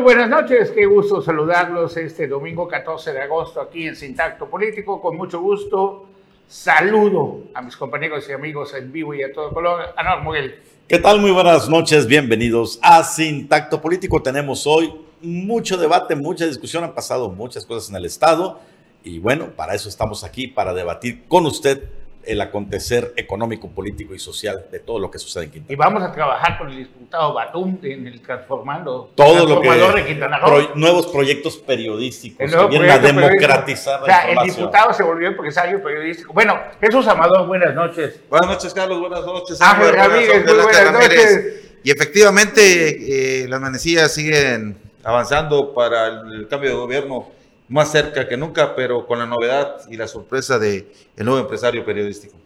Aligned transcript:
Muy 0.00 0.14
buenas 0.14 0.30
noches. 0.30 0.70
Qué 0.70 0.86
gusto 0.86 1.20
saludarlos 1.20 1.94
este 1.98 2.26
domingo 2.26 2.66
14 2.66 3.12
de 3.12 3.20
agosto 3.20 3.60
aquí 3.60 3.86
en 3.86 3.94
Sintacto 3.94 4.48
Político. 4.48 4.98
Con 4.98 5.14
mucho 5.18 5.42
gusto 5.42 6.06
saludo 6.48 7.42
a 7.52 7.60
mis 7.60 7.76
compañeros 7.76 8.26
y 8.26 8.32
amigos 8.32 8.72
en 8.72 8.90
vivo 8.90 9.12
y 9.12 9.22
a 9.22 9.30
todo 9.30 9.52
color. 9.52 9.92
Anor 9.98 10.24
Miguel. 10.24 10.54
¿Qué 10.88 10.98
tal? 10.98 11.20
Muy 11.20 11.32
buenas 11.32 11.68
noches. 11.68 12.06
Bienvenidos 12.06 12.78
a 12.80 13.04
Sintacto 13.04 13.82
Político. 13.82 14.22
Tenemos 14.22 14.66
hoy 14.66 14.90
mucho 15.20 15.76
debate, 15.76 16.16
mucha 16.16 16.46
discusión. 16.46 16.82
Han 16.82 16.94
pasado 16.94 17.28
muchas 17.28 17.66
cosas 17.66 17.90
en 17.90 17.96
el 17.96 18.06
Estado. 18.06 18.58
Y 19.04 19.18
bueno, 19.18 19.50
para 19.54 19.74
eso 19.74 19.90
estamos 19.90 20.24
aquí, 20.24 20.46
para 20.46 20.72
debatir 20.72 21.24
con 21.28 21.44
usted 21.44 21.90
el 22.24 22.40
acontecer 22.40 23.12
económico, 23.16 23.68
político 23.68 24.14
y 24.14 24.18
social 24.18 24.66
de 24.70 24.78
todo 24.78 24.98
lo 24.98 25.10
que 25.10 25.18
sucede 25.18 25.44
en 25.44 25.50
Quintana 25.50 25.72
Y 25.72 25.76
vamos 25.76 26.02
a 26.02 26.12
trabajar 26.12 26.58
con 26.58 26.68
el 26.70 26.78
diputado 26.78 27.32
Batum 27.32 27.78
en 27.82 28.06
el 28.06 28.20
transformando 28.20 29.10
todo 29.14 29.46
lo 29.46 29.60
que 29.60 29.70
de 29.70 30.06
Quintana 30.06 30.38
Roo. 30.38 30.70
nuevos 30.74 31.06
proyectos 31.06 31.56
periodísticos 31.56 32.50
que 32.50 32.66
vienen 32.66 32.90
a 32.90 32.98
democratizar. 32.98 34.02
O 34.02 34.06
sea, 34.06 34.30
el 34.30 34.38
diputado 34.48 34.92
se 34.92 35.02
volvió 35.02 35.28
empresario 35.28 35.82
periodístico. 35.82 36.32
Bueno, 36.32 36.58
Jesús 36.80 37.06
Amador, 37.08 37.46
buenas 37.46 37.74
noches. 37.74 38.20
Buenas 38.28 38.50
noches, 38.50 38.74
Carlos. 38.74 39.00
Buenas 39.00 39.24
noches. 39.24 39.60
Ángel 39.60 39.94
Ramírez, 39.94 40.44
buenas 40.44 40.92
noches. 40.92 41.60
Y 41.82 41.90
efectivamente, 41.90 43.42
eh, 43.44 43.48
las 43.48 43.60
manecillas 43.60 44.12
siguen 44.12 44.76
avanzando 45.02 45.72
para 45.72 46.08
el 46.08 46.46
cambio 46.48 46.70
de 46.70 46.76
gobierno 46.76 47.39
más 47.70 47.90
cerca 47.90 48.28
que 48.28 48.36
nunca, 48.36 48.74
pero 48.74 49.06
con 49.06 49.18
la 49.18 49.26
novedad 49.26 49.88
y 49.88 49.96
la 49.96 50.06
sorpresa 50.06 50.58
de 50.58 50.86
nuevo 51.16 51.38
empresario 51.38 51.84
periodístico. 51.84 52.36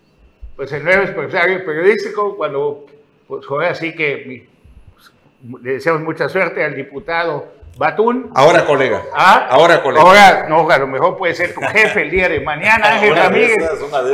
Pues 0.54 0.70
el 0.70 0.84
nuevo 0.84 1.02
empresario 1.02 1.64
periodístico, 1.64 2.36
cuando 2.36 2.86
pues 3.26 3.44
fue 3.46 3.66
así 3.66 3.94
que 3.94 4.46
le 5.62 5.72
deseamos 5.72 6.02
mucha 6.02 6.28
suerte 6.28 6.62
al 6.62 6.76
diputado 6.76 7.52
Batún. 7.76 8.30
Ahora 8.34 8.64
colega. 8.64 9.02
¿Ah? 9.14 9.48
Ahora 9.50 9.82
colega. 9.82 10.02
Ahora, 10.02 10.46
no, 10.48 10.68
a 10.70 10.78
lo 10.78 10.86
mejor 10.86 11.16
puede 11.16 11.34
ser 11.34 11.54
tu 11.54 11.60
jefe 11.72 12.02
el 12.02 12.10
día 12.10 12.28
de 12.28 12.40
mañana, 12.40 12.94
Ángel 12.94 13.16
Ramírez. 13.16 13.56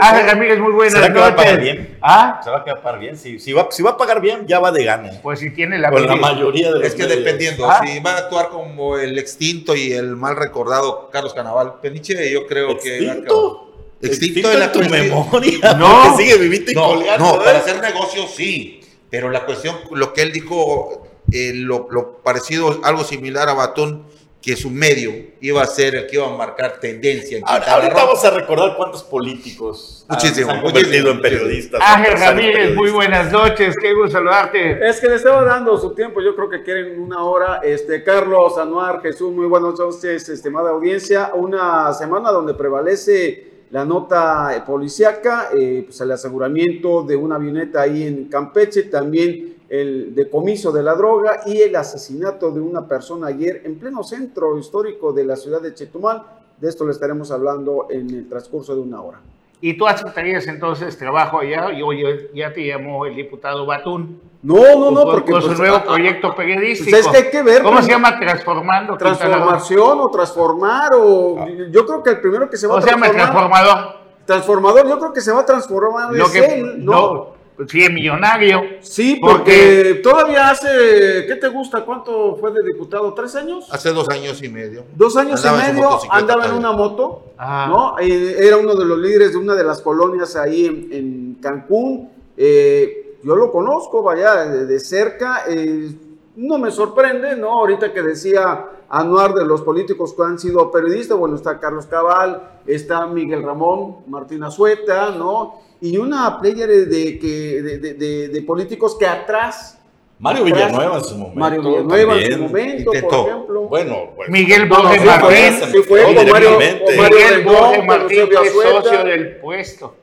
Ángel 0.00 0.26
Ramírez, 0.26 0.58
muy 0.58 0.72
buenas 0.72 0.94
¿Será 0.94 1.12
que 1.12 1.20
va 1.20 1.26
a 1.26 1.36
pagar 1.36 1.60
bien? 1.60 1.98
¿Ah? 2.00 2.40
¿Se 2.42 2.50
va 2.50 2.58
a 2.58 2.64
pagar 2.64 2.98
bien? 2.98 3.16
Si, 3.18 3.38
si, 3.38 3.52
va, 3.52 3.68
si 3.70 3.82
va 3.82 3.90
a 3.90 3.96
pagar 3.98 4.20
bien, 4.20 4.46
ya 4.46 4.60
va 4.60 4.72
de 4.72 4.84
gana. 4.84 5.10
Pues 5.22 5.40
si 5.40 5.50
tiene 5.50 5.78
la... 5.78 5.90
Con 5.90 6.06
la 6.06 6.16
mayoría 6.16 6.72
de 6.72 6.78
los 6.78 6.88
Es 6.88 6.94
que 6.94 7.06
dependiendo, 7.06 7.70
¿Ah? 7.70 7.82
si 7.84 8.00
va 8.00 8.12
a 8.12 8.18
actuar 8.18 8.48
como 8.48 8.96
el 8.96 9.18
extinto 9.18 9.76
y 9.76 9.92
el 9.92 10.16
mal 10.16 10.36
recordado 10.36 11.10
Carlos 11.12 11.34
Canaval, 11.34 11.80
Peniche 11.82 12.30
yo 12.32 12.46
creo 12.46 12.70
¿Extinto? 12.70 13.66
que... 14.00 14.06
Extinto, 14.06 14.48
de 14.48 14.58
la 14.58 14.72
tu 14.72 14.80
memoria. 14.80 15.74
No, 15.78 16.16
sigue 16.16 16.38
vivito 16.38 16.70
y 16.70 16.74
no, 16.74 16.96
no, 17.18 17.38
para 17.44 17.58
hacer 17.58 17.80
negocio 17.82 18.26
sí, 18.26 18.80
pero 19.10 19.28
la 19.28 19.44
cuestión, 19.44 19.76
lo 19.90 20.14
que 20.14 20.22
él 20.22 20.32
dijo 20.32 21.09
eh, 21.32 21.52
lo, 21.54 21.88
parecido, 22.22 22.80
algo 22.82 23.04
similar 23.04 23.48
a 23.48 23.54
Batón, 23.54 24.04
que 24.42 24.56
su 24.56 24.70
medio 24.70 25.12
iba 25.40 25.62
a 25.62 25.66
ser 25.66 25.94
el 25.94 26.06
que 26.06 26.16
iba 26.16 26.26
a 26.26 26.34
marcar 26.36 26.80
tendencia. 26.80 27.38
En 27.38 27.44
ahorita 27.46 27.92
vamos 27.94 28.24
a 28.24 28.30
recordar 28.30 28.74
cuántos 28.74 29.02
políticos 29.02 30.06
muchísimo, 30.08 30.50
han 30.50 30.62
convertido 30.62 31.10
en 31.10 31.20
periodistas. 31.20 31.80
Ángel 31.84 32.18
Ramírez, 32.18 32.74
muy 32.74 32.90
buenas 32.90 33.30
noches, 33.30 33.76
qué 33.80 33.92
gusto 33.92 34.12
saludarte. 34.12 34.88
Es 34.88 34.98
que 34.98 35.08
le 35.08 35.16
estaba 35.16 35.44
dando 35.44 35.78
su 35.78 35.94
tiempo, 35.94 36.22
yo 36.22 36.34
creo 36.34 36.48
que 36.48 36.62
quieren 36.62 36.98
una 37.00 37.22
hora. 37.22 37.60
Este, 37.62 38.02
Carlos, 38.02 38.56
Anuar, 38.56 39.02
Jesús, 39.02 39.30
muy 39.32 39.46
buenas 39.46 39.78
noches, 39.78 40.28
estimada 40.28 40.70
audiencia. 40.70 41.32
Una 41.34 41.92
semana 41.92 42.30
donde 42.30 42.54
prevalece 42.54 43.50
la 43.70 43.84
nota 43.84 44.64
policíaca, 44.66 45.50
eh, 45.54 45.82
pues 45.86 46.00
el 46.00 46.10
aseguramiento 46.12 47.02
de 47.02 47.14
una 47.14 47.36
avioneta 47.36 47.82
ahí 47.82 48.04
en 48.04 48.24
Campeche, 48.24 48.84
también 48.84 49.59
el 49.70 50.16
decomiso 50.16 50.72
de 50.72 50.82
la 50.82 50.96
droga 50.96 51.42
y 51.46 51.62
el 51.62 51.76
asesinato 51.76 52.50
de 52.50 52.60
una 52.60 52.88
persona 52.88 53.28
ayer 53.28 53.62
en 53.64 53.78
pleno 53.78 54.02
centro 54.02 54.58
histórico 54.58 55.12
de 55.12 55.24
la 55.24 55.36
ciudad 55.36 55.62
de 55.62 55.72
Chetumal. 55.72 56.24
De 56.58 56.68
esto 56.68 56.84
le 56.84 56.90
estaremos 56.90 57.30
hablando 57.30 57.86
en 57.88 58.10
el 58.10 58.28
transcurso 58.28 58.74
de 58.74 58.82
una 58.82 59.00
hora. 59.00 59.20
¿Y 59.60 59.74
tú 59.74 59.86
aceptarías 59.86 60.46
entonces 60.48 60.98
trabajo 60.98 61.38
allá? 61.38 61.72
Y 61.72 61.82
hoy 61.82 62.02
ya 62.34 62.52
te 62.52 62.66
llamó 62.66 63.06
el 63.06 63.14
diputado 63.14 63.64
Batún. 63.64 64.20
No, 64.42 64.56
no, 64.76 64.90
no, 64.90 65.04
porque 65.04 65.30
con 65.30 65.40
su 65.40 65.48
pues, 65.48 65.60
nuevo 65.60 65.76
ah, 65.76 65.84
proyecto 65.84 66.34
periodístico. 66.34 66.90
Pues 66.90 67.06
es 67.06 67.12
que 67.12 67.16
hay 67.18 67.30
que 67.30 67.42
ver. 67.42 67.62
¿Cómo 67.62 67.80
se 67.80 67.90
llama? 67.90 68.18
Transformando. 68.18 68.96
Transformación 68.96 70.00
o 70.00 70.10
transformar 70.10 70.94
o 70.94 71.38
ah. 71.38 71.46
yo 71.70 71.86
creo 71.86 72.02
que 72.02 72.10
el 72.10 72.20
primero 72.20 72.50
que 72.50 72.56
se 72.56 72.66
va 72.66 72.78
a 72.78 72.80
transformar. 72.80 73.10
¿Cómo 73.10 73.18
se 73.20 73.26
llama 73.26 73.32
transformador? 73.32 74.00
Transformador, 74.24 74.88
yo 74.88 74.98
creo 74.98 75.12
que 75.12 75.20
se 75.20 75.32
va 75.32 75.40
a 75.40 75.46
transformar. 75.46 76.12
Lo 76.12 76.30
que, 76.30 76.74
no 76.78 77.39
Sí, 77.68 77.82
es 77.82 77.92
millonario. 77.92 78.62
Sí, 78.80 79.18
porque, 79.20 80.00
todavía 80.02 80.50
hace, 80.50 81.26
¿qué 81.26 81.36
te 81.40 81.48
gusta? 81.48 81.84
¿Cuánto 81.84 82.36
fue 82.36 82.52
de 82.52 82.62
diputado? 82.66 83.12
¿Tres 83.14 83.34
años? 83.36 83.66
Hace 83.70 83.90
dos 83.90 84.08
años 84.08 84.42
y 84.42 84.48
medio. 84.48 84.84
Dos 84.94 85.16
años 85.16 85.44
y 85.44 85.56
medio 85.56 85.98
andaba 86.10 86.46
en 86.46 86.52
una 86.52 86.72
moto, 86.72 87.32
¿no? 87.38 87.98
Eh, 87.98 88.36
era 88.38 88.56
uno 88.56 88.74
de 88.74 88.84
los 88.84 88.98
líderes 88.98 89.32
de 89.32 89.38
una 89.38 89.54
de 89.54 89.64
las 89.64 89.80
colonias 89.80 90.36
ahí 90.36 90.66
en, 90.66 91.38
Cancún. 91.40 92.10
Eh, 92.36 93.18
yo 93.22 93.36
lo 93.36 93.50
conozco, 93.50 94.02
vaya, 94.02 94.44
de, 94.44 94.80
cerca. 94.80 95.44
Eh, 95.48 95.90
no 96.36 96.58
me 96.58 96.70
sorprende, 96.70 97.36
¿no? 97.36 97.50
Ahorita 97.50 97.92
que 97.92 98.02
decía 98.02 98.66
Anuar 98.88 99.34
de 99.34 99.44
los 99.44 99.62
políticos 99.62 100.14
que 100.14 100.22
han 100.22 100.38
sido 100.38 100.70
periodistas, 100.70 101.16
bueno, 101.16 101.36
está 101.36 101.60
Carlos 101.60 101.86
Cabal, 101.86 102.60
está 102.66 103.06
Miguel 103.06 103.42
Ramón, 103.42 103.98
Martín 104.08 104.42
Azueta, 104.42 105.10
¿no? 105.12 105.60
y 105.80 105.96
una 105.96 106.38
player 106.40 106.68
de, 106.68 107.18
que, 107.18 107.62
de, 107.62 108.28
de, 108.28 108.42
políticos 108.42 108.96
que 108.98 109.06
atrás 109.06 109.78
Mario 110.18 110.44
Villanueva 110.44 110.98
en 110.98 111.04
su 111.04 111.14
momento. 111.16 111.40
Mario 111.40 111.62
Villanueva 111.62 112.20
en 112.20 112.32
su 112.32 112.38
momento, 112.38 112.90
por 112.90 113.14
ejemplo. 113.14 113.62
Bueno, 113.62 113.96
Miguel 114.28 114.68
Borges 114.68 115.04
Martín. 115.04 115.54
Sí, 115.72 115.78
fue 115.88 116.02
con 116.02 116.14
Mario, 116.14 116.58
Miguel 116.58 117.44
Borges 117.44 117.86
Martín, 117.86 118.28
que 118.28 118.46
es 118.46 118.52
socio 118.52 119.04
del 119.04 119.36
puesto. 119.36 119.94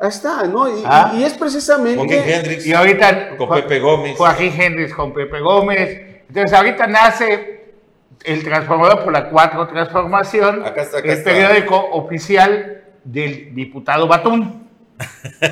Ahí 0.00 0.08
está, 0.08 0.44
¿no? 0.44 0.68
Y, 0.68 0.82
ah. 0.84 1.12
y 1.16 1.24
es 1.24 1.34
precisamente. 1.34 1.98
Joaquín 1.98 2.32
Hendrix. 2.32 2.66
Y 2.66 2.72
ahorita. 2.72 3.36
Con 3.36 3.48
Pepe 3.48 3.80
Gómez. 3.80 4.16
Joaquín 4.16 4.52
Hendrix 4.60 4.94
con 4.94 5.12
Pepe 5.12 5.40
Gómez. 5.40 6.00
Entonces, 6.28 6.52
ahorita 6.52 6.86
nace 6.86 7.54
el 8.24 8.42
transformador 8.42 9.04
por 9.04 9.12
la 9.12 9.28
cuatro 9.30 9.66
transformación. 9.68 10.64
Acá 10.64 10.82
está, 10.82 10.98
acá 10.98 11.12
el 11.12 11.22
periódico 11.22 11.76
oficial 11.76 12.82
del 13.04 13.54
diputado 13.54 14.06
Batún. 14.08 14.68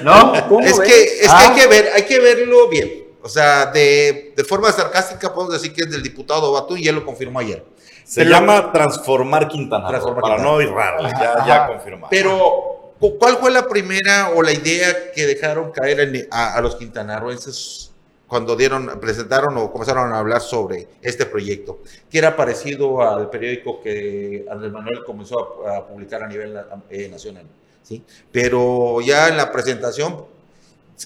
¿No? 0.02 0.34
es 0.60 0.80
que, 0.80 1.02
es 1.02 1.20
que 1.20 1.28
hay 1.28 1.48
ah. 1.50 1.54
que 1.54 1.66
ver, 1.66 1.90
hay 1.94 2.02
que 2.02 2.18
verlo 2.18 2.68
bien. 2.68 3.02
O 3.22 3.28
sea, 3.28 3.66
de, 3.66 4.32
de, 4.36 4.44
forma 4.44 4.72
sarcástica 4.72 5.32
podemos 5.32 5.54
decir 5.54 5.72
que 5.72 5.82
es 5.82 5.90
del 5.90 6.02
diputado 6.02 6.52
Batún 6.52 6.78
y 6.78 6.88
él 6.88 6.96
lo 6.96 7.04
confirmó 7.04 7.38
ayer. 7.38 7.64
Se 8.04 8.24
llama 8.24 8.72
Transformar 8.72 9.48
Quintana, 9.48 9.88
para 10.20 10.38
no 10.38 10.60
ir 10.60 10.70
raro, 10.70 11.04
ya, 11.04 11.46
ya 11.46 11.66
confirmado. 11.68 12.08
Pero, 12.10 12.81
¿cuál 13.18 13.36
fue 13.38 13.50
la 13.50 13.66
primera 13.68 14.30
o 14.34 14.42
la 14.42 14.52
idea 14.52 15.12
que 15.12 15.26
dejaron 15.26 15.72
caer 15.72 16.28
a, 16.30 16.54
a, 16.54 16.60
los 16.60 16.76
quintanarroenses 16.76 17.90
cuando 18.26 18.56
dieron, 18.56 18.98
presentaron 19.00 19.56
o 19.58 19.70
comenzaron 19.70 20.12
a 20.12 20.18
hablar 20.18 20.40
sobre 20.40 20.88
este 21.00 21.26
proyecto? 21.26 21.80
Que 22.10 22.18
era 22.18 22.36
parecido 22.36 23.02
al 23.02 23.30
periódico 23.30 23.80
que 23.82 24.46
Andrés 24.50 24.72
Manuel 24.72 25.04
comenzó 25.04 25.66
a, 25.66 25.78
a 25.78 25.86
publicar 25.86 26.22
a 26.22 26.28
nivel 26.28 26.58
eh, 26.90 27.08
nacional. 27.08 27.44
¿sí? 27.82 28.02
Pero 28.30 29.00
ya 29.00 29.28
en 29.28 29.36
la 29.36 29.50
presentación 29.50 30.32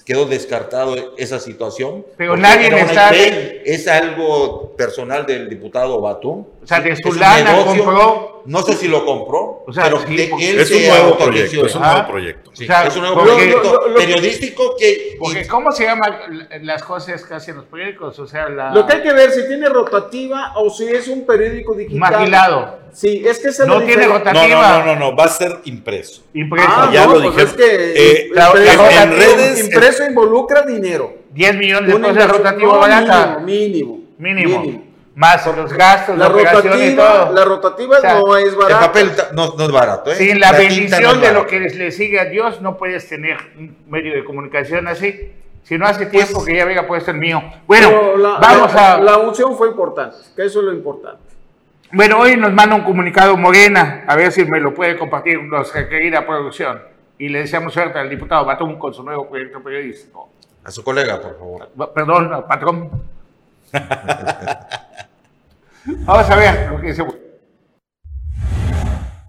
quedó 0.05 0.25
descartado 0.25 1.15
esa 1.17 1.39
situación. 1.39 2.05
Pero 2.17 2.37
nadie 2.37 2.69
le 2.71 2.87
sabe. 2.93 3.61
Es 3.65 3.87
algo 3.87 4.75
personal 4.75 5.25
del 5.25 5.49
diputado 5.49 5.99
Batú. 6.01 6.47
O 6.63 6.67
sea, 6.67 6.81
de 6.81 6.95
su 6.95 7.13
lana 7.13 7.63
compró. 7.65 8.36
No 8.47 8.61
sé 8.61 8.75
si 8.75 8.87
lo 8.87 9.03
compró, 9.03 9.65
o 9.67 9.73
sea, 9.73 9.83
pero 9.83 9.99
él 10.07 10.19
es, 10.57 10.71
un 10.71 10.87
nuevo 10.87 11.17
proyecto, 11.17 11.65
es 11.65 11.75
un 11.75 11.81
nuevo 11.81 12.07
proyecto. 12.07 12.51
es 12.53 12.95
un 12.95 13.01
nuevo 13.01 13.21
proyecto 13.21 13.81
periodístico 13.93 14.73
que... 14.79 15.17
Porque 15.19 15.45
¿cómo 15.47 15.69
se 15.73 15.83
llaman 15.83 16.47
las 16.61 16.81
cosas 16.81 17.25
que 17.25 17.33
hacen 17.33 17.57
los 17.57 17.65
periódicos? 17.65 18.17
O 18.19 18.25
sea, 18.25 18.47
la... 18.47 18.71
Lo 18.73 18.87
que 18.87 18.93
hay 18.93 19.01
que 19.01 19.11
ver 19.11 19.31
si 19.31 19.45
tiene 19.47 19.67
rotativa 19.67 20.53
o 20.55 20.69
si 20.69 20.87
es 20.87 21.09
un 21.09 21.25
periódico 21.25 21.73
digital. 21.73 21.99
Maquilado. 21.99 22.79
Sí, 22.93 23.21
es 23.27 23.39
que 23.39 23.65
No 23.65 23.81
tiene 23.81 24.07
rotativa. 24.07 24.47
No, 24.47 24.85
no, 24.85 24.85
no, 24.85 24.95
no, 24.95 25.15
va 25.17 25.25
a 25.25 25.29
ser 25.29 25.59
impreso. 25.65 26.23
Impreso. 26.33 26.69
Ah, 26.71 26.89
ya 26.93 27.05
lo 27.05 27.21
pues 27.21 27.23
dije. 27.23 27.41
Es 27.43 27.53
que 27.53 27.93
eh, 27.95 28.29
la, 28.31 28.51
en 29.03 29.11
redes... 29.11 29.59
Impreso 29.59 30.05
involucra 30.05 30.61
dinero. 30.61 31.17
10 31.31 31.55
millones 31.57 31.93
de 31.93 31.99
pesos 31.99 32.15
de 32.15 32.27
rotativo 32.27 32.79
barata. 32.79 33.39
Mínimo, 33.39 33.99
mínimo. 34.17 34.61
Mínimo 34.61 34.86
más 35.17 35.47
los 35.47 35.73
gastos, 35.73 36.15
la, 36.15 36.29
rotativa, 36.29 36.77
y 36.77 36.95
todo. 36.95 37.33
La 37.33 37.43
rotativa 37.43 37.97
no 38.03 38.37
es 38.37 38.55
barata. 38.55 38.85
El 38.85 38.87
papel 38.87 39.11
no, 39.33 39.55
no 39.57 39.63
es 39.63 39.71
barato. 39.71 40.11
¿eh? 40.11 40.15
Sin 40.15 40.39
la, 40.39 40.51
bendición 40.51 41.19
de 41.19 41.33
lo 41.33 41.47
que 41.47 41.59
le 41.59 41.91
sigue 41.91 42.19
a 42.19 42.25
Dios, 42.25 42.61
no 42.61 42.77
puedes 42.77 43.09
tener 43.09 43.35
un 43.57 43.75
medio 43.87 44.13
de 44.13 44.23
comunicación 44.23 44.87
así. 44.87 45.31
Si 45.63 45.75
no 45.75 45.87
hace 45.87 46.05
tiempo 46.05 46.35
pues, 46.35 46.45
que 46.45 46.55
ya 46.55 46.65
venga 46.65 46.85
puesto 46.85 47.09
el 47.09 47.17
mío. 47.17 47.41
Bueno, 47.65 48.15
la, 48.15 48.37
vamos 48.37 48.75
a. 48.75 48.99
La 48.99 49.17
unción 49.17 49.57
fue 49.57 49.69
importante, 49.69 50.17
que 50.35 50.45
eso 50.45 50.59
es 50.59 50.65
lo 50.65 50.73
importante. 50.73 51.23
Bueno, 51.91 52.19
hoy 52.19 52.37
nos 52.37 52.53
manda 52.53 52.75
un 52.75 52.83
comunicado 52.83 53.35
Morena, 53.37 54.03
a 54.07 54.15
ver 54.15 54.31
si 54.31 54.45
me 54.45 54.59
lo 54.59 54.75
puede 54.75 54.99
compartir 54.99 55.41
nuestra 55.41 55.89
querida 55.89 56.27
producción. 56.27 56.79
Y 57.17 57.29
le 57.29 57.39
deseamos 57.39 57.73
suerte 57.73 57.97
al 57.97 58.07
diputado 58.07 58.45
Batún 58.45 58.77
con 58.77 58.93
su 58.93 59.01
nuevo 59.01 59.27
proyecto 59.27 59.63
periodístico. 59.63 60.29
A 60.63 60.69
su 60.69 60.83
colega, 60.83 61.19
por 61.19 61.39
favor. 61.39 61.91
Perdón, 61.91 62.45
patrón. 62.47 62.91
Vamos 65.87 66.29
a 66.29 66.35
ver 66.35 66.69
lo. 66.69 67.26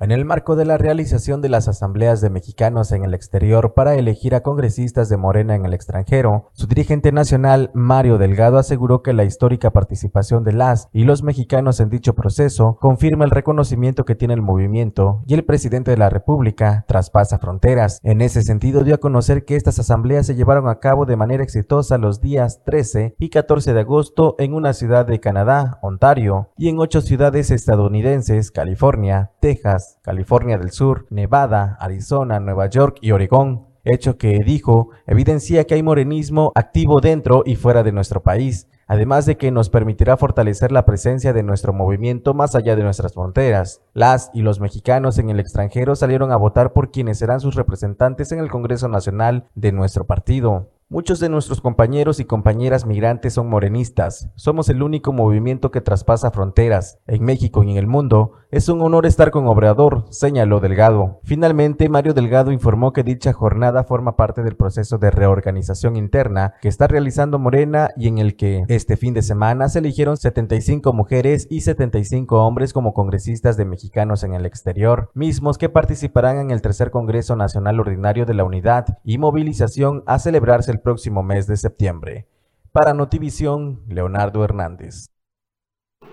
En 0.00 0.12
el 0.12 0.24
marco 0.24 0.54
de 0.54 0.64
la 0.64 0.78
realización 0.78 1.42
de 1.42 1.48
las 1.48 1.66
asambleas 1.66 2.20
de 2.20 2.30
mexicanos 2.30 2.92
en 2.92 3.04
el 3.04 3.14
exterior 3.14 3.74
para 3.74 3.96
elegir 3.96 4.36
a 4.36 4.44
congresistas 4.44 5.08
de 5.08 5.16
Morena 5.16 5.56
en 5.56 5.66
el 5.66 5.74
extranjero, 5.74 6.50
su 6.52 6.68
dirigente 6.68 7.10
nacional, 7.10 7.72
Mario 7.74 8.16
Delgado, 8.16 8.58
aseguró 8.58 9.02
que 9.02 9.12
la 9.12 9.24
histórica 9.24 9.72
participación 9.72 10.44
de 10.44 10.52
las 10.52 10.88
y 10.92 11.02
los 11.02 11.24
mexicanos 11.24 11.80
en 11.80 11.90
dicho 11.90 12.14
proceso 12.14 12.78
confirma 12.80 13.24
el 13.24 13.32
reconocimiento 13.32 14.04
que 14.04 14.14
tiene 14.14 14.34
el 14.34 14.42
movimiento 14.42 15.24
y 15.26 15.34
el 15.34 15.44
presidente 15.44 15.90
de 15.90 15.96
la 15.96 16.10
República 16.10 16.84
traspasa 16.86 17.40
fronteras. 17.40 17.98
En 18.04 18.20
ese 18.20 18.42
sentido, 18.42 18.84
dio 18.84 18.94
a 18.94 18.98
conocer 18.98 19.44
que 19.44 19.56
estas 19.56 19.80
asambleas 19.80 20.26
se 20.26 20.36
llevaron 20.36 20.68
a 20.68 20.78
cabo 20.78 21.06
de 21.06 21.16
manera 21.16 21.42
exitosa 21.42 21.98
los 21.98 22.20
días 22.20 22.62
13 22.64 23.16
y 23.18 23.30
14 23.30 23.74
de 23.74 23.80
agosto 23.80 24.36
en 24.38 24.54
una 24.54 24.74
ciudad 24.74 25.06
de 25.06 25.18
Canadá, 25.18 25.80
Ontario, 25.82 26.50
y 26.56 26.68
en 26.68 26.78
ocho 26.78 27.00
ciudades 27.00 27.50
estadounidenses, 27.50 28.52
California, 28.52 29.32
Texas, 29.40 29.98
California 30.02 30.58
del 30.58 30.70
Sur, 30.70 31.06
Nevada, 31.10 31.76
Arizona, 31.80 32.40
Nueva 32.40 32.68
York 32.68 32.98
y 33.00 33.12
Oregón, 33.12 33.66
hecho 33.84 34.18
que, 34.18 34.38
dijo, 34.44 34.90
evidencia 35.06 35.64
que 35.64 35.74
hay 35.74 35.82
morenismo 35.82 36.52
activo 36.54 37.00
dentro 37.00 37.42
y 37.46 37.56
fuera 37.56 37.82
de 37.82 37.92
nuestro 37.92 38.22
país, 38.22 38.68
además 38.86 39.26
de 39.26 39.36
que 39.36 39.50
nos 39.50 39.70
permitirá 39.70 40.16
fortalecer 40.16 40.72
la 40.72 40.84
presencia 40.84 41.32
de 41.32 41.42
nuestro 41.42 41.72
movimiento 41.72 42.34
más 42.34 42.54
allá 42.54 42.76
de 42.76 42.82
nuestras 42.82 43.14
fronteras. 43.14 43.82
Las 43.94 44.30
y 44.34 44.42
los 44.42 44.60
mexicanos 44.60 45.18
en 45.18 45.30
el 45.30 45.40
extranjero 45.40 45.96
salieron 45.96 46.32
a 46.32 46.36
votar 46.36 46.72
por 46.72 46.90
quienes 46.90 47.18
serán 47.18 47.40
sus 47.40 47.54
representantes 47.54 48.32
en 48.32 48.40
el 48.40 48.50
Congreso 48.50 48.88
Nacional 48.88 49.48
de 49.54 49.72
nuestro 49.72 50.06
partido. 50.06 50.70
Muchos 50.90 51.20
de 51.20 51.28
nuestros 51.28 51.60
compañeros 51.60 52.18
y 52.18 52.24
compañeras 52.24 52.86
migrantes 52.86 53.34
son 53.34 53.50
morenistas. 53.50 54.30
Somos 54.36 54.70
el 54.70 54.82
único 54.82 55.12
movimiento 55.12 55.70
que 55.70 55.82
traspasa 55.82 56.30
fronteras. 56.30 56.98
En 57.06 57.24
México 57.24 57.62
y 57.62 57.72
en 57.72 57.76
el 57.76 57.86
mundo, 57.86 58.32
es 58.50 58.70
un 58.70 58.80
honor 58.80 59.04
estar 59.04 59.30
con 59.30 59.46
Obrador, 59.48 60.06
señaló 60.08 60.60
Delgado. 60.60 61.20
Finalmente, 61.24 61.90
Mario 61.90 62.14
Delgado 62.14 62.52
informó 62.52 62.94
que 62.94 63.02
dicha 63.02 63.34
jornada 63.34 63.84
forma 63.84 64.16
parte 64.16 64.42
del 64.42 64.56
proceso 64.56 64.96
de 64.96 65.10
reorganización 65.10 65.96
interna 65.96 66.54
que 66.62 66.68
está 66.68 66.86
realizando 66.86 67.38
Morena 67.38 67.90
y 67.94 68.08
en 68.08 68.16
el 68.16 68.36
que 68.36 68.64
este 68.68 68.96
fin 68.96 69.12
de 69.12 69.20
semana 69.20 69.68
se 69.68 69.80
eligieron 69.80 70.16
75 70.16 70.94
mujeres 70.94 71.46
y 71.50 71.60
75 71.60 72.42
hombres 72.42 72.72
como 72.72 72.94
congresistas 72.94 73.58
de 73.58 73.66
mexicanos 73.66 74.24
en 74.24 74.32
el 74.32 74.46
exterior, 74.46 75.10
mismos 75.12 75.58
que 75.58 75.68
participarán 75.68 76.38
en 76.38 76.50
el 76.50 76.62
tercer 76.62 76.90
Congreso 76.90 77.36
Nacional 77.36 77.78
Ordinario 77.78 78.24
de 78.24 78.32
la 78.32 78.44
Unidad 78.44 78.96
y 79.04 79.18
movilización 79.18 80.02
a 80.06 80.18
celebrarse 80.18 80.70
el 80.70 80.77
próximo 80.80 81.22
mes 81.22 81.46
de 81.46 81.56
septiembre. 81.56 82.26
Para 82.72 82.94
Notivisión, 82.94 83.80
Leonardo 83.88 84.44
Hernández. 84.44 85.06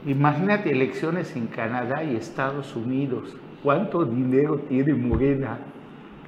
Imagínate 0.05 0.71
elecciones 0.71 1.35
en 1.35 1.47
Canadá 1.47 2.03
y 2.03 2.15
Estados 2.15 2.75
Unidos. 2.75 3.35
¿Cuánto 3.63 4.05
dinero 4.05 4.59
tiene 4.69 4.93
Morena 4.93 5.57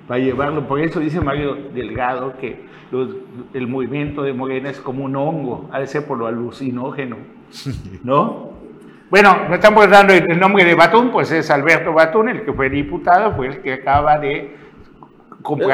para 0.07 0.19
llevarlo? 0.19 0.67
Por 0.67 0.79
eso 0.79 0.99
dice 0.99 1.21
Mario 1.21 1.55
Delgado 1.73 2.37
que 2.37 2.65
el 3.53 3.67
movimiento 3.67 4.23
de 4.23 4.33
Morena 4.33 4.69
es 4.69 4.79
como 4.79 5.05
un 5.05 5.15
hongo, 5.15 5.69
ha 5.71 5.79
de 5.79 5.87
ser 5.87 6.05
por 6.05 6.17
lo 6.17 6.27
alucinógeno, 6.27 7.17
¿no? 8.03 8.47
Bueno, 9.09 9.47
no 9.47 9.55
estamos 9.55 9.89
dando 9.89 10.13
el 10.13 10.37
nombre 10.37 10.65
de 10.65 10.75
Batún, 10.75 11.11
pues 11.11 11.31
es 11.31 11.49
Alberto 11.49 11.93
Batún, 11.93 12.27
el 12.27 12.43
que 12.43 12.51
fue 12.51 12.69
diputado, 12.69 13.37
fue 13.37 13.47
el 13.47 13.61
que 13.61 13.71
acaba 13.71 14.19
de 14.19 14.53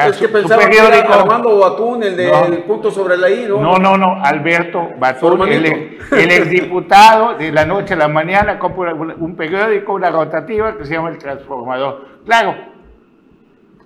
es 0.10 0.18
que 0.18 0.28
pensaba 0.28 0.70
que 0.70 0.78
era 0.78 1.00
Armando 1.00 1.58
Batún, 1.58 2.04
el 2.04 2.16
del 2.16 2.64
punto 2.64 2.92
sobre 2.92 3.18
la 3.18 3.30
I, 3.30 3.46
¿no? 3.48 3.62
No, 3.62 3.78
no, 3.78 3.98
no, 3.98 4.24
Alberto 4.24 4.90
Batún, 5.00 5.48
el, 5.48 5.66
el 6.12 6.32
exdiputado, 6.32 7.36
de 7.36 7.52
la 7.52 7.66
noche 7.66 7.94
a 7.94 7.98
la 7.98 8.08
mañana 8.08 8.60
compra 8.60 8.94
un 8.94 9.36
periódico, 9.36 9.94
una 9.94 10.12
rotativa 10.12 10.78
que 10.78 10.86
se 10.86 10.94
llama 10.94 11.10
El 11.10 11.18
Transformador. 11.18 12.06
Claro, 12.26 12.56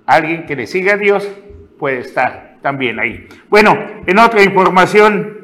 alguien 0.06 0.45
que 0.45 0.56
le 0.56 0.68
siga 0.68 0.95
a 0.95 0.97
Dios 0.97 1.29
puede 1.77 2.00
estar 2.00 2.57
también 2.62 3.00
ahí. 3.00 3.27
Bueno, 3.50 3.77
en 4.06 4.19
otra 4.19 4.44
información, 4.44 5.38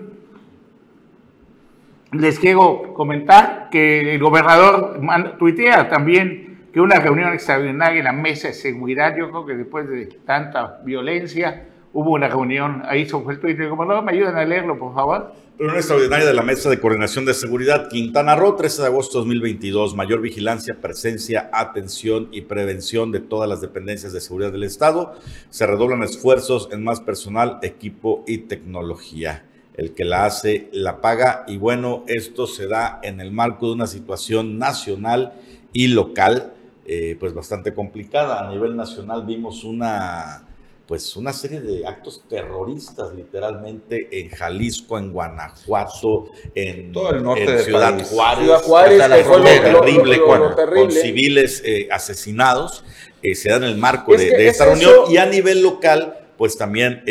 les 2.12 2.40
quiero 2.40 2.94
comentar 2.94 3.70
que 3.72 4.16
el 4.16 4.20
gobernador 4.20 5.00
tuitea 5.38 5.90
también 5.90 6.53
que 6.74 6.82
una 6.82 7.00
reunión 7.00 7.32
extraordinaria 7.34 8.00
en 8.00 8.06
la 8.06 8.14
mesa 8.14 8.48
de 8.48 8.56
seguridad, 8.56 9.16
yo 9.16 9.30
creo 9.30 9.46
que 9.46 9.54
después 9.54 9.88
de 9.88 10.08
tanta 10.26 10.80
violencia, 10.84 11.68
hubo 11.94 12.12
una 12.14 12.28
reunión, 12.28 12.82
ahí 12.88 13.06
fue 13.06 13.36
el 13.36 13.40
Twitter, 13.40 13.70
como 13.70 13.86
me 14.02 14.12
ayudan 14.12 14.36
a 14.36 14.44
leerlo, 14.44 14.80
por 14.80 14.96
favor. 14.96 15.34
Reunión 15.60 15.78
extraordinaria 15.78 16.26
de 16.26 16.34
la 16.34 16.42
Mesa 16.42 16.72
de 16.72 16.80
Coordinación 16.80 17.26
de 17.26 17.36
Seguridad 17.36 17.90
Quintana 17.90 18.36
Roo, 18.36 18.56
13 18.56 18.82
de 18.82 18.88
agosto 18.88 19.20
de 19.20 19.26
2022. 19.26 19.96
Mayor 19.96 20.20
vigilancia, 20.22 20.78
presencia, 20.82 21.52
atención 21.54 22.30
y 22.32 22.42
prevención 22.42 23.12
de 23.12 23.20
todas 23.20 23.48
las 23.48 23.62
dependencias 23.62 24.12
de 24.12 24.20
seguridad 24.20 24.52
del 24.52 24.64
Estado. 24.64 25.14
Se 25.52 25.68
redoblan 25.68 26.02
esfuerzos 26.02 26.70
en 26.72 26.84
más 26.84 27.02
personal, 27.02 27.60
equipo 27.62 28.24
y 28.26 28.40
tecnología. 28.40 29.46
El 29.76 29.94
que 29.94 30.06
la 30.06 30.26
hace, 30.26 30.70
la 30.72 31.02
paga. 31.02 31.46
Y 31.48 31.58
bueno, 31.58 32.04
esto 32.08 32.48
se 32.48 32.66
da 32.66 33.00
en 33.04 33.22
el 33.22 33.32
marco 33.32 33.68
de 33.68 33.74
una 33.74 33.88
situación 33.88 34.58
nacional 34.58 35.34
y 35.72 35.90
local 35.90 36.54
eh, 36.86 37.16
pues 37.20 37.34
bastante 37.34 37.74
complicada. 37.74 38.46
A 38.46 38.50
nivel 38.50 38.76
nacional 38.76 39.26
vimos 39.26 39.64
una, 39.64 40.46
pues 40.86 41.16
una 41.16 41.32
serie 41.32 41.62
de 41.62 41.88
actos 41.88 42.24
terroristas 42.28 43.14
literalmente 43.14 44.10
en 44.12 44.30
Jalisco, 44.30 44.98
en 44.98 45.14
Guanajuato, 45.14 46.26
en, 46.54 46.92
Todo 46.92 47.12
el 47.12 47.24
norte 47.24 47.52
de 47.52 47.64
Ciudad, 47.64 47.98
Juárez, 48.04 48.44
Ciudad 48.44 48.62
Juárez, 48.62 49.64
terrible, 49.64 50.22
con, 50.22 50.92
civiles 50.92 51.64
eh, 51.66 51.88
asesinados. 51.92 52.84
Eh, 53.22 53.36
se 53.36 53.50
da 53.50 53.56
en 53.56 53.64
el 53.64 53.78
marco 53.78 54.18
de, 54.18 54.48
esta 54.48 54.66
reunión 54.66 55.10
y 55.10 55.16
a 55.16 55.26
nivel 55.26 55.62
local, 55.62 56.28
pues 56.38 56.58
también... 56.58 57.04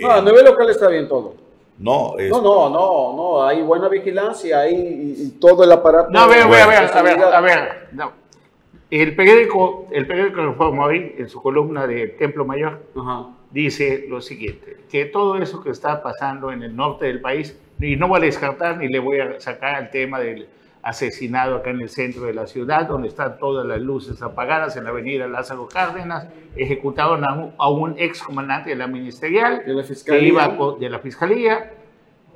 no, 0.00 0.10
a 0.10 0.22
nivel 0.22 0.44
local 0.46 0.70
está 0.70 0.88
bien 0.88 1.06
todo. 1.06 1.44
No, 1.76 2.14
no, 2.16 2.40
no, 2.40 2.70
no, 2.70 3.16
no, 3.16 3.44
hay 3.44 3.60
buena 3.60 3.88
vigilancia, 3.88 4.60
hay 4.60 5.36
todo 5.40 5.64
el 5.64 5.72
aparato. 5.72 6.08
No, 6.08 6.20
a 6.20 6.26
ver, 6.28 6.42
a 6.42 6.46
ver, 6.46 6.66
a 6.68 7.02
ver, 7.02 7.20
a 7.20 7.40
ver, 7.40 7.88
no. 7.92 8.23
El 8.90 9.16
periódico, 9.16 9.88
el 9.92 10.06
periódico 10.06 10.44
Reforma 10.44 10.84
hoy, 10.84 11.14
en 11.18 11.28
su 11.28 11.42
columna 11.42 11.86
de 11.86 12.08
Templo 12.08 12.44
Mayor, 12.44 12.82
dice 13.50 14.06
lo 14.08 14.20
siguiente, 14.20 14.76
que 14.90 15.06
todo 15.06 15.36
eso 15.36 15.62
que 15.62 15.70
está 15.70 16.02
pasando 16.02 16.52
en 16.52 16.62
el 16.62 16.76
norte 16.76 17.06
del 17.06 17.20
país, 17.20 17.58
y 17.80 17.96
no 17.96 18.08
voy 18.08 18.18
a 18.18 18.24
descartar 18.24 18.78
ni 18.78 18.88
le 18.88 18.98
voy 18.98 19.20
a 19.20 19.40
sacar 19.40 19.82
el 19.82 19.90
tema 19.90 20.20
del 20.20 20.48
asesinado 20.82 21.56
acá 21.56 21.70
en 21.70 21.80
el 21.80 21.88
centro 21.88 22.24
de 22.24 22.34
la 22.34 22.46
ciudad, 22.46 22.86
donde 22.86 23.08
están 23.08 23.38
todas 23.38 23.66
las 23.66 23.80
luces 23.80 24.20
apagadas 24.20 24.76
en 24.76 24.84
la 24.84 24.90
avenida 24.90 25.26
Lázaro 25.26 25.66
Cárdenas, 25.66 26.28
ejecutaron 26.56 27.24
a 27.24 27.68
un, 27.70 27.94
ex 27.98 28.22
comandante 28.22 28.70
de 28.70 28.76
la 28.76 28.86
ministerial, 28.86 29.62
de 29.66 29.72
la 29.72 29.82
fiscalía, 29.82 30.20
que 30.20 30.26
iba 30.28 30.76
de 30.78 30.90
la 30.90 30.98
fiscalía, 30.98 31.72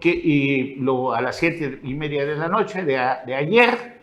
que, 0.00 0.08
y 0.08 0.76
lo, 0.76 1.12
a 1.12 1.20
las 1.20 1.36
siete 1.36 1.80
y 1.82 1.92
media 1.92 2.24
de 2.24 2.36
la 2.36 2.48
noche 2.48 2.84
de, 2.84 2.98
de 3.26 3.34
ayer, 3.34 3.97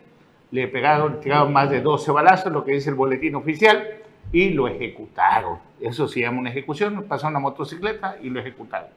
le 0.52 0.68
pegaron, 0.68 1.20
tiraron 1.20 1.52
más 1.52 1.70
de 1.70 1.82
12 1.82 2.12
balazos, 2.12 2.52
lo 2.52 2.64
que 2.64 2.74
dice 2.74 2.90
el 2.90 2.96
boletín 2.96 3.36
oficial, 3.36 3.88
y 4.32 4.50
lo 4.50 4.68
ejecutaron. 4.68 5.58
Eso 5.80 6.08
se 6.08 6.22
llama 6.22 6.40
una 6.40 6.50
ejecución, 6.50 7.06
pasó 7.08 7.28
una 7.28 7.40
motocicleta 7.40 8.18
y 8.22 8.30
lo 8.30 8.40
ejecutaron. 8.40 8.90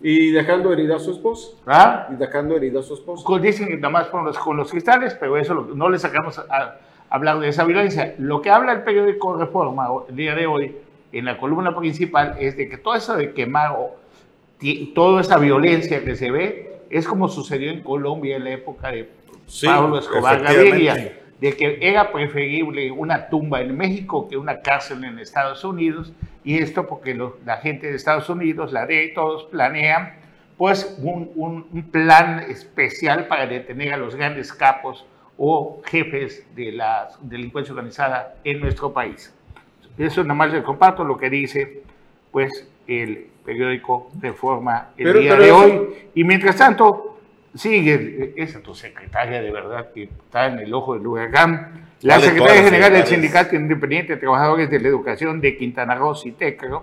¿Y 0.00 0.30
dejando 0.30 0.72
herida 0.72 0.96
a 0.96 0.98
su 0.98 1.12
esposa? 1.12 1.56
¿Ah? 1.66 2.08
¿Y 2.12 2.16
dejando 2.16 2.56
herida 2.56 2.80
a 2.80 2.82
su 2.82 2.94
esposa? 2.94 3.24
Dicen 3.40 3.68
que 3.68 3.76
nada 3.76 3.90
más 3.90 4.08
con 4.08 4.24
los, 4.24 4.38
con 4.38 4.56
los 4.56 4.70
cristales, 4.70 5.16
pero 5.18 5.36
eso 5.36 5.54
no 5.74 5.88
le 5.88 5.98
sacamos 5.98 6.38
a, 6.38 6.76
hablar 7.08 7.38
de 7.38 7.48
esa 7.48 7.64
violencia. 7.64 8.14
Lo 8.18 8.42
que 8.42 8.50
habla 8.50 8.72
el 8.72 8.82
periódico 8.82 9.36
Reforma 9.36 9.88
el 10.08 10.16
día 10.16 10.34
de 10.34 10.46
hoy, 10.46 10.76
en 11.12 11.24
la 11.24 11.38
columna 11.38 11.74
principal, 11.74 12.36
es 12.38 12.56
de 12.56 12.68
que 12.68 12.76
todo 12.76 12.94
eso 12.94 13.16
de 13.16 13.32
quemar, 13.32 13.74
toda 14.94 15.20
esa 15.20 15.38
violencia 15.38 16.04
que 16.04 16.14
se 16.14 16.30
ve, 16.30 16.80
es 16.90 17.06
como 17.06 17.28
sucedió 17.28 17.70
en 17.70 17.82
Colombia 17.82 18.36
en 18.36 18.44
la 18.44 18.50
época 18.50 18.90
de 18.90 19.08
Pablo 19.64 19.98
Escobar 19.98 20.42
Gaviria, 20.42 21.18
de 21.40 21.52
que 21.56 21.78
era 21.80 22.12
preferible 22.12 22.90
una 22.90 23.28
tumba 23.28 23.60
en 23.60 23.76
México 23.76 24.28
que 24.28 24.36
una 24.36 24.60
cárcel 24.60 25.04
en 25.04 25.18
Estados 25.18 25.64
Unidos, 25.64 26.12
y 26.44 26.58
esto 26.58 26.86
porque 26.86 27.18
la 27.44 27.56
gente 27.58 27.88
de 27.88 27.96
Estados 27.96 28.28
Unidos, 28.28 28.72
la 28.72 28.86
DEA 28.86 29.04
y 29.04 29.14
todos 29.14 29.44
planean 29.44 30.14
pues 30.56 30.96
un, 31.02 31.30
un, 31.36 31.82
plan 31.90 32.38
especial 32.48 33.26
para 33.26 33.46
detener 33.46 33.92
a 33.92 33.98
los 33.98 34.14
grandes 34.14 34.52
capos 34.52 35.04
o 35.36 35.82
jefes 35.84 36.46
de 36.54 36.72
la 36.72 37.10
delincuencia 37.20 37.74
organizada 37.74 38.36
en 38.42 38.60
nuestro 38.60 38.92
país. 38.92 39.34
Eso 39.98 40.22
nada 40.22 40.34
más 40.34 40.52
le 40.52 40.62
comparto 40.62 41.04
lo 41.04 41.18
que 41.18 41.28
dice 41.28 41.82
pues 42.30 42.68
el 42.86 43.28
periódico 43.44 44.10
Reforma 44.20 44.90
el 44.96 45.20
día 45.20 45.36
de 45.36 45.52
hoy. 45.52 45.88
Y 46.14 46.24
mientras 46.24 46.56
tanto, 46.56 47.15
Sigue, 47.56 48.34
esa 48.36 48.60
tu 48.60 48.74
secretaria 48.74 49.40
de 49.40 49.50
verdad 49.50 49.92
que 49.92 50.04
está 50.04 50.46
en 50.46 50.58
el 50.58 50.72
ojo 50.74 50.94
del 50.94 51.06
huracán. 51.06 51.86
La 52.02 52.20
secretaria 52.20 52.62
general 52.62 52.92
del 52.92 53.06
Sindicato 53.06 53.56
Independiente 53.56 54.14
de 54.14 54.20
Trabajadores 54.20 54.70
de 54.70 54.78
la 54.80 54.88
Educación 54.88 55.40
de 55.40 55.56
Quintana 55.56 55.94
Roo, 55.94 56.14
Citeca, 56.14 56.82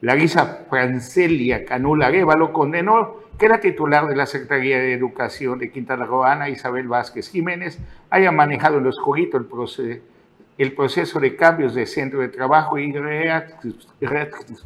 Larisa 0.00 0.66
Francelia 0.68 1.64
Canula 1.64 2.06
Arevalo 2.06 2.52
condenó 2.52 3.16
que 3.38 3.48
la 3.48 3.60
titular 3.60 4.06
de 4.06 4.16
la 4.16 4.26
Secretaría 4.26 4.78
de 4.78 4.92
Educación 4.92 5.58
de 5.58 5.70
Quintana 5.70 6.04
Roo, 6.04 6.24
Isabel 6.48 6.88
Vázquez 6.88 7.30
Jiménez, 7.30 7.78
haya 8.10 8.32
manejado 8.32 8.78
en 8.78 8.84
los 8.84 8.98
juguitos 8.98 9.40
el 9.40 9.46
proceso 9.46 10.00
el 10.58 10.72
proceso 10.72 11.20
de 11.20 11.36
cambios 11.36 11.74
de 11.74 11.86
centro 11.86 12.18
de 12.20 12.28
trabajo 12.28 12.78
y 12.78 12.92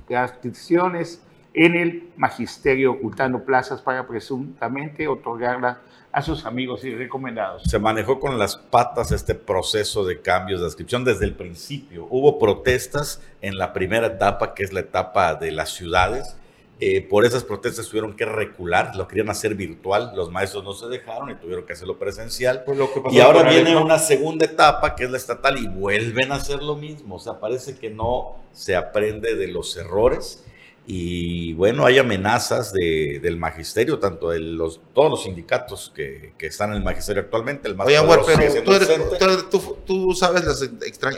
restricciones 0.09 1.23
en 1.55 1.77
el 1.77 2.11
magisterio, 2.17 2.93
ocultando 2.93 3.45
plazas 3.45 3.83
para 3.83 4.07
presuntamente 4.07 5.09
otorgarlas 5.09 5.79
a 6.11 6.23
sus 6.23 6.45
amigos 6.45 6.85
y 6.85 6.95
recomendados. 6.95 7.63
Se 7.65 7.79
manejó 7.79 8.21
con 8.21 8.39
las 8.39 8.57
patas 8.57 9.13
este 9.13 9.35
proceso 9.35 10.05
de 10.05 10.21
cambios 10.21 10.61
de 10.61 10.67
inscripción 10.67 11.05
desde 11.05 11.25
el 11.25 11.35
principio. 11.35 12.07
Hubo 12.11 12.39
protestas 12.39 13.23
en 13.41 13.57
la 13.57 13.73
primera 13.73 14.09
etapa, 14.09 14.55
que 14.55 14.63
es 14.63 14.73
la 14.73 14.81
etapa 14.81 15.35
de 15.35 15.53
las 15.53 15.71
ciudades, 15.71 16.37
eh, 16.85 17.01
por 17.01 17.25
esas 17.25 17.45
protestas 17.45 17.87
tuvieron 17.87 18.17
que 18.17 18.25
recular, 18.25 18.97
lo 18.97 19.07
querían 19.07 19.31
hacer 19.31 19.55
virtual, 19.55 20.15
los 20.17 20.33
maestros 20.33 20.65
no 20.65 20.73
se 20.73 20.89
dejaron 20.89 21.31
y 21.31 21.37
tuvieron 21.37 21.65
que 21.65 21.75
hacerlo 21.75 21.97
presencial. 21.97 22.65
Pues 22.65 22.77
y 23.13 23.21
ahora 23.21 23.49
viene 23.49 23.77
una 23.77 24.01
segunda 24.01 24.47
etapa 24.47 24.97
que 24.97 25.05
es 25.05 25.11
la 25.13 25.17
estatal 25.17 25.59
y 25.59 25.69
vuelven 25.69 26.33
a 26.33 26.37
hacer 26.37 26.61
lo 26.61 26.75
mismo. 26.75 27.15
O 27.15 27.19
sea, 27.21 27.39
parece 27.39 27.77
que 27.79 27.89
no 27.89 28.35
se 28.51 28.75
aprende 28.75 29.37
de 29.37 29.47
los 29.47 29.77
errores 29.77 30.45
y 30.85 31.53
bueno, 31.53 31.87
hay 31.87 31.99
amenazas 31.99 32.73
de, 32.73 33.21
del 33.23 33.37
magisterio, 33.37 34.01
tanto 34.01 34.31
de 34.31 34.41
los, 34.41 34.81
todos 34.93 35.11
los 35.11 35.23
sindicatos 35.23 35.93
que, 35.95 36.33
que 36.37 36.47
están 36.47 36.71
en 36.71 36.79
el 36.79 36.83
magisterio 36.83 37.23
actualmente. 37.23 37.69
El 37.69 37.81
Oye, 37.81 38.01
bueno, 38.01 38.25
pero 38.27 39.45
tú, 39.49 39.77
tú, 39.87 40.13
sabes 40.13 40.45
las 40.45 40.61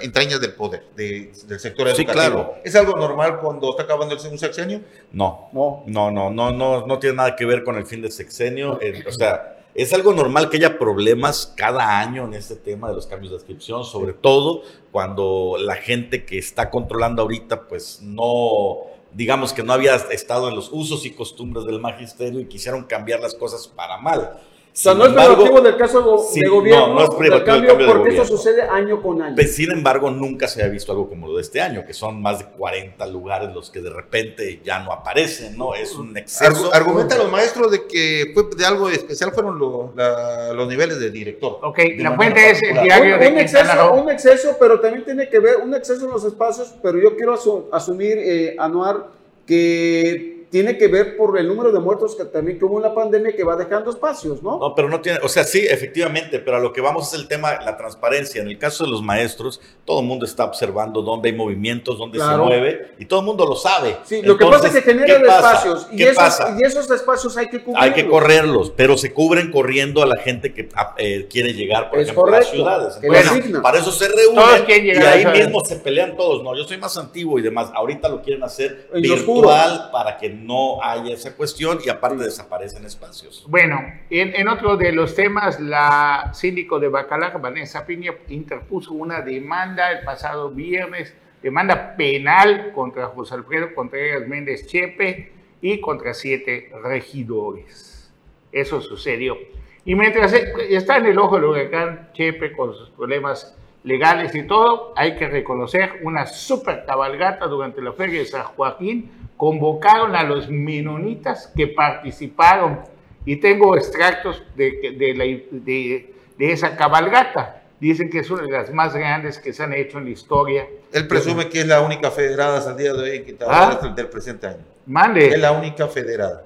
entrañas 0.03 0.41
del 0.43 0.53
poder, 0.53 0.85
del 0.95 1.35
sector 1.59 1.89
educativo. 1.89 1.97
Sí, 1.97 2.05
claro. 2.05 2.55
¿Es 2.63 2.77
algo 2.77 2.93
normal 2.99 3.39
cuando 3.41 3.71
está 3.71 3.85
acabando 3.85 4.15
un 4.31 4.39
sexenio? 4.39 4.83
No, 5.13 5.49
no, 5.53 5.83
no, 5.87 6.11
no, 6.11 6.31
no, 6.31 6.53
no, 6.53 6.87
no 6.87 6.99
tiene 6.99 7.17
nada 7.17 7.35
que 7.35 7.47
ver 7.47 7.65
con 7.65 7.77
el 7.77 7.87
fin 7.87 8.03
del 8.03 8.13
sexenio. 8.13 8.79
o 9.07 9.13
sea, 9.13 9.65
es 9.75 9.95
algo 9.95 10.13
normal 10.13 10.51
que 10.51 10.59
haya 10.59 10.79
problemas 10.79 11.53
cada 11.57 12.01
año 12.01 12.27
en 12.27 12.35
este 12.35 12.55
tema 12.55 12.91
de 12.91 12.95
los 12.95 13.07
cambios 13.07 13.33
de 13.33 13.39
inscripción, 13.39 13.85
sobre 13.85 14.13
todo 14.13 14.63
cuando 14.93 15.57
la 15.59 15.75
gente 15.75 16.27
que 16.27 16.37
está 16.37 16.69
controlando 16.69 17.23
ahorita, 17.23 17.63
pues 17.67 18.01
no 18.03 18.94
digamos 19.15 19.53
que 19.53 19.63
no 19.63 19.73
había 19.73 19.95
estado 19.95 20.49
en 20.49 20.57
los 20.57 20.71
usos 20.73 21.07
y 21.07 21.11
costumbres 21.13 21.65
del 21.65 21.81
magisterio 21.81 22.41
y 22.41 22.49
quisieron 22.49 22.85
cambiar 22.85 23.21
las 23.21 23.35
cosas 23.35 23.69
para 23.69 23.97
mal. 23.99 24.41
O 24.75 24.77
sea, 24.77 24.93
no 24.93 25.07
es 25.07 25.13
privativo 25.13 25.61
del 25.61 25.77
caso 25.77 26.27
de 26.35 26.49
gobierno, 26.49 26.89
no, 26.89 26.95
no 26.95 27.05
es 27.05 27.11
privativo 27.11 27.47
cambio, 27.47 27.69
cambio 27.71 27.87
porque 27.87 28.09
eso 28.13 28.25
sucede 28.25 28.63
año 28.63 29.01
con 29.01 29.23
año. 29.23 29.37
Pues, 29.37 29.55
sin 29.55 29.71
embargo, 29.71 30.11
nunca 30.11 30.49
se 30.49 30.65
ha 30.65 30.67
visto 30.67 30.91
algo 30.91 31.09
como 31.09 31.29
lo 31.29 31.37
de 31.37 31.43
este 31.43 31.61
año, 31.61 31.87
que 31.87 31.95
son 31.95 32.21
más 32.21 32.41
de 32.41 32.47
40 32.47 33.07
lugares 33.07 33.55
los 33.55 33.71
que 33.71 33.81
de 33.81 33.91
repente 33.91 34.61
ya 34.65 34.81
no 34.81 34.91
aparecen, 34.91 35.57
¿no? 35.57 35.77
Es 35.77 35.95
un 35.95 36.17
exceso. 36.17 36.75
argumenta 36.75 37.17
los 37.17 37.31
maestros 37.31 37.71
de 37.71 37.87
que 37.87 38.33
fue 38.35 38.49
de 38.57 38.67
algo 38.67 38.91
especial 38.91 39.31
fueron 39.31 39.61
los 39.61 40.69
niveles 40.69 40.99
de 40.99 41.09
director. 41.09 41.61
Ok, 41.63 41.79
la 41.99 42.17
fuente 42.17 42.51
es 42.51 42.61
el 42.65 42.83
diario 42.83 43.15
un, 43.15 43.21
de 43.21 43.29
un 43.29 43.39
exceso, 43.39 43.93
un 43.93 44.11
exceso, 44.11 44.57
pero 44.59 44.81
también 44.81 45.05
tiene 45.05 45.29
que 45.29 45.39
ver 45.39 45.59
un 45.59 45.73
exceso 45.73 46.05
en 46.05 46.11
los 46.11 46.25
espacios, 46.25 46.75
pero 46.83 46.99
yo 46.99 47.15
quiero 47.17 47.35
asumir, 47.71 48.19
eh, 48.19 48.57
Anuar, 48.59 49.07
que 49.47 50.34
tiene 50.55 50.79
que 50.79 50.87
ver 50.87 51.17
por 51.17 51.37
el 51.37 51.49
número 51.49 51.73
de 51.73 51.81
muertos 51.81 52.15
que 52.15 52.27
también 52.27 52.63
hubo 52.63 52.77
en 52.77 52.85
la 52.85 52.95
pandemia 52.95 53.35
que 53.35 53.43
va 53.43 53.57
dejando 53.57 53.91
espacios, 53.91 54.41
¿no? 54.41 54.61
No, 54.61 54.73
pero 54.73 54.89
no 54.89 55.01
tiene, 55.01 55.19
o 55.21 55.29
sea, 55.29 55.43
sí, 55.43 55.67
efectivamente, 55.69 56.39
pero 56.39 56.59
a 56.59 56.61
lo 56.61 56.73
que 56.73 56.81
vamos 56.81 57.13
es 57.13 57.19
el 57.19 57.27
tema, 57.27 57.59
la 57.65 57.77
transparencia. 57.77 58.41
En 58.41 58.47
el 58.47 58.57
caso 58.57 58.85
de 58.85 58.91
los 58.93 59.03
maestros, 59.03 59.61
todo 59.85 59.99
el 59.99 60.07
mundo 60.07 60.25
está 60.25 60.45
observando 60.45 61.03
dónde 61.03 61.31
hay 61.31 61.35
movimientos, 61.35 61.99
dónde 61.99 62.21
se 62.21 62.37
mueve, 62.37 62.93
y 63.01 63.07
todo 63.07 63.19
el 63.19 63.27
mundo 63.27 63.45
lo 63.47 63.57
sabe. 63.57 63.97
Sí, 64.05 64.23
lo 64.23 64.39
que 64.39 64.47
pasa 64.47 64.69
es 64.69 64.75
que 64.75 64.83
generan 64.83 65.27
espacios, 65.27 65.89
y 65.91 66.05
esos, 66.05 66.41
y 66.57 66.65
esos, 66.65 66.89
espacios 66.89 67.37
hay 67.37 67.49
que 67.49 67.59
cubrirlos. 67.59 67.83
Hay 67.83 67.93
que 67.93 68.07
correrlos, 68.07 68.73
pero 68.77 68.97
se 68.97 69.13
cubren 69.13 69.51
corriendo 69.51 70.05
a 70.05 70.07
la 70.07 70.21
gente 70.23 70.55
que 70.55 70.69
ah, 70.77 70.95
eh, 70.99 71.27
quiere 71.29 71.53
llegar, 71.53 71.91
por 71.91 71.99
ejemplo, 71.99 72.27
a 72.27 72.31
las 72.31 72.49
ciudades. 72.49 73.01
bueno, 73.05 73.61
para 73.61 73.79
eso 73.79 73.91
se 73.91 74.07
reúnen, 74.07 74.65
y 74.69 74.91
ahí 74.91 75.27
mismo 75.27 75.65
se 75.65 75.75
pelean 75.75 76.17
todos. 76.17 76.45
No, 76.45 76.57
yo 76.57 76.63
soy 76.63 76.79
más 76.79 76.97
antiguo 76.97 77.41
y 77.41 77.43
demás. 77.43 77.73
Ahorita 77.75 78.09
lo 78.09 78.23
quieren 78.23 78.45
hacer 78.45 78.89
virtual 78.95 79.89
para 79.91 80.17
que 80.17 80.44
no 80.45 80.83
hay 80.83 81.13
esa 81.13 81.35
cuestión 81.35 81.79
y 81.85 81.89
aparte 81.89 82.25
desaparecen 82.25 82.85
espacios. 82.85 83.45
Bueno, 83.49 83.81
en, 84.11 84.49
otro 84.49 84.77
de 84.77 84.93
los 84.93 85.15
temas, 85.15 85.59
la 85.61 86.31
síndico 86.35 86.79
de 86.79 86.89
Bacalar, 86.89 87.41
Vanessa 87.41 87.87
Piña, 87.87 88.13
interpuso 88.29 88.93
una 88.93 89.21
demanda 89.21 89.91
el 89.93 90.05
pasado 90.05 90.51
viernes, 90.51 91.15
demanda 91.43 91.97
penal 91.97 92.73
contra 92.73 93.07
José 93.07 93.35
Alfredo 93.35 93.75
Contreras 93.75 94.27
Méndez 94.29 94.67
Chepe 94.67 95.33
y 95.61 95.81
contra 95.81 96.15
siete 96.15 96.71
regidores. 96.83 98.13
Eso 98.53 98.81
sucedió. 98.81 99.37
Y 99.85 99.95
mientras 99.95 100.33
está 100.33 100.99
en 100.99 101.07
el 101.07 101.19
ojo 101.19 101.37
del 101.37 101.45
huracán 101.45 102.11
Chepe 102.13 102.53
con 102.53 102.75
sus 102.75 102.91
problemas 102.91 103.57
legales 103.83 104.35
y 104.35 104.45
todo, 104.45 104.95
hay 104.97 105.17
que 105.17 105.29
reconocer 105.29 106.01
una 106.03 106.27
super 106.27 106.85
cabalgata 106.87 107.47
durante 107.47 107.83
la 107.83 107.93
feria 107.93 108.21
de 108.21 108.27
San 108.27 108.45
Joaquín 108.45 109.11
convocaron 109.37 110.15
a 110.15 110.23
los 110.23 110.49
menonitas 110.49 111.53
que 111.57 111.67
participaron 111.67 112.81
y 113.25 113.37
tengo 113.37 113.77
extractos 113.77 114.43
de, 114.57 114.95
de, 114.97 116.11
de, 116.39 116.53
esa 116.53 116.77
cabalgata. 116.77 117.63
Dicen 117.81 118.09
que 118.09 118.21
es 118.21 118.31
una 118.31 118.43
de 118.43 118.51
las 118.51 118.73
más 118.73 118.95
grandes 118.95 119.39
que 119.39 119.53
se 119.53 119.63
han 119.63 119.73
hecho 119.73 119.99
en 119.99 120.05
la 120.05 120.11
historia. 120.11 120.67
Él 120.93 121.09
presume 121.09 121.49
que 121.49 121.61
es 121.61 121.67
la 121.67 121.81
única 121.81 122.11
federada 122.11 122.59
hasta 122.59 122.71
el 122.73 122.77
día 122.77 122.93
de 122.93 123.03
hoy 123.03 123.17
en 123.17 123.25
Quintana 123.25 123.53
¿Ah? 123.53 123.93
del 123.95 124.09
presente 124.09 124.47
año. 124.47 124.65
Mande. 124.87 125.29
Es 125.29 125.39
la 125.39 125.53
única 125.53 125.89
federada. 125.89 126.45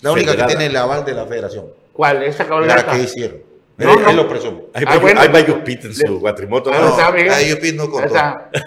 La 0.00 0.12
única 0.12 0.36
que 0.36 0.44
tiene 0.44 0.66
el 0.66 0.76
aval 0.76 1.04
de 1.04 1.14
la 1.14 1.26
federación. 1.26 1.66
¿Cuál? 1.92 2.22
¿Esta 2.24 2.46
cabalgata? 2.46 2.86
La 2.86 2.92
que 2.92 3.04
hicieron. 3.04 3.54
Él, 3.78 4.16
lo 4.16 4.28
presume. 4.28 4.62
Hay, 4.72 4.84
ah, 4.86 5.28
varios 5.32 5.58
pits 5.58 5.84
en 5.86 5.94
su 5.94 6.20
guatrimoto. 6.20 6.70
No, 6.70 6.78
no, 6.78 6.90
no 6.90 7.90
contó. 7.90 8.14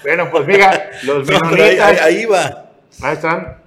Bueno, 0.04 0.30
pues 0.30 0.48
mira, 0.48 0.92
los 1.04 1.28
menonitas... 1.28 2.02
ahí 2.02 2.26
va. 2.26 2.67
Ahí 3.02 3.14
están. 3.14 3.58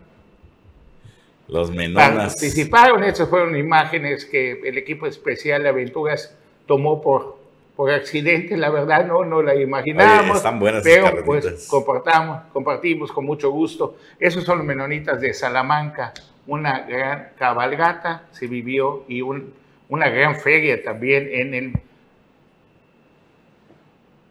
Los 1.48 1.70
menonas. 1.70 2.34
Participaron, 2.34 3.02
estas 3.02 3.28
fueron 3.28 3.56
imágenes 3.56 4.24
que 4.24 4.60
el 4.64 4.78
equipo 4.78 5.06
especial 5.06 5.64
de 5.64 5.68
aventuras 5.68 6.36
tomó 6.66 7.02
por, 7.02 7.38
por 7.74 7.90
accidente, 7.90 8.56
la 8.56 8.70
verdad 8.70 9.04
no, 9.04 9.24
no 9.24 9.42
la 9.42 9.56
imaginábamos. 9.56 10.36
están 10.36 10.60
buenas 10.60 10.84
pero 10.84 11.24
pues 11.24 11.66
compartamos, 11.68 12.42
compartimos 12.52 13.10
con 13.10 13.24
mucho 13.24 13.50
gusto. 13.50 13.96
Esos 14.20 14.44
son 14.44 14.58
los 14.58 14.66
menonitas 14.66 15.20
de 15.20 15.34
Salamanca, 15.34 16.14
una 16.46 16.80
gran 16.80 17.30
cabalgata 17.36 18.24
se 18.30 18.46
vivió 18.46 19.04
y 19.08 19.22
una 19.22 20.08
gran 20.08 20.36
feria 20.36 20.82
también 20.82 21.28
en 21.32 21.54
el 21.54 21.72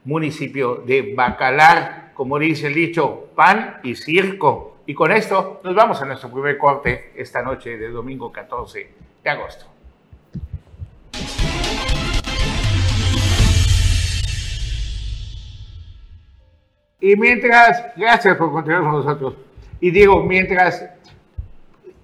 municipio 0.06 0.76
de 0.86 1.14
Bacalar, 1.14 2.12
como 2.14 2.40
dice 2.40 2.68
el 2.68 2.74
dicho, 2.74 3.30
pan 3.36 3.78
y 3.84 3.96
circo. 3.96 4.78
Y 4.90 4.96
con 4.96 5.12
esto 5.12 5.62
nos 5.64 5.76
vamos 5.76 6.02
a 6.02 6.06
nuestro 6.06 6.32
primer 6.32 6.58
corte 6.58 7.12
esta 7.16 7.44
noche 7.44 7.78
de 7.78 7.90
domingo 7.90 8.32
14 8.32 8.90
de 9.24 9.30
agosto. 9.30 9.68
Y 17.00 17.16
mientras, 17.18 17.96
gracias 17.96 18.36
por 18.36 18.52
continuar 18.52 18.82
con 18.82 18.94
nosotros. 18.94 19.36
Y 19.80 19.92
digo, 19.92 20.24
mientras 20.24 20.84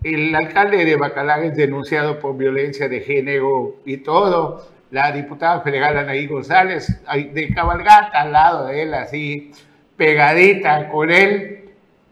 el 0.04 0.36
alcalde 0.36 0.86
de 0.86 0.96
Bacalar 0.96 1.44
es 1.44 1.58
denunciado 1.58 2.20
por 2.20 2.38
violencia 2.38 2.88
de 2.88 3.02
género 3.02 3.78
y 3.84 3.98
todo, 3.98 4.64
la 4.92 5.12
diputada 5.12 5.62
federal 5.62 5.98
Anaí 5.98 6.28
González, 6.28 7.02
de 7.34 7.52
cabalgata 7.52 8.22
al 8.22 8.32
lado 8.32 8.68
de 8.68 8.84
él, 8.84 8.94
así 8.94 9.52
pegadita 9.98 10.88
con 10.90 11.10
él, 11.10 11.55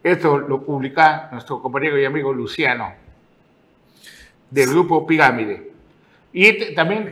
esto 0.03 0.37
lo 0.37 0.63
publica 0.63 1.29
nuestro 1.31 1.61
compañero 1.61 1.99
y 1.99 2.05
amigo 2.05 2.33
Luciano, 2.33 2.93
del 4.51 4.69
grupo 4.69 5.07
Pirámide. 5.07 5.73
Y 6.35 6.73
también 6.73 7.11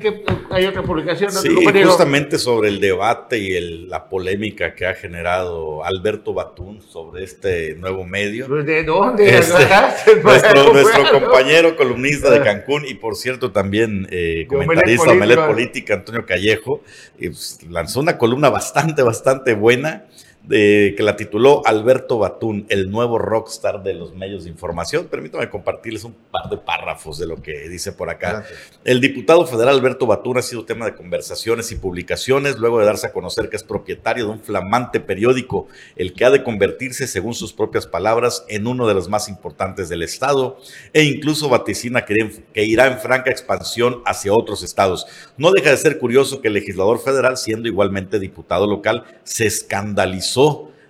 hay 0.49 0.65
otra 0.65 0.81
publicación. 0.81 1.31
Sí, 1.31 1.55
justamente 1.85 2.39
sobre 2.39 2.69
el 2.69 2.81
debate 2.81 3.37
y 3.37 3.87
la 3.87 4.09
polémica 4.09 4.73
que 4.73 4.87
ha 4.87 4.95
generado 4.95 5.85
Alberto 5.85 6.33
Batún 6.33 6.81
sobre 6.81 7.23
este 7.23 7.75
nuevo 7.75 8.03
medio. 8.03 8.47
Pues, 8.47 8.65
¿De 8.65 8.83
dónde? 8.83 9.37
Este, 9.37 10.15
nuestro, 10.23 10.73
nuestro 10.73 11.21
compañero 11.21 11.77
columnista 11.77 12.31
de. 12.31 12.41
Cancún 12.41 12.83
y 12.87 12.95
por 12.95 13.15
cierto 13.15 13.51
también 13.51 14.07
eh, 14.09 14.47
comentarista 14.49 15.11
de 15.11 15.17
Melet 15.19 15.45
Política, 15.45 15.93
Antonio 15.93 16.25
Callejo, 16.25 16.81
pues, 17.19 17.59
lanzó 17.69 17.99
una 17.99 18.17
columna 18.17 18.49
bastante, 18.49 19.03
bastante 19.03 19.53
buena 19.53 20.05
que 20.49 20.95
la 20.99 21.15
tituló 21.15 21.61
Alberto 21.65 22.17
Batún, 22.17 22.65
el 22.69 22.89
nuevo 22.89 23.19
rockstar 23.19 23.83
de 23.83 23.93
los 23.93 24.13
medios 24.13 24.43
de 24.43 24.49
información. 24.49 25.05
Permítame 25.05 25.49
compartirles 25.49 26.03
un 26.03 26.15
par 26.31 26.49
de 26.49 26.57
párrafos 26.57 27.19
de 27.19 27.27
lo 27.27 27.41
que 27.41 27.69
dice 27.69 27.91
por 27.91 28.09
acá. 28.09 28.43
El 28.83 29.01
diputado 29.01 29.45
federal 29.45 29.75
Alberto 29.75 30.07
Batún 30.07 30.39
ha 30.39 30.41
sido 30.41 30.65
tema 30.65 30.85
de 30.85 30.95
conversaciones 30.95 31.71
y 31.71 31.75
publicaciones 31.75 32.57
luego 32.57 32.79
de 32.79 32.85
darse 32.85 33.07
a 33.07 33.13
conocer 33.13 33.49
que 33.49 33.55
es 33.55 33.63
propietario 33.63 34.25
de 34.25 34.31
un 34.31 34.39
flamante 34.39 34.99
periódico, 34.99 35.67
el 35.95 36.13
que 36.13 36.25
ha 36.25 36.31
de 36.31 36.43
convertirse, 36.43 37.07
según 37.07 37.33
sus 37.33 37.53
propias 37.53 37.85
palabras, 37.85 38.43
en 38.49 38.67
uno 38.67 38.87
de 38.87 38.93
los 38.93 39.09
más 39.09 39.29
importantes 39.29 39.89
del 39.89 40.01
Estado 40.01 40.57
e 40.93 41.03
incluso 41.03 41.49
vaticina 41.49 42.05
que 42.05 42.63
irá 42.65 42.87
en 42.87 42.99
franca 42.99 43.29
expansión 43.29 44.01
hacia 44.05 44.33
otros 44.33 44.63
estados. 44.63 45.05
No 45.37 45.51
deja 45.51 45.69
de 45.69 45.77
ser 45.77 45.99
curioso 45.99 46.41
que 46.41 46.47
el 46.47 46.55
legislador 46.55 46.99
federal, 46.99 47.37
siendo 47.37 47.67
igualmente 47.67 48.19
diputado 48.19 48.65
local, 48.65 49.03
se 49.23 49.45
escandalizó 49.45 50.30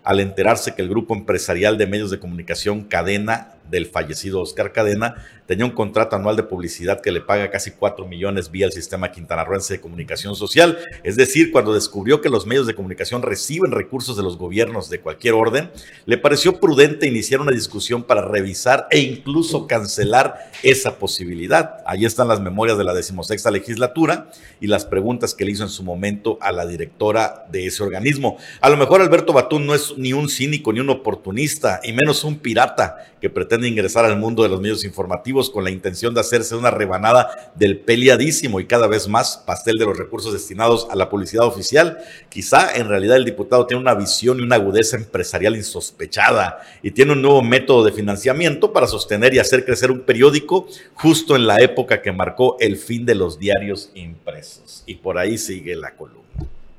al 0.04 0.20
enterarse 0.20 0.74
que 0.74 0.82
el 0.82 0.90
grupo 0.90 1.14
empresarial 1.14 1.78
de 1.78 1.88
medios 1.88 2.12
de 2.12 2.20
comunicación 2.20 2.84
Cadena 2.84 3.56
del 3.72 3.88
fallecido 3.88 4.42
Oscar 4.42 4.72
Cadena, 4.74 5.16
tenía 5.48 5.66
un 5.66 5.72
contrato 5.72 6.16
anual 6.16 6.36
de 6.36 6.44
publicidad 6.44 7.02
que 7.02 7.12
le 7.12 7.22
paga 7.22 7.50
casi 7.50 7.72
4 7.72 8.06
millones 8.06 8.52
vía 8.52 8.68
el 8.68 8.72
sistema 8.72 9.12
quintanarroense 9.12 9.74
de 9.74 9.82
comunicación 9.82 10.36
social. 10.36 10.78
Es 11.04 11.16
decir, 11.16 11.52
cuando 11.52 11.74
descubrió 11.74 12.22
que 12.22 12.30
los 12.30 12.46
medios 12.46 12.68
de 12.68 12.76
comunicación 12.76 13.22
reciben 13.22 13.72
recursos 13.72 14.16
de 14.16 14.24
los 14.24 14.38
gobiernos 14.38 14.90
de 14.90 15.00
cualquier 15.00 15.34
orden, 15.34 15.72
le 16.06 16.18
pareció 16.18 16.60
prudente 16.60 17.08
iniciar 17.08 17.42
una 17.42 17.52
discusión 17.52 18.04
para 18.04 18.22
revisar 18.22 18.88
e 18.92 19.00
incluso 19.00 19.68
cancelar 19.68 20.52
esa 20.64 21.00
posibilidad. 21.00 21.78
Ahí 21.86 22.06
están 22.06 22.28
las 22.28 22.40
memorias 22.40 22.78
de 22.78 22.84
la 22.84 22.94
decimosexta 22.94 23.52
legislatura 23.52 24.30
y 24.60 24.68
las 24.68 24.86
preguntas 24.86 25.34
que 25.34 25.46
le 25.46 25.52
hizo 25.52 25.64
en 25.64 25.70
su 25.70 25.84
momento 25.84 26.38
a 26.42 26.52
la 26.52 26.66
directora 26.66 27.46
de 27.50 27.68
ese 27.68 27.84
organismo. 27.84 28.38
A 28.60 28.70
lo 28.70 28.78
mejor 28.78 29.02
Alberto 29.02 29.34
Batún 29.34 29.66
no 29.66 29.74
es 29.74 29.98
ni 29.98 30.14
un 30.14 30.30
cínico 30.30 30.74
ni 30.74 30.80
un 30.80 30.90
oportunista, 30.90 31.80
y 31.84 31.94
menos 31.94 32.24
un 32.24 32.40
pirata 32.40 33.11
que 33.22 33.30
pretende 33.30 33.68
ingresar 33.68 34.04
al 34.04 34.18
mundo 34.18 34.42
de 34.42 34.50
los 34.50 34.60
medios 34.60 34.84
informativos 34.84 35.52
con 35.52 35.64
la 35.64 35.70
intención 35.70 36.14
de 36.14 36.22
hacerse 36.22 36.56
una 36.56 36.72
rebanada 36.72 37.54
del 37.56 37.80
peleadísimo 37.80 38.60
y 38.60 38.66
cada 38.66 38.88
vez 38.88 39.08
más 39.08 39.38
pastel 39.46 39.78
de 39.78 39.86
los 39.86 39.98
recursos 39.98 40.34
destinados 40.34 40.88
a 40.90 40.96
la 40.96 41.10
publicidad 41.10 41.46
oficial. 41.46 42.00
Quizá 42.30 42.76
en 42.76 42.90
realidad 42.90 43.18
el 43.18 43.26
diputado 43.26 43.68
tiene 43.68 43.82
una 43.82 43.94
visión 43.94 44.40
y 44.40 44.42
una 44.42 44.56
agudeza 44.56 44.98
empresarial 44.98 45.56
insospechada 45.56 46.62
y 46.82 46.92
tiene 46.92 47.14
un 47.14 47.22
nuevo 47.22 47.44
método 47.44 47.86
de 47.86 47.92
financiamiento 47.92 48.74
para 48.74 48.88
sostener 48.88 49.34
y 49.36 49.40
hacer 49.40 49.66
crecer 49.66 49.92
un 49.92 50.02
periódico 50.02 50.68
justo 50.96 51.36
en 51.36 51.46
la 51.46 51.62
época 51.62 52.02
que 52.02 52.12
marcó 52.12 52.58
el 52.60 52.76
fin 52.76 53.06
de 53.06 53.14
los 53.14 53.38
diarios 53.38 53.92
impresos. 53.94 54.84
Y 54.88 54.96
por 54.96 55.20
ahí 55.20 55.38
sigue 55.38 55.76
la 55.76 55.92
columna. 55.92 56.22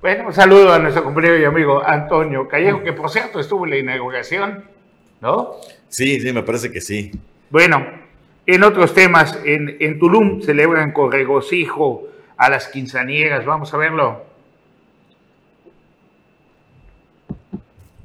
Bueno, 0.01 0.27
un 0.27 0.33
saludo 0.33 0.73
a 0.73 0.81
nuestro 0.81 1.05
compañero 1.05 1.39
y 1.39 1.45
amigo 1.45 1.81
Antonio 1.87 2.49
Callejo, 2.49 2.83
que 2.83 2.93
por 2.93 3.09
cierto 3.09 3.39
estuvo 3.39 3.65
en 3.65 3.71
la 3.71 3.79
inauguración, 3.79 4.65
¿no? 5.21 5.55
Sí, 5.93 6.21
sí, 6.21 6.33
me 6.33 6.43
parece 6.43 6.73
que 6.73 6.81
sí. 6.81 7.11
Bueno, 7.51 7.87
en 8.47 8.63
otros 8.65 8.95
temas, 8.95 9.39
en, 9.45 9.77
en 9.79 9.99
Tulum 9.99 10.41
celebran 10.41 10.91
con 10.93 11.13
regocijo 11.13 12.09
a 12.39 12.49
las 12.49 12.69
quinceañeras. 12.69 13.45
Vamos 13.45 13.75
a 13.75 13.77
verlo. 13.77 14.25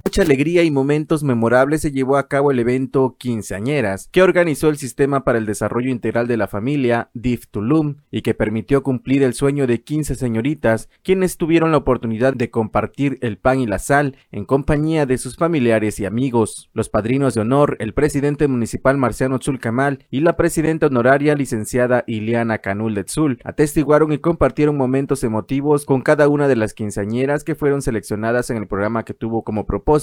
Mucha 0.08 0.22
alegría 0.22 0.64
y 0.64 0.72
momentos 0.72 1.22
memorables 1.22 1.82
se 1.82 1.92
llevó 1.92 2.16
a 2.16 2.30
cabo 2.30 2.52
el 2.52 2.60
evento 2.60 3.18
Quinceañeras, 3.20 4.08
que 4.10 4.22
organizó 4.22 4.70
el 4.70 4.78
Sistema 4.78 5.26
para 5.26 5.38
el 5.38 5.46
Desarrollo 5.46 5.90
Integral 5.90 6.28
de 6.28 6.38
la 6.38 6.48
Familia, 6.48 7.10
DIF 7.14 7.48
Tulum, 7.48 7.98
y 8.10 8.22
que 8.22 8.34
permitió 8.34 8.84
cumplir 8.84 9.22
el 9.22 9.34
sueño 9.34 9.68
de 9.68 9.82
15 9.82 10.16
señoritas, 10.16 10.88
quienes 11.04 11.36
tuvieron 11.36 11.72
la 11.72 11.80
oportunidad 11.80 12.34
de 12.34 12.50
compartir 12.50 13.18
el 13.20 13.38
pan 13.38 13.60
y 13.60 13.68
la 13.68 13.80
sal 13.80 14.16
en 14.32 14.46
compañía 14.46 15.06
de 15.06 15.18
sus 15.18 15.36
familiares 15.36 16.00
y 16.00 16.06
amigos. 16.06 16.70
Los 16.72 16.88
padrinos 16.88 17.34
de 17.34 17.42
honor, 17.42 17.76
el 17.82 17.94
presidente 17.94 18.48
municipal 18.48 18.96
Marciano 18.96 19.40
Tzulcamal 19.40 20.06
y 20.10 20.22
la 20.22 20.38
presidenta 20.38 20.88
honoraria 20.88 21.36
licenciada 21.36 22.06
Iliana 22.08 22.60
Canul 22.60 22.96
de 22.96 23.04
Tzul, 23.04 23.42
atestiguaron 23.44 24.14
y 24.14 24.20
compartieron 24.20 24.78
momentos 24.78 25.26
emotivos 25.26 25.84
con 25.84 26.00
cada 26.00 26.30
una 26.30 26.48
de 26.48 26.56
las 26.56 26.74
quinceañeras 26.74 27.44
que 27.44 27.56
fueron 27.56 27.82
seleccionadas 27.82 28.50
en 28.52 28.56
el 28.56 28.68
programa 28.68 29.04
que 29.04 29.14
tuvo 29.14 29.44
como 29.44 29.66
propósito 29.66 29.97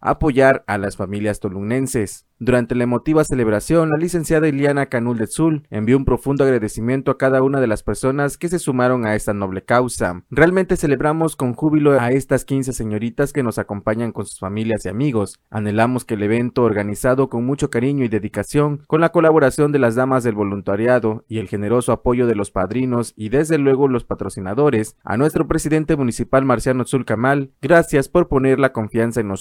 apoyar 0.00 0.64
a 0.66 0.78
las 0.78 0.96
familias 0.96 1.40
tolunenses. 1.40 2.26
Durante 2.42 2.74
la 2.74 2.84
emotiva 2.84 3.22
celebración, 3.22 3.90
la 3.90 3.98
licenciada 3.98 4.48
Iliana 4.48 4.86
Canul 4.86 5.18
de 5.18 5.26
Zul 5.26 5.66
envió 5.68 5.98
un 5.98 6.06
profundo 6.06 6.42
agradecimiento 6.42 7.10
a 7.10 7.18
cada 7.18 7.42
una 7.42 7.60
de 7.60 7.66
las 7.66 7.82
personas 7.82 8.38
que 8.38 8.48
se 8.48 8.58
sumaron 8.58 9.04
a 9.04 9.14
esta 9.14 9.34
noble 9.34 9.62
causa. 9.62 10.24
Realmente 10.30 10.78
celebramos 10.78 11.36
con 11.36 11.52
júbilo 11.52 12.00
a 12.00 12.12
estas 12.12 12.46
15 12.46 12.72
señoritas 12.72 13.34
que 13.34 13.42
nos 13.42 13.58
acompañan 13.58 14.12
con 14.12 14.24
sus 14.24 14.38
familias 14.38 14.86
y 14.86 14.88
amigos. 14.88 15.38
Anhelamos 15.50 16.06
que 16.06 16.14
el 16.14 16.22
evento 16.22 16.62
organizado 16.62 17.28
con 17.28 17.44
mucho 17.44 17.68
cariño 17.68 18.06
y 18.06 18.08
dedicación, 18.08 18.84
con 18.86 19.02
la 19.02 19.12
colaboración 19.12 19.70
de 19.70 19.80
las 19.80 19.94
damas 19.94 20.24
del 20.24 20.34
voluntariado 20.34 21.26
y 21.28 21.40
el 21.40 21.48
generoso 21.48 21.92
apoyo 21.92 22.26
de 22.26 22.36
los 22.36 22.50
padrinos 22.50 23.12
y 23.16 23.28
desde 23.28 23.58
luego 23.58 23.86
los 23.86 24.04
patrocinadores, 24.04 24.96
a 25.04 25.18
nuestro 25.18 25.46
presidente 25.46 25.94
municipal 25.94 26.46
Marciano 26.46 26.86
Zul 26.86 27.04
Kamal, 27.04 27.50
gracias 27.60 28.08
por 28.08 28.28
poner 28.28 28.58
la 28.58 28.72
confianza 28.72 29.20
en 29.20 29.28
nosotros 29.28 29.39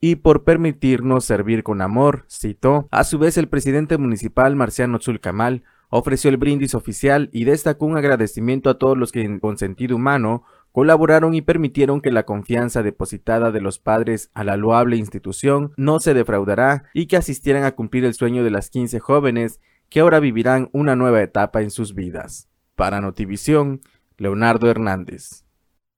y 0.00 0.16
por 0.16 0.44
permitirnos 0.44 1.24
servir 1.24 1.62
con 1.62 1.80
amor 1.80 2.24
citó. 2.28 2.88
A 2.90 3.04
su 3.04 3.18
vez, 3.18 3.36
el 3.38 3.48
presidente 3.48 3.98
municipal 3.98 4.56
Marciano 4.56 4.98
Zulcamal 5.00 5.62
ofreció 5.90 6.30
el 6.30 6.36
brindis 6.36 6.74
oficial 6.74 7.30
y 7.32 7.44
destacó 7.44 7.86
un 7.86 7.96
agradecimiento 7.96 8.70
a 8.70 8.78
todos 8.78 8.98
los 8.98 9.12
que 9.12 9.38
con 9.40 9.58
sentido 9.58 9.96
humano 9.96 10.44
colaboraron 10.72 11.34
y 11.34 11.42
permitieron 11.42 12.00
que 12.00 12.10
la 12.10 12.24
confianza 12.24 12.82
depositada 12.82 13.52
de 13.52 13.60
los 13.60 13.78
padres 13.78 14.30
a 14.34 14.42
la 14.42 14.56
loable 14.56 14.96
institución 14.96 15.72
no 15.76 16.00
se 16.00 16.14
defraudará 16.14 16.84
y 16.94 17.06
que 17.06 17.16
asistieran 17.16 17.62
a 17.62 17.76
cumplir 17.76 18.04
el 18.04 18.14
sueño 18.14 18.42
de 18.42 18.50
las 18.50 18.70
15 18.70 18.98
jóvenes 18.98 19.60
que 19.88 20.00
ahora 20.00 20.18
vivirán 20.18 20.70
una 20.72 20.96
nueva 20.96 21.22
etapa 21.22 21.62
en 21.62 21.70
sus 21.70 21.94
vidas. 21.94 22.48
Para 22.74 23.00
Notivisión, 23.00 23.82
Leonardo 24.16 24.68
Hernández. 24.68 25.43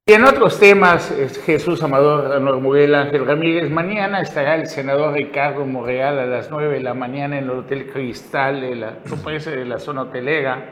Y 0.08 0.12
en 0.12 0.22
otros 0.22 0.60
temas, 0.60 1.12
Jesús 1.44 1.82
Amador 1.82 2.40
Normuguel 2.40 2.94
Ángel 2.94 3.26
Ramírez, 3.26 3.68
mañana 3.68 4.20
estará 4.20 4.54
el 4.54 4.68
senador 4.68 5.14
Ricardo 5.14 5.66
Morreal 5.66 6.20
a 6.20 6.26
las 6.26 6.48
9 6.48 6.74
de 6.74 6.80
la 6.80 6.94
mañana 6.94 7.38
en 7.38 7.42
el 7.42 7.50
Hotel 7.50 7.90
Cristal 7.90 8.60
de 8.60 8.76
la, 8.76 8.98
de 9.00 9.64
la 9.64 9.80
zona 9.80 10.02
hotelera, 10.02 10.64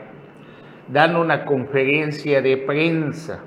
dando 0.87 1.19
una 1.19 1.43
conferencia 1.43 2.41
de 2.41 2.55
prensa. 2.55 3.43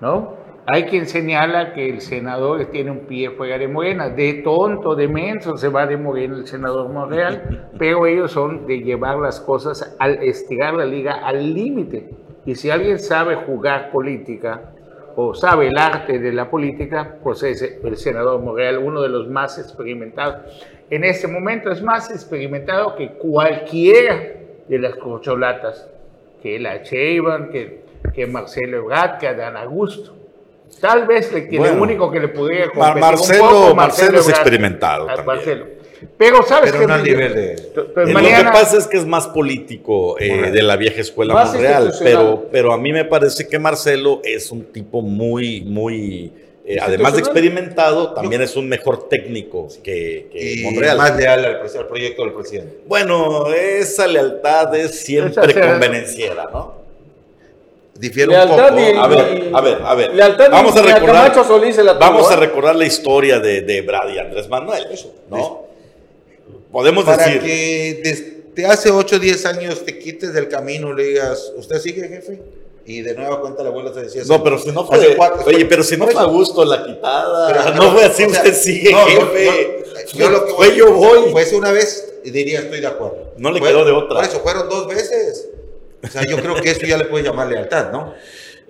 ¿No? 0.00 0.34
Hay 0.66 0.86
quien 0.86 1.06
señala 1.06 1.72
que 1.72 1.88
el 1.88 2.00
senador 2.00 2.64
tiene 2.64 2.90
un 2.90 3.06
pie 3.06 3.30
fuera 3.30 3.58
de 3.58 3.68
Morena, 3.68 4.08
de 4.08 4.42
tonto, 4.42 4.96
de 4.96 5.06
menso 5.06 5.56
se 5.56 5.68
va 5.68 5.86
de 5.86 5.96
Morena 5.96 6.34
el 6.34 6.48
senador 6.48 6.88
Morreal, 6.88 7.70
pero 7.78 8.04
ellos 8.06 8.32
son 8.32 8.66
de 8.66 8.80
llevar 8.80 9.18
las 9.18 9.38
cosas 9.38 9.94
al 10.00 10.20
estirar 10.20 10.74
la 10.74 10.84
liga 10.84 11.12
al 11.24 11.54
límite 11.54 12.10
y 12.50 12.56
si 12.56 12.68
alguien 12.68 12.98
sabe 12.98 13.36
jugar 13.36 13.92
política 13.92 14.72
o 15.14 15.34
sabe 15.34 15.68
el 15.68 15.78
arte 15.78 16.18
de 16.18 16.32
la 16.32 16.50
política, 16.50 17.14
pues 17.22 17.44
es 17.44 17.62
el 17.62 17.96
senador 17.96 18.40
Morreal, 18.40 18.78
uno 18.78 19.02
de 19.02 19.08
los 19.08 19.28
más 19.28 19.56
experimentados. 19.56 20.52
En 20.90 21.04
este 21.04 21.28
momento 21.28 21.70
es 21.70 21.80
más 21.80 22.10
experimentado 22.10 22.96
que 22.96 23.10
cualquiera 23.10 24.20
de 24.66 24.78
las 24.80 24.96
corcholatas, 24.96 25.88
que 26.42 26.58
la 26.58 26.82
Cheyban, 26.82 27.50
que, 27.50 27.84
que 28.12 28.26
Marcelo 28.26 28.78
Ebrard, 28.78 29.18
que 29.18 29.28
Adán 29.28 29.56
Augusto. 29.56 30.16
Tal 30.80 31.06
vez 31.06 31.32
le, 31.32 31.48
lo 31.52 31.80
único 31.80 32.10
que 32.10 32.18
le 32.18 32.28
pudiera 32.28 32.68
competir 32.70 33.00
Marcelo, 33.00 33.44
un 33.44 33.50
poco, 33.50 33.74
Marcelo, 33.76 34.18
es 34.18 34.28
experimentado. 34.28 35.06
También. 35.06 35.79
Pero 36.16 36.42
sabes 36.42 36.72
que. 36.72 36.86
nivel 36.86 37.34
de. 37.34 37.72
Lo 37.74 37.92
que 37.94 38.44
pasa 38.44 38.78
es 38.78 38.86
que 38.86 38.98
es 38.98 39.06
más 39.06 39.26
político 39.28 40.18
eh, 40.18 40.50
de 40.50 40.62
la 40.62 40.76
vieja 40.76 41.00
escuela 41.00 41.44
Monreal. 41.44 41.92
Pero, 42.02 42.48
pero 42.50 42.72
a 42.72 42.78
mí 42.78 42.92
me 42.92 43.04
parece 43.04 43.46
que 43.46 43.58
Marcelo 43.58 44.20
es 44.24 44.50
un 44.50 44.64
tipo 44.72 45.02
muy, 45.02 45.62
muy. 45.62 46.32
Eh, 46.64 46.78
además 46.80 47.14
de 47.14 47.20
experimentado, 47.20 48.12
también 48.12 48.42
es 48.42 48.54
un 48.54 48.68
mejor 48.68 49.08
técnico 49.08 49.68
que, 49.82 50.28
que 50.32 50.62
Monreal. 50.64 50.98
Más 50.98 51.16
leal 51.16 51.44
al, 51.44 51.86
proyecto 51.86 52.22
del 52.22 52.32
presidente. 52.32 52.78
Bueno, 52.86 53.52
esa 53.52 54.06
lealtad 54.06 54.74
es 54.76 55.00
siempre 55.00 55.54
convenenciera, 55.54 56.48
¿no? 56.52 56.80
difiere 58.00 58.34
un 58.34 58.48
poco. 58.48 58.62
a 58.62 58.70
ver, 58.70 59.50
a 59.52 59.60
ver, 59.60 59.82
a 59.84 59.94
ver. 59.94 60.50
vamos 60.50 60.74
a 60.74 60.82
recordar, 60.82 61.32
vamos 61.98 62.30
a 62.30 62.34
¿eh? 62.34 62.36
recordar 62.36 62.74
la 62.74 62.86
historia 62.86 63.38
de, 63.38 63.60
de 63.60 63.82
Brad 63.82 64.08
y 64.08 64.18
Andrés 64.18 64.48
Manuel, 64.48 64.86
¿no? 65.28 65.69
Podemos 66.72 67.04
Para 67.04 67.24
decir. 67.26 67.40
que 67.42 68.00
desde 68.02 68.66
hace 68.66 68.90
8 68.90 69.16
o 69.16 69.18
10 69.18 69.46
años 69.46 69.84
te 69.84 69.98
quites 69.98 70.32
del 70.32 70.48
camino, 70.48 70.92
le 70.92 71.04
digas, 71.04 71.52
¿usted 71.56 71.80
sigue, 71.80 72.08
jefe? 72.08 72.40
Y 72.86 73.02
de 73.02 73.14
nueva 73.14 73.40
cuenta 73.40 73.62
la 73.62 73.68
abuela 73.68 73.92
te 73.92 74.02
decía. 74.02 74.22
No, 74.26 74.42
pero 74.42 74.58
si 74.58 74.70
no 74.72 74.84
fue. 74.86 75.16
oye, 75.46 75.64
pero 75.66 75.82
si 75.82 75.96
no 75.96 76.06
fue 76.06 76.20
a 76.20 76.24
gusto 76.24 76.64
la 76.64 76.84
quitada. 76.84 77.74
no, 77.74 77.92
fue 77.92 78.04
así, 78.04 78.26
usted 78.26 78.54
sigue, 78.54 78.94
jefe. 78.94 79.84
yo, 80.14 80.30
lo 80.30 80.46
que 80.46 80.52
voy, 80.52 80.76
yo 80.76 80.92
voy. 80.92 81.30
Pues 81.30 81.52
una 81.52 81.72
vez 81.72 82.14
diría, 82.24 82.60
estoy 82.60 82.80
de 82.80 82.86
acuerdo. 82.86 83.34
No 83.36 83.50
le 83.52 83.60
quedó 83.60 83.84
de 83.84 83.92
otra. 83.92 84.16
Por 84.16 84.24
eso 84.24 84.40
fueron 84.40 84.68
dos 84.68 84.88
veces. 84.88 85.48
O 86.02 86.08
sea, 86.08 86.24
yo 86.24 86.36
creo 86.38 86.54
que 86.56 86.70
eso 86.70 86.86
ya 86.86 86.96
le 86.96 87.04
puede 87.04 87.24
llamar 87.24 87.48
lealtad, 87.48 87.92
¿no? 87.92 88.14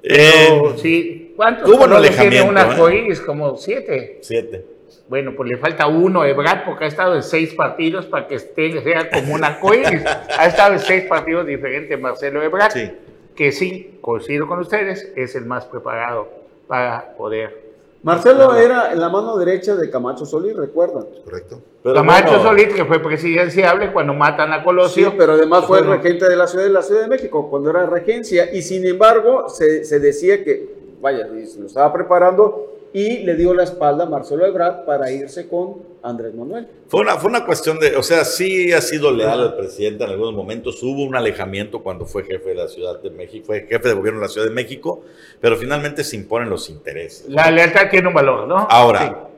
Eh, 0.03 0.75
sí, 0.83 1.33
¿Cuántos 1.37 1.69
Hubo 1.69 1.75
un 1.75 1.81
colores 1.83 2.11
tiene 2.17 2.39
alejamiento, 2.39 2.83
una 2.83 2.93
¿eh? 2.93 3.19
Como 3.25 3.57
siete. 3.57 4.19
Siete. 4.23 4.65
Bueno, 5.09 5.33
pues 5.37 5.49
le 5.51 5.57
falta 5.59 5.87
uno, 5.87 6.25
Ebrard, 6.25 6.65
porque 6.65 6.85
ha 6.85 6.89
estado 6.89 7.15
en 7.15 7.23
seis 7.23 7.55
partidos 7.55 8.07
para 8.07 8.27
que 8.27 8.37
esté, 8.37 8.83
sea 8.83 9.11
como 9.11 9.35
una 9.35 9.59
coiris. 9.61 10.05
ha 10.39 10.47
estado 10.47 10.75
en 10.75 10.81
seis 10.81 11.05
partidos 11.05 11.47
diferentes 11.47 11.99
Marcelo 12.01 12.43
Ebrard, 12.43 12.73
Sí. 12.73 12.91
que 13.35 13.53
sí, 13.53 13.99
coincido 14.01 14.47
con 14.47 14.59
ustedes, 14.61 15.13
es 15.17 15.35
el 15.35 15.47
más 15.47 15.65
preparado 15.67 16.29
para 16.67 17.15
poder. 17.17 17.71
Marcelo 18.03 18.55
era 18.57 18.95
la 18.95 19.11
mano 19.11 19.37
derecha 19.37 19.75
de 19.77 19.91
Camacho 19.91 20.25
Solís, 20.25 20.57
recuerdan. 20.57 21.05
Correcto. 21.23 21.61
Pero 21.83 21.95
Camacho 21.97 22.29
bueno, 22.29 22.43
Solís, 22.45 22.73
que 22.75 22.85
fue 22.87 22.99
presidenciable 22.99 23.93
cuando 23.93 24.15
matan 24.15 24.53
a 24.55 24.63
Colosio. 24.65 25.11
Sí, 25.11 25.15
pero 25.19 25.35
además 25.35 25.67
fue 25.67 25.81
Bueno. 25.81 25.97
regente 25.97 26.27
de 26.27 26.35
la 26.37 26.47
ciudad 26.47 26.65
de 26.65 26.71
la 26.71 26.81
Ciudad 26.83 27.03
de 27.03 27.09
México 27.09 27.51
cuando 27.51 27.69
era 27.71 27.85
regencia 27.85 28.55
y 28.55 28.63
sin 28.63 28.87
embargo 28.87 29.51
se, 29.51 29.85
se 29.85 30.01
decía 30.01 30.43
que, 30.43 30.67
vaya, 31.03 31.27
lo 31.27 31.67
estaba 31.67 31.93
preparando 31.93 32.73
y 32.93 33.19
le 33.19 33.37
dio 33.37 33.55
la 33.55 33.63
espalda 33.63 34.05
a 34.05 34.07
Marcelo 34.09 34.45
Ebrard 34.47 34.85
para 34.85 35.11
irse 35.11 35.49
con 35.49 35.83
Andrés 36.03 36.35
Manuel. 36.35 36.67
Fue 36.89 37.01
una, 37.01 37.17
fue 37.17 37.31
una 37.31 37.45
cuestión 37.45 37.79
de, 37.79 37.97
o 37.97 38.03
sea, 38.03 38.25
sí 38.25 38.73
ha 38.73 38.81
sido 38.81 39.13
leal 39.13 39.41
al 39.41 39.57
presidente 39.57 40.05
en 40.05 40.11
algunos 40.11 40.35
momentos. 40.35 40.83
Hubo 40.83 41.05
un 41.05 41.15
alejamiento 41.15 41.83
cuando 41.83 42.07
fue 42.07 42.25
jefe 42.25 42.51
de 42.51 42.55
la 42.57 42.69
Ciudad 42.69 43.01
de 43.01 43.11
México, 43.11 43.47
fue 43.47 43.67
jefe 43.69 43.89
de 43.89 43.95
gobierno 43.95 44.21
de 44.21 44.27
la 44.27 44.33
Ciudad 44.33 44.47
de 44.47 44.55
México, 44.55 45.03
pero 45.41 45.57
finalmente 45.57 46.03
se 46.03 46.17
imponen 46.17 46.51
los 46.51 46.69
intereses. 46.69 47.29
La 47.29 47.51
lealtad 47.51 47.89
tiene 47.91 48.09
un 48.09 48.15
valor, 48.15 48.49
¿no? 48.49 48.67
Ahora, 48.69 49.29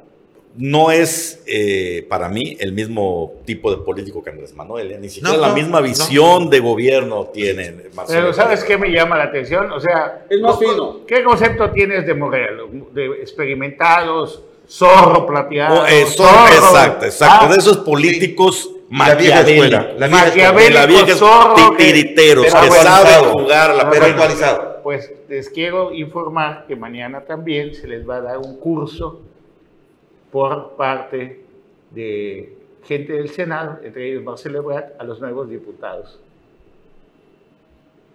no 0.56 0.90
es 0.90 1.42
eh, 1.46 2.06
para 2.10 2.28
mí 2.28 2.56
el 2.60 2.72
mismo 2.72 3.32
tipo 3.46 3.70
de 3.70 3.78
político 3.78 4.22
que 4.22 4.30
Andrés 4.30 4.54
Manuel, 4.54 4.92
¿eh? 4.92 4.98
ni 5.00 5.08
siquiera 5.08 5.34
No, 5.36 5.40
la 5.40 5.48
no, 5.48 5.54
misma 5.54 5.80
no. 5.80 5.86
visión 5.86 6.50
de 6.50 6.60
gobierno 6.60 7.26
tiene 7.32 7.74
Marcelo 7.94 8.20
Pero 8.20 8.32
¿sabes 8.34 8.62
qué 8.64 8.76
me 8.76 8.90
llama 8.90 9.16
la 9.16 9.24
atención? 9.24 9.70
O 9.72 9.80
sea, 9.80 10.26
Es 10.28 10.40
más 10.40 10.58
fino. 10.58 11.06
¿qué 11.06 11.24
concepto 11.24 11.70
tienes 11.70 12.06
de 12.06 12.14
Morelos? 12.14 12.68
De 12.92 13.06
experimentados, 13.22 14.42
zorro 14.68 15.26
plateado. 15.26 15.82
Oh, 15.82 15.86
eh, 15.86 16.04
zorro. 16.06 16.46
exacto, 16.48 17.04
exacto, 17.06 17.46
Ah, 17.46 17.52
de 17.52 17.58
esos 17.58 17.78
políticos 17.78 18.70
La 18.90 19.14
vieja 19.14 19.40
escuela. 19.40 19.92
La 19.96 20.06
vieja 20.08 20.26
escuela. 20.26 20.52
de 20.60 20.70
la 20.70 20.86
vieja 20.86 21.14
zorro 21.16 21.54
que- 21.76 21.84
titiriteros, 21.84 22.44
que 22.44 22.50
saben 22.50 23.30
jugar 23.30 23.70
a 23.70 23.74
la 23.74 23.90
Pero 23.90 24.04
actualizado. 24.04 24.80
Pues 24.82 25.10
les 25.28 25.48
quiero 25.48 25.94
informar 25.94 26.66
que 26.66 26.76
mañana 26.76 27.22
también 27.24 27.74
se 27.74 27.86
les 27.88 28.06
va 28.06 28.16
a 28.16 28.20
dar 28.20 28.38
un 28.38 28.58
curso 28.58 29.22
por 30.32 30.76
parte 30.76 31.44
de 31.90 32.56
gente 32.84 33.12
del 33.12 33.28
Senado, 33.28 33.78
entre 33.84 34.10
ellos 34.10 34.24
Marcelo 34.24 34.58
Ebrard, 34.58 34.94
a 34.98 35.04
los 35.04 35.20
nuevos 35.20 35.48
diputados. 35.48 36.18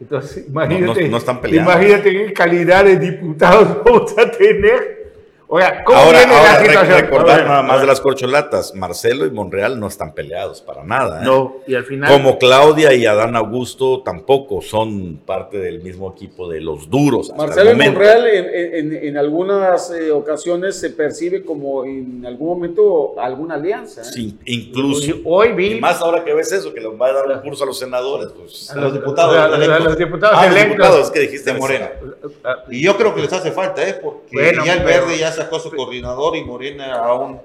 Entonces, 0.01 0.47
imagínate, 0.47 1.07
no 1.07 1.17
están 1.17 1.39
peleando. 1.39 1.71
imagínate 1.71 2.11
qué 2.11 2.33
calidad 2.33 2.83
de 2.85 2.97
diputados 2.97 3.83
vamos 3.85 4.17
a 4.17 4.29
tener. 4.31 4.96
Oiga, 5.49 5.81
¿cómo 5.85 5.97
Ahora, 5.97 6.17
viene 6.19 6.33
ahora 6.35 6.51
la 6.53 6.59
rec- 6.59 6.67
situación? 6.67 6.99
recordar 6.99 7.45
nada 7.45 7.61
más 7.63 7.79
de 7.79 7.87
las 7.87 8.01
corcholatas, 8.01 8.75
Marcelo 8.75 9.25
y 9.25 9.31
Monreal 9.31 9.79
no 9.79 9.87
están 9.87 10.13
peleados 10.13 10.59
para 10.61 10.83
nada. 10.83 11.21
¿eh? 11.21 11.25
No, 11.25 11.57
y 11.65 11.73
al 11.75 11.85
final... 11.85 12.11
Como 12.11 12.37
Claudia 12.37 12.93
y 12.93 13.05
Adán 13.05 13.33
Augusto 13.37 14.01
tampoco 14.03 14.61
son 14.61 15.21
parte 15.25 15.57
del 15.59 15.81
mismo 15.81 16.11
equipo 16.11 16.49
de 16.49 16.59
los 16.59 16.89
duros. 16.89 17.29
hasta 17.29 17.43
el 17.43 17.47
Marcelo 17.47 17.71
y. 17.71 17.75
Monreal 17.89 18.27
en, 18.27 18.45
en- 18.93 19.05
en 19.07 19.17
algunas 19.17 19.89
eh, 19.91 20.11
ocasiones 20.11 20.77
se 20.77 20.89
percibe 20.89 21.45
como 21.45 21.85
en 21.85 22.25
algún 22.25 22.49
momento 22.49 23.17
alguna 23.17 23.55
alianza. 23.55 24.01
¿eh? 24.01 24.05
Sí, 24.13 24.37
incluso. 24.43 25.13
Hoy 25.23 25.53
vi... 25.53 25.75
Y 25.75 25.79
más 25.79 26.01
ahora 26.01 26.25
que 26.25 26.33
ves 26.33 26.51
eso, 26.51 26.73
que 26.73 26.81
les 26.81 26.89
va 26.89 27.07
a 27.07 27.13
dar 27.13 27.25
un 27.25 27.39
curso 27.39 27.63
a 27.63 27.67
los 27.67 27.79
senadores. 27.79 28.27
Pues, 28.37 28.69
A 28.71 28.75
los 28.81 28.93
diputados 28.93 29.33
a- 29.37 29.45
a- 29.45 29.53
a 29.53 29.55
electos. 29.55 29.83
los 29.85 29.97
diputados 29.97 30.37
ah, 30.37 30.47
los 30.47 30.55
diputados, 30.61 31.09
que 31.11 31.19
dijiste 31.21 31.53
De 31.53 31.57
Morena. 31.57 31.89
Y 32.69 32.81
yo 32.83 32.97
creo 32.97 33.15
que 33.15 33.21
les 33.21 33.31
hace 33.31 33.51
falta, 33.51 33.87
¿eh? 33.87 33.93
Porque 34.03 34.27
Bueno, 34.33 34.65
ya 34.65 34.73
el 34.73 34.83
verde 34.83 35.17
ya 35.17 35.36
sacó 35.37 35.59
su 35.59 35.71
coordinador 35.71 36.35
y 36.35 36.43
Morena 36.43 36.95
aún. 36.95 37.39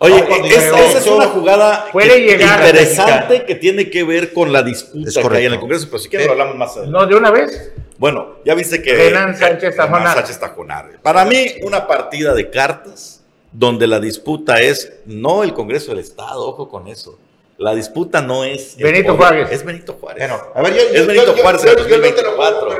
Oye, 0.00 0.24
es- 0.44 0.54
esa 0.64 0.98
es 0.98 1.06
una 1.08 1.26
jugada 1.26 1.86
Puede 1.92 2.08
que- 2.08 2.20
llegar 2.38 2.62
a 2.62 2.68
interesante 2.68 3.44
que 3.44 3.56
tiene 3.56 3.90
que 3.90 4.04
ver 4.04 4.32
con 4.32 4.52
la 4.52 4.62
disputa 4.62 5.08
Es 5.08 5.18
que 5.18 5.36
hay 5.36 5.46
en 5.46 5.54
el 5.54 5.58
Congreso, 5.60 5.86
pero 5.90 5.98
si 5.98 6.08
quieres 6.08 6.26
Eh, 6.26 6.28
lo 6.28 6.32
hablamos 6.34 6.54
más 6.56 6.70
adelante. 6.76 6.92
No, 6.98 7.06
de 7.06 7.14
una 7.16 7.30
vez. 7.32 7.72
Bueno, 7.98 8.36
ya 8.44 8.54
viste 8.54 8.80
que. 8.80 8.94
Renan 8.94 9.36
Sánchez 9.36 9.74
Tajonar. 9.74 10.14
Sánchez 10.18 10.38
Tajonar. 10.38 11.00
Para 11.02 11.24
mí, 11.24 11.46
una 11.62 11.88
partida 11.88 12.32
de 12.32 12.48
cartas 12.48 13.22
donde 13.50 13.88
la 13.88 13.98
disputa 13.98 14.60
es 14.60 14.92
no 15.06 15.42
el 15.42 15.52
Congreso 15.52 15.90
del 15.90 15.98
Estado, 15.98 16.46
ojo 16.46 16.68
con 16.68 16.86
eso. 16.86 17.18
La 17.56 17.74
disputa 17.74 18.20
no 18.22 18.44
es. 18.44 18.76
el 18.76 18.84
Benito 18.84 19.16
poder, 19.16 19.32
Juárez. 19.32 19.50
Es 19.50 19.64
Benito 19.64 19.94
Juárez. 19.94 20.28
Bueno, 20.28 20.44
a 20.54 20.62
ver, 20.62 20.74
yo, 20.74 20.80
Es 20.80 20.92
yo, 21.00 21.06
Benito 21.08 21.34
yo- 21.34 21.42
Juárez 21.42 21.62
yo- 21.64 21.70
en 21.72 21.76
yo- 21.78 21.88
yo 21.88 21.96
no 21.96 22.02
te 22.14 22.22
lo 22.22 22.36
2024. 22.36 22.68
pongo. 22.68 22.78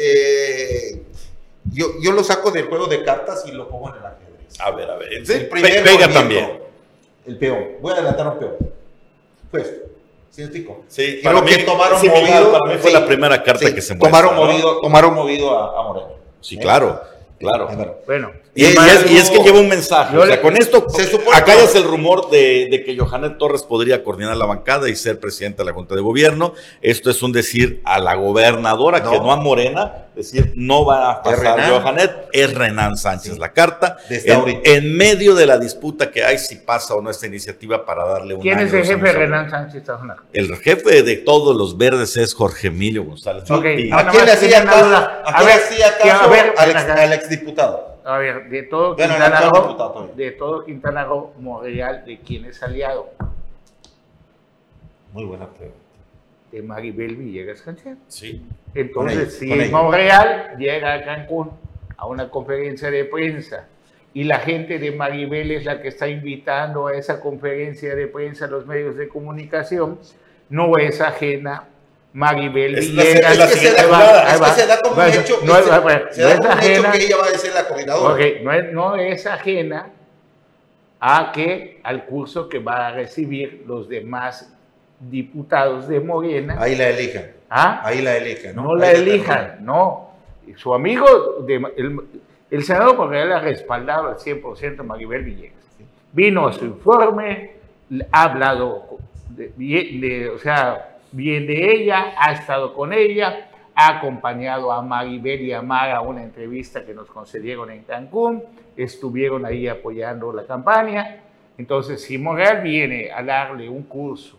Eh, 0.00 1.02
yo, 1.72 1.86
yo 2.00 2.12
lo 2.12 2.22
saco 2.24 2.50
del 2.50 2.66
juego 2.66 2.86
de 2.86 3.02
cartas 3.04 3.44
y 3.46 3.52
lo 3.52 3.68
pongo 3.68 3.90
en 3.90 3.96
el 4.00 4.06
ajedrez. 4.06 4.60
A 4.60 4.70
ver, 4.70 4.90
a 4.90 4.96
ver. 4.96 5.12
El 5.12 5.48
primer 5.48 5.72
pega 5.72 5.84
movimiento, 5.84 6.14
también. 6.14 6.60
El 7.26 7.36
peón. 7.38 7.64
Voy 7.80 7.92
a 7.92 7.96
adelantar 7.96 8.26
un 8.28 8.38
peón. 8.38 8.56
Pues, 9.50 9.74
¿sí 10.30 10.42
explico? 10.42 10.84
Sí, 10.88 11.20
Creo 11.22 11.34
para 11.34 11.46
que 11.46 11.56
mí- 11.58 11.64
tomaron 11.64 12.00
similar, 12.00 12.42
movido. 12.42 12.52
para 12.58 12.72
mí 12.74 12.78
fue 12.80 12.92
la 12.92 13.06
primera 13.06 13.42
carta 13.42 13.66
sí, 13.66 13.74
que 13.74 13.80
se 13.82 13.94
muestra, 13.94 14.20
Tomaron 14.22 14.36
¿no? 14.36 14.46
movido, 14.52 14.80
tomaron 14.80 15.14
movido 15.14 15.58
a, 15.58 15.78
a 15.80 15.82
Moreno. 15.84 16.08
Sí, 16.40 16.56
¿Eh? 16.56 16.58
claro, 16.60 17.00
claro. 17.38 17.68
Bueno. 18.06 18.32
Y, 18.58 18.64
y 18.64 18.66
es, 18.66 19.10
y 19.10 19.16
es 19.18 19.30
que 19.30 19.38
lleva 19.38 19.60
un 19.60 19.68
mensaje. 19.68 20.16
O 20.18 20.26
sea, 20.26 20.40
con 20.42 20.56
esto, 20.56 20.84
Se 20.88 21.06
supone 21.06 21.36
acá 21.36 21.52
que- 21.52 21.58
ya 21.58 21.64
es 21.64 21.74
el 21.76 21.84
rumor 21.84 22.28
de, 22.28 22.66
de 22.70 22.82
que 22.84 22.96
Johanet 22.98 23.38
Torres 23.38 23.62
podría 23.62 24.02
coordinar 24.02 24.36
la 24.36 24.46
bancada 24.46 24.88
y 24.88 24.96
ser 24.96 25.20
presidente 25.20 25.58
de 25.62 25.66
la 25.66 25.72
Junta 25.72 25.94
de 25.94 26.00
Gobierno. 26.00 26.54
Esto 26.82 27.10
es 27.10 27.22
un 27.22 27.30
decir 27.32 27.80
a 27.84 28.00
la 28.00 28.14
gobernadora, 28.16 29.02
que 29.02 29.16
No. 29.18 29.30
a 29.32 29.36
Morena, 29.36 30.06
decir 30.16 30.52
no 30.56 30.84
va 30.84 31.10
a 31.10 31.22
pasar. 31.22 31.70
Johanet, 31.70 32.28
es 32.32 32.52
Renan 32.52 32.96
Sánchez 32.96 33.34
Sí. 33.34 33.38
la 33.38 33.52
carta. 33.52 33.98
En, 34.10 34.96
medio 34.96 35.34
de 35.36 35.46
la 35.46 35.58
disputa 35.58 36.10
que 36.10 36.24
hay, 36.24 36.38
si 36.38 36.56
pasa 36.56 36.94
o 36.96 37.00
no 37.00 37.10
esta 37.10 37.26
iniciativa 37.28 37.86
para 37.86 38.04
darle 38.06 38.34
un 38.34 38.40
¿Quién 38.42 38.58
año, 38.58 38.66
es 38.66 38.72
el 38.74 38.84
jefe 38.84 39.06
de 39.06 39.12
Renan 39.12 39.48
Sánchez? 39.50 39.84
El 40.32 40.56
jefe 40.56 41.02
de 41.04 41.16
todos 41.18 41.54
los 41.56 41.78
verdes 41.78 42.16
es 42.16 42.34
Jorge 42.34 42.66
Emilio 42.68 43.04
González. 43.04 43.48
Ok, 43.50 43.64
Y- 43.76 43.90
ahora 43.92 44.08
¿A 44.08 44.10
quién 44.10 44.24
le 44.24 44.32
hacía 44.32 44.64
caso, 44.64 44.84
a 44.86 44.98
A 45.28 45.44
ver, 45.44 45.60
caso 46.02 46.24
al, 46.58 46.70
ex, 46.70 46.76
al 46.90 47.12
exdiputado? 47.12 47.97
A 48.08 48.16
ver, 48.16 48.48
de 48.48 48.62
todo 48.62 48.94
Bueno, 48.94 49.16
Quintana 49.16 49.40
Roo, 49.50 49.62
diputado 49.62 50.10
de 50.16 50.30
todo 50.30 50.64
Quintana 50.64 51.04
Roo, 51.04 51.34
Monreal, 51.38 52.06
¿de 52.06 52.18
quién 52.18 52.46
es 52.46 52.62
aliado? 52.62 53.10
Muy 55.12 55.26
buena 55.26 55.46
pregunta. 55.46 55.78
De 56.50 56.62
Maribel 56.62 57.16
Villegas 57.16 57.60
Cancher. 57.60 57.96
Sí. 58.06 58.46
Entonces, 58.74 59.18
ella, 59.18 59.30
si 59.30 59.48
con 59.50 59.60
ella. 59.60 59.70
Monreal 59.70 60.56
llega 60.56 60.94
a 60.94 61.04
Cancún 61.04 61.50
a 61.98 62.06
una 62.06 62.30
conferencia 62.30 62.90
de 62.90 63.04
prensa 63.04 63.68
y 64.14 64.24
la 64.24 64.38
gente 64.38 64.78
de 64.78 64.90
Maribel 64.90 65.50
es 65.50 65.66
la 65.66 65.82
que 65.82 65.88
está 65.88 66.08
invitando 66.08 66.86
a 66.86 66.94
esa 66.94 67.20
conferencia 67.20 67.94
de 67.94 68.06
prensa 68.06 68.46
a 68.46 68.48
los 68.48 68.64
medios 68.64 68.96
de 68.96 69.06
comunicación, 69.08 69.98
no 70.48 70.78
es 70.78 71.02
ajena 71.02 71.64
Maribel 72.12 72.74
Villegas. 72.76 73.04
es 73.32 73.38
la 73.38 73.44
Es 73.44 73.50
que 73.52 73.58
se 73.68 73.74
da, 73.74 73.82
jugada, 73.84 74.22
es 74.28 74.32
que 74.34 74.40
va. 74.40 74.48
se 74.54 74.66
da 74.66 74.80
como 74.80 74.90
un 74.90 74.96
Bueno, 74.96 75.20
hecho, 75.20 75.38
no, 75.44 75.54
se, 75.54 75.60
es- 75.60 75.82
bueno, 75.82 76.00
se 76.10 76.22
no 76.22 76.28
da 76.28 76.36
como 76.38 76.52
un 76.52 76.58
hecho 76.58 76.92
que 76.92 77.04
ella 77.04 77.16
va 77.16 77.24
a 77.26 77.38
ser 77.38 77.54
la 77.54 77.68
coordinadora. 77.68 78.14
Ok, 78.14 78.20
no 78.42 78.52
es, 78.52 78.72
no 78.72 78.96
es 78.96 79.26
ajena 79.26 79.90
a 81.00 81.30
que 81.32 81.80
al 81.84 82.06
curso 82.06 82.48
que 82.48 82.58
va 82.58 82.88
a 82.88 82.92
recibir 82.92 83.64
los 83.66 83.88
demás 83.88 84.52
diputados 84.98 85.86
de 85.88 86.00
Morena. 86.00 86.56
Ahí 86.58 86.74
la 86.74 86.88
elijan. 86.88 87.26
¿ah? 87.50 87.80
Ahí 87.84 88.02
la 88.02 88.16
elijan, 88.16 88.56
¿no? 88.56 88.62
No 88.64 88.74
la 88.76 88.90
elijan, 88.90 89.58
no. 89.60 90.08
Su 90.56 90.74
amigo, 90.74 91.44
de, 91.46 91.56
el, 91.76 92.00
el 92.50 92.64
senador 92.64 92.96
Correa 92.96 93.36
ha 93.36 93.40
respaldado 93.40 94.08
al 94.08 94.16
100% 94.16 94.80
a 94.80 94.82
Maribel 94.82 95.22
Villegas. 95.22 95.54
Vino 96.12 96.48
a 96.48 96.52
su 96.52 96.64
informe, 96.64 97.52
ha 98.10 98.22
hablado 98.24 98.98
de- 99.28 99.52
de- 99.56 100.30
o 100.30 100.38
sea, 100.38 100.96
bien 101.12 101.46
de 101.46 101.72
ella, 101.72 102.14
ha 102.16 102.32
estado 102.32 102.74
con 102.74 102.92
ella, 102.92 103.48
ha 103.74 103.98
acompañado 103.98 104.72
a 104.72 104.82
Maribel 104.82 105.42
y 105.42 105.52
a 105.52 105.62
Mar 105.62 105.90
a 105.90 106.00
una 106.00 106.22
entrevista 106.22 106.84
que 106.84 106.94
nos 106.94 107.08
concedieron 107.08 107.70
en 107.70 107.84
Cancún, 107.84 108.42
estuvieron 108.76 109.46
ahí 109.46 109.68
apoyando 109.68 110.32
la 110.32 110.44
campaña. 110.44 111.20
Entonces, 111.56 112.02
si 112.02 112.18
Morreal 112.18 112.62
viene 112.62 113.10
a 113.10 113.22
darle 113.22 113.68
un 113.68 113.84
curso 113.84 114.36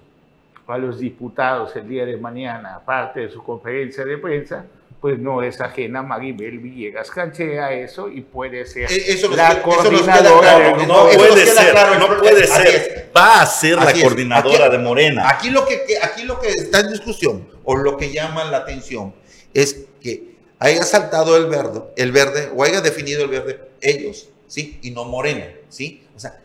a 0.67 0.77
los 0.77 0.99
diputados 0.99 1.75
el 1.75 1.87
día 1.87 2.05
de 2.05 2.17
mañana, 2.17 2.75
aparte 2.75 3.21
de 3.21 3.29
su 3.29 3.43
conferencia 3.43 4.05
de 4.05 4.17
prensa, 4.17 4.65
pues 5.01 5.17
no 5.17 5.41
es 5.43 5.61
ajena 5.61 5.99
a 5.99 6.03
Maribel 6.03 6.59
Villegas 6.59 7.09
Canchea 7.09 7.67
a 7.67 7.73
eso 7.73 8.09
y 8.09 8.21
puede 8.21 8.65
ser 8.65 8.91
Eh, 8.91 9.05
eso 9.07 9.29
la 9.29 9.49
queda- 9.49 9.59
eso 9.61 9.91
nos 9.91 10.01
queda 10.01 10.17
coordinadora 10.17 10.39
claro, 10.57 10.85
¿no? 10.85 11.03
puede 11.09 11.45
ser, 11.45 11.71
claro, 11.71 11.99
no 11.99 12.17
puede 12.19 12.47
ser. 12.47 12.67
es. 12.67 12.89
Va 13.15 13.41
a 13.41 13.45
ser 13.45 13.75
la 13.77 13.91
es. 13.91 14.01
coordinadora 14.03 14.65
Aquí- 14.65 14.77
de 14.77 14.83
Morena. 14.83 15.29
Aquí 15.29 15.49
lo 15.51 15.65
que, 15.65 15.83
que- 15.85 15.97
aquí 16.01 16.23
lo 16.23 16.39
que 16.39 16.49
está 16.49 16.81
en 16.81 16.89
discusión 16.91 17.47
o 17.63 17.75
lo 17.77 17.95
que 17.97 18.11
llama 18.11 18.43
la 18.45 18.57
atención 18.57 19.13
es 19.53 19.85
que 20.01 20.35
haya 20.59 20.83
saltado 20.83 21.37
el 21.37 21.45
verde, 21.45 21.81
el 21.95 22.11
verde 22.11 22.49
o 22.53 22.63
haya 22.63 22.81
definido 22.81 23.23
el 23.23 23.29
verde 23.29 23.59
ellos, 23.81 24.27
¿sí? 24.47 24.79
Y 24.81 24.91
no 24.91 25.05
Morena, 25.05 25.45
¿sí? 25.69 26.03
O 26.15 26.19
sea, 26.19 26.37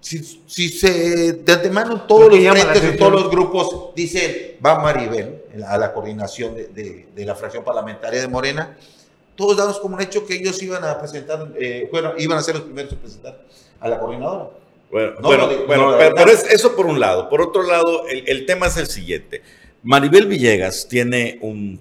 si, 0.00 0.22
si 0.46 0.68
se 0.68 1.32
de 1.32 1.52
antemano 1.54 2.02
todos 2.02 2.24
Lo 2.24 2.30
que 2.30 2.42
los 2.42 2.58
frentes 2.58 2.94
y 2.94 2.96
todos 2.98 3.12
los 3.12 3.30
grupos 3.30 3.94
dicen 3.96 4.56
va 4.64 4.78
Maribel 4.78 5.37
a 5.66 5.78
la 5.78 5.92
coordinación 5.92 6.54
de, 6.54 6.68
de- 6.68 7.06
de 7.14 7.24
la 7.24 7.34
fracción 7.34 7.64
parlamentaria 7.64 8.20
de 8.20 8.28
Morena, 8.28 8.76
todos 9.36 9.56
damos 9.56 9.78
como 9.78 9.94
un 9.96 10.02
hecho 10.02 10.26
que 10.26 10.34
ellos 10.34 10.60
iban 10.62 10.84
a 10.84 10.98
presentar, 10.98 11.48
eh, 11.60 11.88
bueno, 11.92 12.12
iban 12.18 12.38
a 12.38 12.42
ser 12.42 12.56
los 12.56 12.64
primeros 12.64 12.92
a 12.92 12.96
presentar 12.96 13.40
a 13.80 13.88
la 13.88 13.98
coordinadora. 13.98 14.50
Bueno, 14.90 15.12
bueno, 15.66 15.96
pero, 15.98 16.30
eso 16.30 16.74
por 16.74 16.86
un 16.86 16.98
lado. 16.98 17.28
Por 17.28 17.42
otro 17.42 17.62
lado, 17.62 18.06
el, 18.08 18.46
tema 18.46 18.66
es 18.68 18.76
el 18.78 18.86
siguiente. 18.86 19.42
Maribel 19.82 20.26
Villegas 20.26 20.88
tiene 20.88 21.38
un 21.42 21.78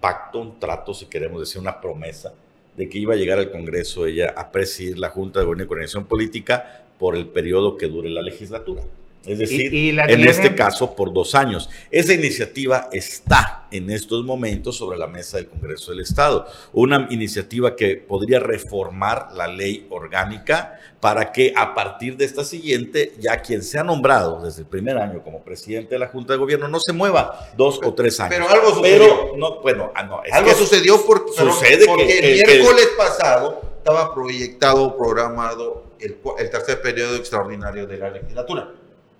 pacto, 0.00 0.40
un 0.40 0.58
trato, 0.58 0.92
si 0.92 1.06
queremos 1.06 1.40
decir, 1.40 1.60
una 1.60 1.80
promesa 1.80 2.32
de 2.76 2.88
que 2.88 2.98
iba 2.98 3.14
a 3.14 3.16
llegar 3.16 3.38
al 3.38 3.50
Congreso 3.50 4.06
ella 4.06 4.34
a 4.36 4.50
presidir 4.50 4.98
la 4.98 5.08
Junta 5.10 5.38
de 5.38 5.44
Gobierno 5.46 5.64
y 5.64 5.66
Coordinación 5.68 6.04
Política 6.04 6.82
por 6.98 7.16
el 7.16 7.26
periodo 7.28 7.76
que 7.76 7.86
dure 7.86 8.10
la 8.10 8.22
legislatura. 8.22 8.82
Es 9.28 9.38
decir, 9.38 9.98
en 10.00 10.26
este 10.26 10.54
caso 10.54 10.94
por 10.94 11.12
dos 11.12 11.34
años. 11.34 11.68
Esa 11.90 12.14
iniciativa 12.14 12.88
está 12.92 13.66
en 13.70 13.90
estos 13.90 14.24
momentos 14.24 14.76
sobre 14.76 14.98
la 14.98 15.06
mesa 15.06 15.36
del 15.36 15.48
Congreso 15.48 15.90
del 15.90 16.00
Estado. 16.00 16.46
Una 16.72 17.06
iniciativa 17.10 17.76
que 17.76 17.96
podría 17.96 18.40
reformar 18.40 19.28
la 19.34 19.46
ley 19.46 19.86
orgánica 19.90 20.78
para 21.00 21.30
que 21.30 21.52
a 21.54 21.74
partir 21.74 22.16
de 22.16 22.24
esta 22.24 22.44
siguiente, 22.44 23.12
ya 23.18 23.40
quien 23.40 23.62
se 23.62 23.78
ha 23.78 23.84
nombrado 23.84 24.42
desde 24.42 24.62
el 24.62 24.66
primer 24.66 24.98
año 24.98 25.22
como 25.22 25.42
presidente 25.42 25.94
de 25.94 25.98
la 25.98 26.08
Junta 26.08 26.32
de 26.32 26.38
Gobierno 26.38 26.68
no 26.68 26.80
se 26.80 26.92
mueva 26.92 27.50
dos 27.56 27.80
o 27.84 27.94
tres 27.94 28.18
años. 28.20 28.34
Pero 28.36 28.48
algo 28.48 28.74
sucedió. 28.74 29.36
no, 29.36 29.60
bueno, 29.60 29.92
ah, 29.94 30.02
no, 30.04 30.22
algo 30.32 30.50
sucedió 30.52 31.04
porque, 31.06 31.32
sucede 31.32 31.86
porque 31.86 32.18
el 32.18 32.46
miércoles 32.46 32.88
pasado 32.96 33.60
estaba 33.78 34.14
proyectado, 34.14 34.96
programado 34.96 35.84
el, 36.00 36.16
el 36.38 36.50
tercer 36.50 36.80
periodo 36.80 37.16
extraordinario 37.16 37.86
de 37.86 37.98
la 37.98 38.10
legislatura. 38.10 38.72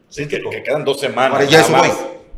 Sí, 0.09 0.27
que, 0.27 0.41
quedan 0.63 0.85
dos 0.85 1.01
semanas. 1.01 1.49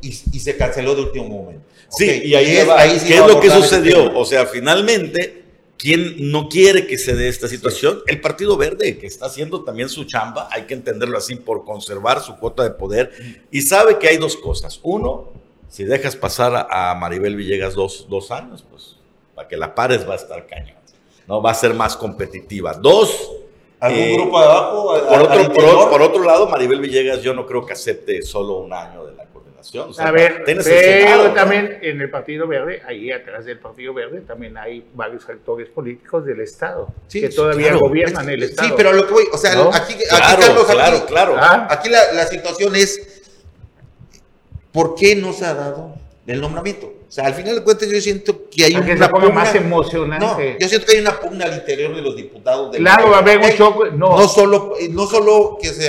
Y, 0.03 0.09
y, 0.09 0.41
se 0.41 0.57
canceló 0.57 0.95
de 0.95 1.03
último 1.03 1.29
momento. 1.29 1.65
Sí, 1.91 2.23
y 2.25 2.35
ahí, 2.35 2.57
es, 2.57 3.03
¿qué 3.05 3.15
es 3.15 3.27
lo 3.27 3.39
que 3.39 3.51
sucedió? 3.51 4.17
O 4.17 4.25
sea, 4.25 4.47
finalmente, 4.47 5.45
¿quién 5.77 6.31
no 6.31 6.49
quiere 6.49 6.87
que 6.87 6.97
se 6.97 7.15
dé 7.15 7.29
esta 7.29 7.49
situación? 7.49 8.01
El 8.07 8.21
Partido 8.21 8.57
Verde, 8.57 8.97
que 8.97 9.07
está 9.07 9.27
haciendo 9.27 9.63
también 9.63 9.89
su 9.89 10.05
chamba, 10.05 10.49
hay 10.51 10.63
que 10.63 10.75
entenderlo 10.75 11.19
así, 11.19 11.37
por 11.37 11.65
conservar 11.65 12.23
su 12.23 12.37
cuota 12.37 12.63
de 12.63 12.71
poder. 12.71 13.13
Y 13.51 13.61
sabe 13.63 13.99
que 13.99 14.09
hay 14.09 14.17
dos 14.17 14.37
cosas. 14.37 14.81
Uno, 14.83 15.33
si 15.69 15.85
dejas 15.85 16.17
pasar 16.17 16.69
a 16.71 16.95
Maribel 16.95 17.37
Villegas 17.37 17.75
dos, 17.75 18.07
dos 18.09 18.31
años, 18.31 18.65
pues 18.71 18.97
para 19.35 19.49
que 19.49 19.57
la 19.57 19.75
pares 19.75 20.09
va 20.09 20.15
a 20.15 20.17
estar 20.17 20.47
cañón. 20.47 20.77
¿no? 21.27 21.41
Va 21.41 21.53
a 21.53 21.55
ser 21.55 21.75
más 21.75 21.97
competitiva. 21.97 22.75
Dos, 22.75 23.33
¿Algún 23.81 24.01
eh, 24.01 24.15
grupo 24.15 24.39
de 24.39 24.45
abajo? 24.45 24.95
Por, 25.09 25.21
otro, 25.23 25.91
por, 25.91 26.03
otro 26.03 26.23
lado, 26.23 26.49
Maribel 26.49 26.81
Villegas 26.81 27.23
yo 27.23 27.33
no 27.33 27.47
creo 27.47 27.65
que 27.65 27.73
acepte 27.73 28.21
solo 28.23 28.59
un 28.59 28.73
año 28.75 29.07
de 29.07 29.15
la 29.17 29.25
coordinación. 29.25 29.91
a 29.99 30.11
ver, 30.11 30.43
pero 30.45 31.33
también 31.33 31.79
en 31.81 32.01
el 32.01 32.11
Partido 32.11 32.47
Verde, 32.47 32.83
ahí 32.87 33.11
atrás 33.11 33.47
del 33.47 33.59
Partido 33.59 33.95
Verde, 33.95 34.21
también 34.21 34.59
hay 34.59 34.85
varios 34.93 35.27
actores 35.31 35.69
políticos 35.69 36.27
del 36.27 36.41
Estado 36.43 36.89
que 37.11 37.31
todavía 37.31 37.75
gobiernan 37.75 38.29
el 38.29 38.43
Estado. 38.43 38.69
Sí, 38.69 38.75
pero 38.77 38.93
lo 38.93 39.07
que 39.07 39.13
voy, 39.15 39.25
o 39.33 39.39
sea, 39.39 39.53
aquí, 39.53 39.95
aquí, 39.95 40.43
Carlos, 40.43 40.67
claro, 40.67 41.07
claro. 41.07 41.37
aquí 41.71 41.89
la, 41.89 42.13
la 42.13 42.27
situación 42.27 42.77
es, 42.77 43.23
¿por 44.73 44.95
qué 44.95 45.17
no 45.17 45.33
se 45.33 45.47
ha 45.47 45.55
dado 45.55 45.95
el 46.27 46.41
nombramiento? 46.41 46.87
O 46.87 47.13
sea, 47.13 47.27
al 47.27 47.35
final 47.35 47.57
de 47.57 47.65
cuentas 47.65 47.89
yo 47.89 48.01
siento 48.01 48.49
que 48.49 48.65
hay 48.65 48.77
una 48.77 49.09
pugna, 49.09 49.31
más 49.31 49.55
emocionante. 49.57 50.53
No, 50.53 50.59
yo 50.61 50.69
siento 50.69 50.87
que 50.87 50.93
hay 50.93 51.01
una 51.01 51.19
pugna 51.19 51.47
al 51.47 51.55
interior 51.55 51.93
de 51.97 52.03
los 52.03 52.15
diputados. 52.15 52.77
claro, 52.77 53.11
va 53.11 53.17
a 53.17 53.21
haber 53.21 53.39
un 53.39 53.51
choque. 53.57 53.91
No. 53.97 54.17
no 54.17 54.29
solo, 54.29 54.75
no 54.91 55.07
solo 55.07 55.59
que 55.61 55.71
se, 55.71 55.89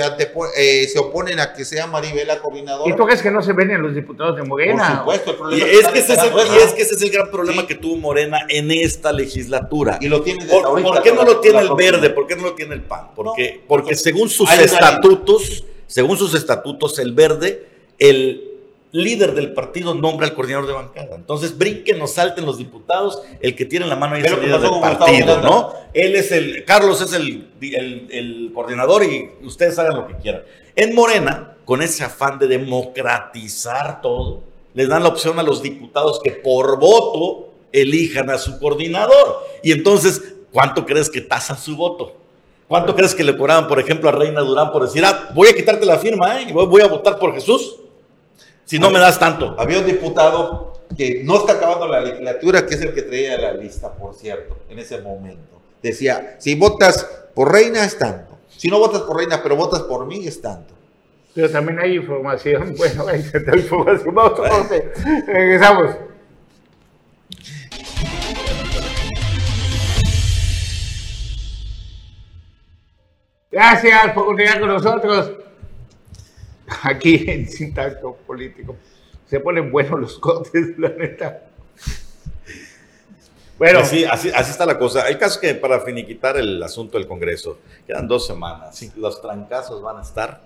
eh, 0.56 0.88
se 0.88 0.98
oponen 0.98 1.38
a 1.38 1.52
que 1.52 1.64
sea 1.64 1.86
Maribel 1.86 2.26
la 2.26 2.40
coordinadora. 2.40 2.92
¿Y 2.92 2.96
tú 2.96 3.04
crees 3.04 3.22
que 3.22 3.30
no 3.30 3.40
se 3.40 3.52
ven 3.52 3.70
en 3.70 3.82
los 3.82 3.94
diputados 3.94 4.36
de 4.36 4.42
Morena? 4.42 5.04
Por 5.04 5.14
supuesto, 5.14 5.30
el 5.30 5.36
problema 5.36 5.64
y 5.64 5.70
es, 5.70 5.88
que 5.88 5.98
ese 6.00 6.12
es, 6.14 6.22
el, 6.24 6.32
y 6.32 6.56
es 6.58 6.72
que 6.72 6.82
ese 6.82 6.94
es 6.96 7.02
el 7.02 7.10
gran 7.10 7.30
problema 7.30 7.66
que 7.66 7.76
tuvo 7.76 7.96
Morena 7.98 8.40
en 8.48 8.72
esta 8.72 9.12
legislatura. 9.12 9.98
Y 10.00 10.08
lo 10.08 10.22
tiene 10.22 10.46
¿Por, 10.46 10.82
¿por 10.82 11.02
qué 11.02 11.12
no 11.12 11.24
lo 11.24 11.38
tiene 11.38 11.60
el 11.60 11.74
verde? 11.76 12.10
¿Por 12.10 12.26
qué 12.26 12.34
no 12.34 12.42
lo 12.42 12.54
tiene 12.54 12.74
el 12.74 12.82
PAN? 12.82 13.10
Porque, 13.14 13.62
porque 13.68 13.94
según 13.94 14.28
sus 14.28 14.50
estatutos, 14.50 15.64
según 15.86 16.16
sus 16.16 16.34
estatutos, 16.34 16.98
el 16.98 17.12
verde, 17.12 17.68
el 18.00 18.51
líder 18.92 19.34
del 19.34 19.54
partido 19.54 19.94
nombra 19.94 20.26
al 20.26 20.34
coordinador 20.34 20.66
de 20.66 20.74
bancada. 20.74 21.16
Entonces, 21.16 21.56
brinquen 21.56 22.00
o 22.00 22.06
salten 22.06 22.44
los 22.44 22.58
diputados, 22.58 23.22
el 23.40 23.56
que 23.56 23.64
tiene 23.64 23.86
la 23.86 23.96
mano 23.96 24.14
ahí 24.14 24.22
es 24.22 24.30
el 24.30 24.40
líder 24.40 24.60
del 24.60 24.80
partido, 24.80 25.40
¿no? 25.40 25.72
Él 25.94 26.14
es 26.14 26.30
el, 26.30 26.64
Carlos 26.64 27.00
es 27.00 27.14
el, 27.14 27.48
el, 27.60 28.50
coordinador 28.54 29.02
y 29.04 29.30
ustedes 29.42 29.78
hagan 29.78 29.96
lo 29.96 30.06
que 30.06 30.14
quieran. 30.16 30.42
En 30.76 30.94
Morena, 30.94 31.54
con 31.64 31.82
ese 31.82 32.04
afán 32.04 32.38
de 32.38 32.46
democratizar 32.46 34.02
todo, 34.02 34.42
les 34.74 34.88
dan 34.88 35.02
la 35.02 35.08
opción 35.08 35.38
a 35.38 35.42
los 35.42 35.62
diputados 35.62 36.20
que 36.22 36.30
por 36.30 36.78
voto 36.78 37.48
elijan 37.72 38.28
a 38.30 38.38
su 38.38 38.58
coordinador. 38.58 39.46
Y 39.62 39.72
entonces, 39.72 40.34
¿cuánto 40.52 40.84
crees 40.84 41.08
que 41.08 41.22
tasan 41.22 41.58
su 41.58 41.76
voto? 41.76 42.14
¿Cuánto 42.68 42.94
crees 42.94 43.14
que 43.14 43.24
le 43.24 43.36
cobraban, 43.36 43.68
por 43.68 43.80
ejemplo, 43.80 44.08
a 44.08 44.12
Reina 44.12 44.40
Durán 44.40 44.72
por 44.72 44.82
decir, 44.82 45.04
ah, 45.04 45.30
voy 45.34 45.48
a 45.48 45.54
quitarte 45.54 45.84
la 45.84 45.98
firma, 45.98 46.40
¿eh? 46.40 46.46
Y 46.48 46.52
voy 46.52 46.80
a 46.80 46.86
votar 46.86 47.18
por 47.18 47.34
Jesús? 47.34 47.76
Si 48.72 48.78
no 48.78 48.90
me 48.90 48.98
das 48.98 49.18
tanto. 49.18 49.54
Había 49.58 49.80
un 49.80 49.84
diputado 49.84 50.72
que 50.96 51.20
no 51.24 51.36
está 51.36 51.52
acabando 51.52 51.86
la 51.86 52.00
legislatura, 52.00 52.64
que 52.64 52.76
es 52.76 52.80
el 52.80 52.94
que 52.94 53.02
traía 53.02 53.36
la 53.36 53.52
lista, 53.52 53.92
por 53.92 54.14
cierto, 54.14 54.60
en 54.70 54.78
ese 54.78 54.98
momento. 55.02 55.60
Decía, 55.82 56.36
si 56.38 56.54
votas 56.54 57.04
por 57.34 57.52
reina 57.52 57.84
es 57.84 57.98
tanto. 57.98 58.38
Si 58.48 58.68
no 58.68 58.78
votas 58.78 59.02
por 59.02 59.18
reina, 59.18 59.42
pero 59.42 59.56
votas 59.56 59.82
por 59.82 60.06
mí 60.06 60.26
es 60.26 60.40
tanto. 60.40 60.72
Pero 61.34 61.50
también 61.50 61.80
hay 61.80 61.96
información, 61.96 62.74
bueno, 62.78 63.06
hay 63.08 63.20
cierta 63.20 63.54
información. 63.54 64.14
Vamos 64.14 64.40
a 64.40 64.66
Regresamos. 65.26 65.90
Gracias 73.50 74.12
por 74.14 74.24
continuar 74.24 74.60
con 74.60 74.68
nosotros 74.70 75.41
aquí 76.82 77.24
en 77.28 77.48
Sintacto 77.48 78.16
Político. 78.26 78.76
Se 79.26 79.40
ponen 79.40 79.70
buenos 79.70 80.00
los 80.00 80.18
cortes, 80.18 80.78
la 80.78 80.90
neta. 80.90 81.44
Bueno. 83.58 83.80
Así, 83.80 84.04
así, 84.04 84.28
está 84.28 84.66
la 84.66 84.78
cosa. 84.78 85.04
Hay 85.04 85.16
casos 85.16 85.38
que 85.38 85.54
para 85.54 85.80
finiquitar 85.80 86.36
el 86.36 86.62
asunto 86.62 86.98
del 86.98 87.06
Congreso, 87.06 87.58
quedan 87.86 88.08
dos 88.08 88.26
semanas. 88.26 88.82
Los 88.96 89.22
trancazos 89.22 89.80
van 89.82 89.98
a 89.98 90.02
estar 90.02 90.42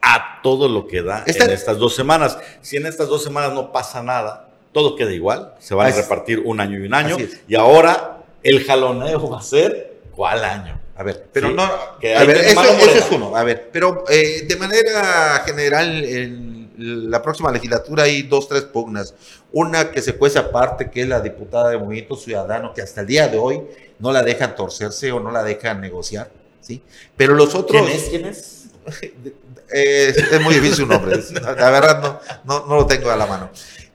a 0.00 0.40
todo 0.42 0.68
lo 0.68 0.86
que 0.86 1.02
da 1.02 1.24
en 1.26 1.50
estas 1.50 1.78
dos 1.78 1.94
semanas. 1.94 2.38
Si 2.60 2.76
en 2.76 2.86
estas 2.86 3.08
dos 3.08 3.22
semanas 3.22 3.52
no 3.52 3.70
pasa 3.70 4.02
nada, 4.02 4.48
todo 4.72 4.96
queda 4.96 5.12
igual. 5.12 5.54
Se 5.58 5.74
van 5.74 5.92
a 5.92 5.96
repartir 5.96 6.40
un 6.40 6.60
año 6.60 6.78
y 6.78 6.86
un 6.86 6.94
año. 6.94 7.16
Y 7.46 7.54
ahora 7.54 8.24
el 8.42 8.64
jaloneo 8.64 9.28
va 9.28 9.38
a 9.38 9.42
ser 9.42 10.00
¿cuál 10.12 10.44
año? 10.44 10.80
A 10.96 11.02
ver, 11.02 11.26
pero 11.32 11.50
no. 11.50 11.62
a 11.62 11.98
ver, 12.00 12.36
eso, 12.36 12.62
es 12.62 13.10
uno. 13.10 13.36
A 13.36 13.42
ver, 13.42 13.68
pero 13.72 14.04
eh, 14.08 14.44
de 14.46 14.56
manera 14.56 15.42
general, 15.44 16.04
en 16.04 17.10
la 17.10 17.20
próxima 17.20 17.50
legislatura 17.50 18.04
hay 18.04 18.22
dos, 18.22 18.48
tres 18.48 18.62
pugnas. 18.62 19.14
Una 19.52 19.90
que 19.90 20.00
se 20.00 20.14
cuece 20.14 20.38
aparte, 20.38 20.90
que 20.90 21.02
es 21.02 21.08
la 21.08 21.20
diputada 21.20 21.70
de 21.70 21.78
Movimiento 21.78 22.16
Ciudadano, 22.16 22.72
que 22.72 22.82
hasta 22.82 23.00
el 23.00 23.08
día 23.08 23.26
de 23.26 23.38
hoy 23.38 23.62
no 23.98 24.12
la 24.12 24.22
dejan 24.22 24.54
torcerse 24.54 25.10
o 25.10 25.18
no 25.18 25.32
la 25.32 25.42
dejan 25.42 25.80
negociar. 25.80 26.30
¿sí? 26.60 26.80
Pero 27.16 27.34
los 27.34 27.54
otros. 27.56 27.82
¿Quién 27.82 27.96
es? 27.96 28.08
¿Quién 28.08 28.24
es? 28.26 28.60
Es 29.66 30.40
muy 30.40 30.54
difícil 30.54 30.76
su 30.76 30.86
nombre. 30.86 31.16
La 31.32 31.70
verdad, 31.70 32.20
no, 32.44 32.66
no, 32.66 32.76
lo 32.76 32.86
tengo 32.86 33.10
a 33.10 33.16
la 33.16 33.26
mano. 33.26 33.50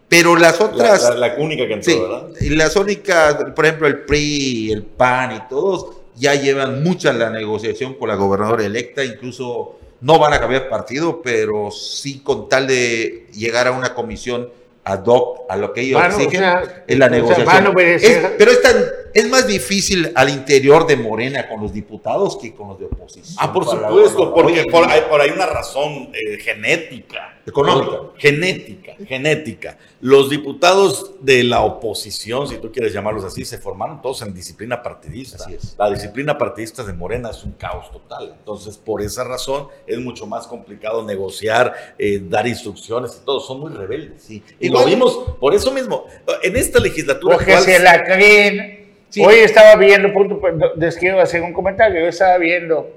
Pero 0.09 0.35
las 0.35 0.59
otras. 0.59 1.15
La, 1.15 1.35
única 1.37 1.67
que 1.67 1.73
entró, 1.73 2.01
¿verdad? 2.01 2.29
Y 2.41 2.49
las 2.49 2.75
únicas, 2.75 3.35
por 3.55 3.65
ejemplo, 3.65 3.87
el 3.87 3.99
PRI, 3.99 4.71
el 4.71 4.83
PAN 4.83 5.35
y 5.35 5.47
todos 5.47 5.98
ya 6.19 6.35
llevan 6.35 6.83
mucha 6.83 7.13
la 7.13 7.29
negociación 7.29 7.95
con 7.95 8.09
la 8.09 8.15
gobernadora 8.15 8.65
electa, 8.65 9.03
incluso 9.03 9.79
no 10.01 10.19
van 10.19 10.33
a 10.33 10.39
cambiar 10.39 10.69
partido, 10.69 11.21
pero 11.21 11.71
sí 11.71 12.19
con 12.19 12.49
tal 12.49 12.67
de 12.67 13.27
llegar 13.33 13.67
a 13.67 13.71
una 13.71 13.95
comisión 13.95 14.49
ad 14.83 15.05
hoc 15.05 15.41
a 15.49 15.55
lo 15.55 15.73
que 15.73 15.81
ellos 15.81 16.01
exigen, 16.05 16.43
en 16.87 16.99
la 16.99 17.09
negociación. 17.09 17.73
pero 17.73 18.51
es, 18.51 18.61
tan, 18.61 18.75
es 19.13 19.29
más 19.29 19.47
difícil 19.47 20.11
al 20.15 20.29
interior 20.29 20.87
de 20.87 20.95
Morena 20.95 21.47
con 21.47 21.61
los 21.61 21.73
diputados 21.73 22.37
que 22.37 22.53
con 22.53 22.69
los 22.69 22.79
de 22.79 22.85
oposición. 22.85 23.35
Ah, 23.37 23.51
por 23.51 23.65
supuesto, 23.65 24.33
porque 24.33 24.65
por, 24.65 24.87
hay, 24.89 25.01
por 25.09 25.21
una 25.21 25.45
razón 25.45 26.09
eh, 26.13 26.37
genética. 26.39 27.35
Económica. 27.45 27.97
Genética, 28.17 28.93
genética. 29.07 29.77
Los 30.01 30.29
diputados 30.29 31.15
de 31.21 31.43
la 31.43 31.61
oposición, 31.61 32.47
si 32.47 32.57
tú 32.57 32.71
quieres 32.71 32.93
llamarlos 32.93 33.23
así, 33.23 33.43
se 33.43 33.57
formaron 33.57 34.01
todos 34.01 34.21
en 34.21 34.33
disciplina 34.33 34.83
partidista. 34.83 35.45
La 35.77 35.89
disciplina 35.89 36.37
partidista 36.37 36.83
de 36.83 36.93
Morena 36.93 37.31
es 37.31 37.43
un 37.43 37.53
caos 37.53 37.91
total. 37.91 38.35
Entonces, 38.37 38.77
por 38.77 39.01
esa 39.01 39.23
razón, 39.23 39.67
es 39.87 39.99
mucho 39.99 40.27
más 40.27 40.47
complicado 40.47 41.03
negociar, 41.03 41.95
eh, 41.97 42.21
dar 42.21 42.47
instrucciones 42.47 43.19
y 43.19 43.25
todo. 43.25 43.39
Son 43.39 43.59
muy 43.59 43.71
rebeldes. 43.71 44.21
Sí. 44.23 44.43
Y 44.59 44.69
lo 44.69 44.85
vimos 44.85 45.17
por 45.39 45.53
eso 45.53 45.71
mismo. 45.71 46.05
En 46.43 46.55
esta 46.55 46.79
legislatura. 46.79 47.37
Porque 47.37 47.57
se 47.57 47.79
la 47.79 48.03
creen. 48.03 48.78
Hoy 49.17 49.35
estaba 49.37 49.75
viendo, 49.75 50.13
punto, 50.13 50.39
les 50.77 50.97
quiero 50.97 51.19
hacer 51.19 51.41
un 51.41 51.53
comentario. 51.53 52.01
Yo 52.01 52.07
estaba 52.07 52.37
viendo 52.37 52.91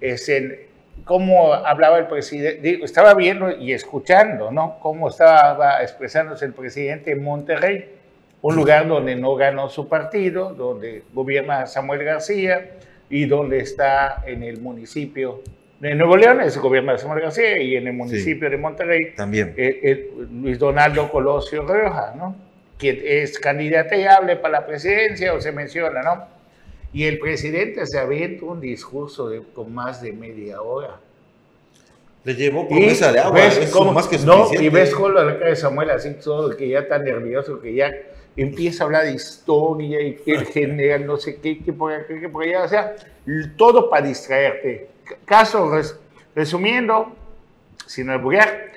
ese, 0.00 0.68
cómo 1.04 1.52
hablaba 1.52 1.98
el 1.98 2.06
presidente, 2.06 2.78
estaba 2.84 3.14
viendo 3.14 3.50
y 3.50 3.72
escuchando, 3.72 4.52
¿no? 4.52 4.78
Cómo 4.80 5.08
estaba 5.08 5.82
expresándose 5.82 6.44
el 6.44 6.52
presidente 6.52 7.10
en 7.12 7.22
Monterrey. 7.24 7.90
un 8.40 8.54
lugar 8.54 8.86
donde 8.86 9.16
no 9.16 9.34
ganó 9.34 9.68
su 9.68 9.88
partido, 9.88 10.54
donde 10.54 11.02
gobierna 11.12 11.66
Samuel 11.66 12.04
García 12.04 12.70
y 13.10 13.26
donde 13.26 13.58
está 13.58 14.22
en 14.26 14.44
el 14.44 14.60
municipio 14.60 15.42
de 15.80 15.94
Nuevo 15.94 16.16
León, 16.16 16.40
es 16.40 16.54
el 16.54 16.62
gobierno 16.62 16.92
de 16.92 16.98
Samuel 16.98 17.20
García, 17.20 17.58
y 17.58 17.76
en 17.76 17.86
el 17.86 17.94
municipio 17.94 18.50
de 18.50 18.56
Monterrey, 18.56 19.12
también 19.16 19.54
eh, 19.56 20.10
Luis 20.30 20.58
Donaldo 20.58 21.10
Colosio 21.10 21.66
Rioja, 21.66 22.14
¿no? 22.16 22.47
Que 22.78 23.22
es 23.22 23.38
candidateable 23.38 24.36
para 24.36 24.60
la 24.60 24.66
presidencia 24.66 25.34
o 25.34 25.40
se 25.40 25.52
menciona, 25.52 26.02
¿no? 26.02 26.26
Y 26.92 27.04
el 27.04 27.18
presidente 27.18 27.84
se 27.86 27.98
avienta 27.98 28.46
un 28.46 28.60
discurso 28.60 29.28
de, 29.28 29.42
con 29.42 29.74
más 29.74 30.00
de 30.00 30.12
media 30.12 30.62
hora. 30.62 31.00
Le 32.24 32.34
llevó 32.34 32.68
promesa 32.68 33.12
de 33.12 33.20
agua, 33.20 33.40
ves 33.40 33.70
cómo, 33.72 33.92
más 33.92 34.06
que 34.06 34.18
No, 34.18 34.48
y 34.52 34.68
ves 34.68 34.94
con 34.94 35.14
la 35.14 35.38
cara 35.38 35.50
de 35.50 35.56
Samuel 35.56 35.90
así 35.90 36.14
todo, 36.14 36.56
que 36.56 36.68
ya 36.68 36.80
está 36.80 36.98
nervioso, 36.98 37.60
que 37.60 37.74
ya 37.74 37.92
empieza 38.36 38.84
a 38.84 38.86
hablar 38.86 39.04
de 39.04 39.12
historia 39.12 40.00
y 40.00 40.14
que 40.14 40.32
el 40.32 40.46
general 40.52 41.06
no 41.06 41.16
sé 41.16 41.36
qué, 41.40 41.58
que 41.58 41.72
por 41.72 42.06
qué, 42.06 42.20
que 42.20 42.28
por 42.28 42.44
allá, 42.44 42.64
o 42.64 42.68
sea, 42.68 42.96
todo 43.56 43.90
para 43.90 44.06
distraerte. 44.06 44.88
Caso, 45.24 45.70
resumiendo, 46.34 47.12
sin 47.86 48.08
alburear, 48.10 48.72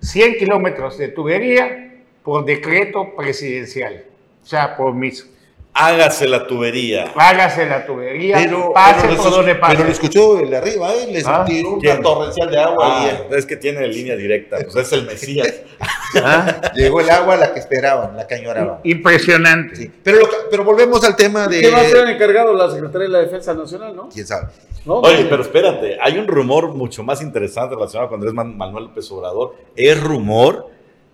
100 0.00 0.38
kilómetros 0.38 0.98
de 0.98 1.08
tubería 1.08 1.89
por 2.22 2.44
decreto 2.44 3.14
presidencial, 3.16 4.04
o 4.42 4.46
sea, 4.46 4.76
por 4.76 4.94
mis 4.94 5.26
Hágase 5.72 6.26
la 6.26 6.46
tubería. 6.46 7.12
Hágase 7.14 7.64
la 7.66 7.86
tubería. 7.86 8.36
Pero, 8.36 8.72
pase 8.72 9.06
por 9.06 9.30
donde 9.30 9.54
pase. 9.54 9.74
Pero 9.76 9.86
lo 9.86 9.92
escuchó 9.92 10.40
el 10.40 10.50
de 10.50 10.56
arriba, 10.56 10.92
¿eh? 10.94 11.06
Les 11.10 11.24
¿Ah? 11.26 11.44
tiró 11.46 11.74
una 11.74 12.00
torrencial 12.00 12.50
de 12.50 12.58
agua. 12.58 12.86
Ah, 12.86 13.10
es 13.30 13.46
que 13.46 13.56
tiene 13.56 13.86
línea 13.86 14.16
directa, 14.16 14.58
pues 14.62 14.74
es 14.76 14.92
el 14.92 15.06
Mesías. 15.06 15.62
¿Ah? 16.22 16.72
Llegó 16.74 17.00
el 17.00 17.08
agua 17.08 17.36
la 17.36 17.54
que 17.54 17.60
esperaban, 17.60 18.16
la 18.16 18.26
que 18.26 18.34
añoraban. 18.34 18.80
Impresionante. 18.82 19.76
Sí. 19.76 19.92
Pero, 20.02 20.28
pero 20.50 20.64
volvemos 20.64 21.02
al 21.04 21.14
tema 21.14 21.46
de. 21.46 21.60
¿Qué 21.60 21.70
va 21.70 21.78
a 21.78 21.84
ser 21.84 22.08
encargado 22.08 22.52
la 22.52 22.68
Secretaría 22.70 23.06
de 23.06 23.12
la 23.12 23.20
Defensa 23.20 23.54
Nacional, 23.54 23.94
no? 23.94 24.08
¿Quién 24.08 24.26
sabe? 24.26 24.48
Oye, 24.86 25.26
pero 25.28 25.42
espérate, 25.42 25.98
hay 26.00 26.18
un 26.18 26.26
rumor 26.26 26.74
mucho 26.74 27.02
más 27.02 27.22
interesante 27.22 27.74
relacionado 27.74 28.08
con 28.08 28.16
Andrés 28.16 28.34
Manuel 28.34 28.84
López 28.84 29.10
Obrador. 29.12 29.54
Es 29.76 30.02
rumor, 30.02 30.69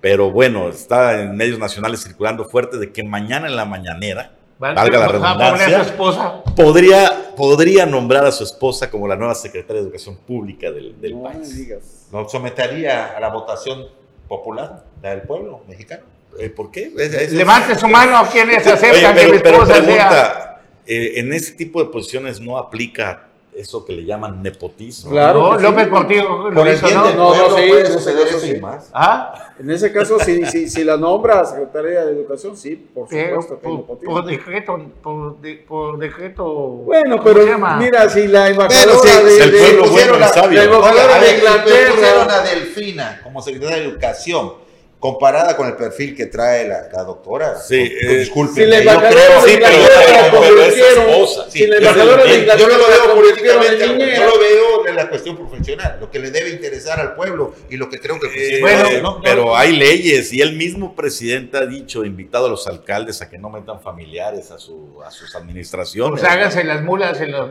pero 0.08 0.30
bueno, 0.30 0.68
está 0.68 1.20
en 1.20 1.36
medios 1.36 1.58
nacionales 1.58 2.04
circulando 2.04 2.44
fuerte 2.44 2.78
de 2.78 2.92
que 2.92 3.02
mañana 3.02 3.48
en 3.48 3.56
la 3.56 3.64
mañanera 3.64 4.30
valga 4.56 5.00
la 5.00 5.08
redundancia, 5.08 5.80
esposa. 5.82 6.44
Podría, 6.54 7.34
podría 7.36 7.86
nombrar 7.86 8.24
a 8.24 8.30
su 8.30 8.44
esposa 8.44 8.88
como 8.88 9.08
la 9.08 9.16
nueva 9.16 9.34
secretaria 9.34 9.82
de 9.82 9.88
Educación 9.88 10.16
Pública 10.18 10.70
del, 10.70 11.00
del 11.00 11.20
país. 11.20 11.68
¿Lo 12.12 12.28
sometería 12.28 13.16
a 13.16 13.18
la 13.18 13.30
votación 13.30 13.84
popular 14.28 14.84
del 15.02 15.22
pueblo 15.22 15.62
mexicano? 15.66 16.04
Eh, 16.38 16.50
¿Por 16.50 16.70
qué? 16.70 16.92
Levante 17.32 17.74
su 17.74 17.88
mano 17.88 18.16
a 18.16 18.28
quienes 18.28 18.64
aceptan 18.64 19.12
que 19.12 19.26
mi 19.26 19.36
esposa 19.38 19.84
sea... 19.84 20.62
Eh, 20.86 21.14
en 21.18 21.32
ese 21.32 21.54
tipo 21.54 21.82
de 21.82 21.90
posiciones 21.90 22.38
no 22.38 22.58
aplica 22.58 23.26
eso 23.56 23.84
que 23.84 23.92
le 23.92 24.04
llaman 24.04 24.42
nepotismo. 24.42 25.10
Claro. 25.10 25.54
No, 25.54 25.58
López 25.58 25.88
Portillo 25.88 26.50
lo 26.50 26.72
hizo, 26.72 26.88
¿no? 26.90 27.12
No, 27.12 27.34
no, 27.34 27.56
sí, 27.56 27.62
en 27.62 27.86
ese 27.86 28.14
caso 28.14 28.38
sí. 28.38 28.60
Más. 28.60 28.90
¿Ah? 28.92 29.52
En 29.58 29.70
ese 29.70 29.90
caso, 29.90 30.18
si, 30.20 30.44
si, 30.46 30.68
si 30.68 30.84
la 30.84 30.96
nombra 30.96 31.44
Secretaría 31.44 32.04
de 32.04 32.12
Educación, 32.12 32.56
sí, 32.56 32.76
por 32.76 33.08
supuesto. 33.08 33.58
Por, 33.58 33.98
por, 33.98 34.24
decreto, 34.26 34.78
por, 35.02 35.40
de, 35.40 35.54
por, 35.66 35.98
decreto. 35.98 36.44
Bueno, 36.44 37.22
pero 37.24 37.40
mira, 37.78 38.08
si 38.10 38.26
la 38.26 38.50
embajadora 38.50 39.00
pero 39.02 39.24
de, 39.24 39.38
el 39.42 39.50
pueblo 39.50 39.82
de, 39.84 39.90
bueno 39.90 40.18
la, 40.18 40.26
y 40.26 40.28
sabio. 40.28 40.58
La 40.58 40.64
embajadora 40.64 41.20
de 41.20 41.34
Inglaterra. 41.36 42.36
a 42.36 42.42
Delfina 42.42 43.20
como 43.22 43.40
secretaria 43.40 43.76
de 43.78 43.84
Educación 43.84 44.65
comparada 45.06 45.56
con 45.56 45.68
el 45.68 45.76
perfil 45.76 46.16
que 46.16 46.26
trae 46.26 46.66
la, 46.66 46.88
la 46.92 47.04
doctora. 47.04 47.60
Sí, 47.60 47.76
eh, 47.76 48.18
disculpe. 48.18 48.54
Si 48.54 48.66
la 48.66 48.78
embajadora 48.78 49.40
sí, 49.44 49.56
pero, 49.60 51.26
si 51.48 51.66
la 51.68 51.76
embajadora 51.76 52.24
de 52.24 52.38
Inglaterra 52.38 52.58
yo 52.58 52.68
no 52.68 52.76
lo 52.76 52.88
veo 52.88 53.14
políticamente, 53.14 53.86
yo 54.16 54.24
lo 54.24 54.38
veo 54.40 54.88
en 54.88 54.96
la 54.96 55.08
cuestión 55.08 55.36
profesional, 55.36 55.98
lo 56.00 56.10
que 56.10 56.18
le 56.18 56.32
debe 56.32 56.50
interesar 56.50 56.98
al 56.98 57.14
pueblo 57.14 57.54
y 57.70 57.76
lo 57.76 57.88
que 57.88 58.00
creo 58.00 58.18
que 58.18 58.56
eh, 58.56 58.60
bueno, 58.60 59.00
¿no? 59.00 59.20
pero 59.22 59.56
hay 59.56 59.76
leyes 59.76 60.32
y 60.32 60.40
el 60.40 60.56
mismo 60.56 60.96
presidente 60.96 61.56
ha 61.56 61.66
dicho, 61.66 62.04
invitado 62.04 62.46
a 62.46 62.48
los 62.48 62.66
alcaldes 62.66 63.22
a 63.22 63.30
que 63.30 63.38
no 63.38 63.48
metan 63.48 63.80
familiares 63.80 64.50
a, 64.50 64.58
su, 64.58 65.00
a 65.06 65.10
sus 65.12 65.36
administraciones. 65.36 66.20
Pues 66.20 66.32
háganse 66.32 66.64
las 66.64 66.82
mulas, 66.82 67.20
en 67.20 67.30
los, 67.30 67.50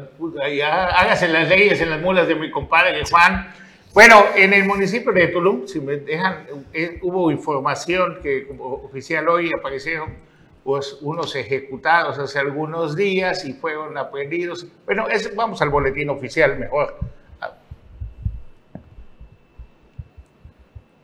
háganse 0.62 1.30
las 1.30 1.48
leyes 1.48 1.80
en 1.80 1.90
las 1.90 2.02
mulas 2.02 2.28
de 2.28 2.36
mi 2.36 2.52
compadre 2.52 3.06
Juan 3.10 3.48
bueno, 3.96 4.26
en 4.36 4.54
el 4.54 4.66
municipio 4.66 5.14
de 5.14 5.30
Tulum, 5.30 5.66
si 5.68 5.80
me 5.80 5.96
dejan, 5.96 6.46
eh, 6.74 7.00
hubo 7.02 7.32
información 7.32 8.20
que 8.22 8.46
como 8.46 8.66
oficial 8.66 9.30
hoy 9.30 9.54
aparecieron 9.58 10.16
pues, 10.66 10.98
unos 11.00 11.34
ejecutados 11.34 12.20
hace 12.20 12.40
algunos 12.40 12.98
días 12.98 13.46
y 13.46 13.54
fueron 13.54 13.98
aprendidos. 13.98 14.68
Bueno, 14.86 15.08
es, 15.08 15.34
vamos 15.34 15.62
al 15.62 15.70
boletín 15.70 16.10
oficial 16.10 16.60
mejor. 16.60 16.98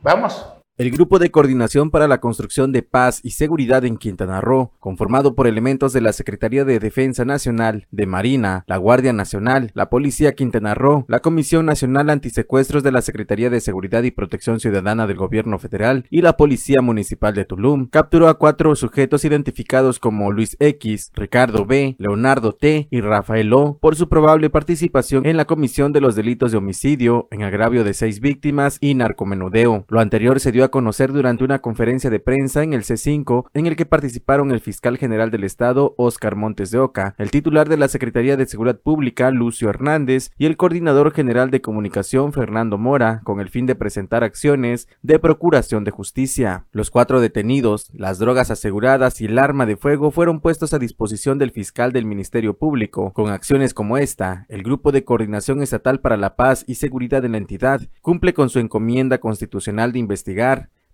Vamos. 0.02 0.51
El 0.78 0.90
Grupo 0.90 1.18
de 1.18 1.30
Coordinación 1.30 1.90
para 1.90 2.08
la 2.08 2.18
Construcción 2.18 2.72
de 2.72 2.82
Paz 2.82 3.20
y 3.22 3.32
Seguridad 3.32 3.84
en 3.84 3.98
Quintana 3.98 4.40
Roo, 4.40 4.72
conformado 4.80 5.34
por 5.34 5.46
elementos 5.46 5.92
de 5.92 6.00
la 6.00 6.14
Secretaría 6.14 6.64
de 6.64 6.78
Defensa 6.78 7.26
Nacional, 7.26 7.88
de 7.90 8.06
Marina, 8.06 8.64
la 8.66 8.78
Guardia 8.78 9.12
Nacional, 9.12 9.70
la 9.74 9.90
Policía 9.90 10.32
Quintana 10.32 10.74
Roo, 10.74 11.04
la 11.08 11.20
Comisión 11.20 11.66
Nacional 11.66 12.08
Antisecuestros 12.08 12.82
de 12.82 12.90
la 12.90 13.02
Secretaría 13.02 13.50
de 13.50 13.60
Seguridad 13.60 14.02
y 14.02 14.12
Protección 14.12 14.60
Ciudadana 14.60 15.06
del 15.06 15.18
Gobierno 15.18 15.58
Federal 15.58 16.06
y 16.08 16.22
la 16.22 16.38
Policía 16.38 16.80
Municipal 16.80 17.34
de 17.34 17.44
Tulum, 17.44 17.88
capturó 17.90 18.28
a 18.28 18.38
cuatro 18.38 18.74
sujetos 18.74 19.26
identificados 19.26 19.98
como 19.98 20.32
Luis 20.32 20.56
X, 20.58 21.12
Ricardo 21.14 21.66
B, 21.66 21.96
Leonardo 21.98 22.54
T 22.54 22.88
y 22.90 23.02
Rafael 23.02 23.52
O 23.52 23.76
por 23.78 23.94
su 23.94 24.08
probable 24.08 24.48
participación 24.48 25.26
en 25.26 25.36
la 25.36 25.44
comisión 25.44 25.92
de 25.92 26.00
los 26.00 26.16
delitos 26.16 26.50
de 26.50 26.56
homicidio, 26.56 27.28
en 27.30 27.42
agravio 27.42 27.84
de 27.84 27.92
seis 27.92 28.20
víctimas 28.20 28.78
y 28.80 28.94
narcomenudeo. 28.94 29.84
Lo 29.90 30.00
anterior 30.00 30.40
se 30.40 30.50
dio 30.50 30.61
a 30.64 30.70
conocer 30.70 31.12
durante 31.12 31.44
una 31.44 31.60
conferencia 31.60 32.10
de 32.10 32.20
prensa 32.20 32.62
en 32.62 32.72
el 32.72 32.82
C5 32.82 33.46
en 33.54 33.66
el 33.66 33.76
que 33.76 33.86
participaron 33.86 34.50
el 34.52 34.60
fiscal 34.60 34.98
general 34.98 35.30
del 35.30 35.44
estado 35.44 35.94
Oscar 35.98 36.36
Montes 36.36 36.70
de 36.70 36.78
Oca, 36.78 37.14
el 37.18 37.30
titular 37.30 37.68
de 37.68 37.76
la 37.76 37.88
Secretaría 37.88 38.36
de 38.36 38.46
Seguridad 38.46 38.80
Pública 38.80 39.30
Lucio 39.30 39.68
Hernández 39.68 40.30
y 40.38 40.46
el 40.46 40.56
coordinador 40.56 41.12
general 41.12 41.50
de 41.50 41.60
comunicación 41.60 42.32
Fernando 42.32 42.78
Mora 42.78 43.20
con 43.24 43.40
el 43.40 43.48
fin 43.48 43.66
de 43.66 43.74
presentar 43.74 44.24
acciones 44.24 44.88
de 45.02 45.18
procuración 45.18 45.84
de 45.84 45.90
justicia. 45.90 46.66
Los 46.72 46.90
cuatro 46.90 47.20
detenidos, 47.20 47.90
las 47.92 48.18
drogas 48.18 48.50
aseguradas 48.50 49.20
y 49.20 49.26
el 49.26 49.38
arma 49.38 49.66
de 49.66 49.76
fuego 49.76 50.10
fueron 50.10 50.40
puestos 50.40 50.74
a 50.74 50.78
disposición 50.78 51.38
del 51.38 51.50
fiscal 51.50 51.92
del 51.92 52.06
Ministerio 52.06 52.56
Público. 52.56 53.12
Con 53.12 53.30
acciones 53.30 53.74
como 53.74 53.98
esta, 53.98 54.46
el 54.48 54.62
Grupo 54.62 54.92
de 54.92 55.04
Coordinación 55.04 55.62
Estatal 55.62 56.00
para 56.00 56.16
la 56.16 56.36
Paz 56.36 56.64
y 56.66 56.74
Seguridad 56.74 57.22
de 57.22 57.28
la 57.28 57.38
entidad 57.38 57.80
cumple 58.00 58.34
con 58.34 58.50
su 58.50 58.58
encomienda 58.58 59.18
constitucional 59.18 59.92
de 59.92 59.98
investigar 59.98 60.51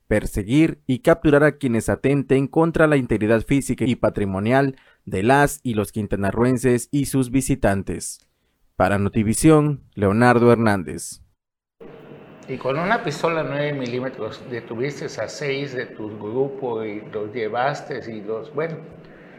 perseguir 0.08 0.80
y 0.86 1.00
capturar 1.00 1.44
a 1.44 1.58
quienes 1.58 1.88
atenten 1.88 2.48
contra 2.48 2.86
la 2.86 2.96
integridad 2.96 3.42
física 3.42 3.84
y 3.84 3.94
patrimonial 3.94 4.76
de 5.04 5.22
las 5.22 5.60
y 5.62 5.74
los 5.74 5.92
quintanarruenses 5.92 6.88
y 6.90 7.06
sus 7.06 7.30
visitantes. 7.30 8.26
Para 8.74 8.98
Notivisión, 8.98 9.84
Leonardo 9.94 10.50
Hernández. 10.50 11.22
Y 12.48 12.56
con 12.56 12.78
una 12.78 13.04
pistola 13.04 13.42
9 13.42 13.74
milímetros 13.74 14.42
detuviste 14.50 15.04
a 15.04 15.28
seis 15.28 15.74
de 15.74 15.84
tu 15.84 16.18
grupo 16.18 16.82
y 16.82 17.02
los 17.12 17.32
llevaste 17.34 18.00
y 18.10 18.22
los, 18.22 18.54
bueno, 18.54 18.78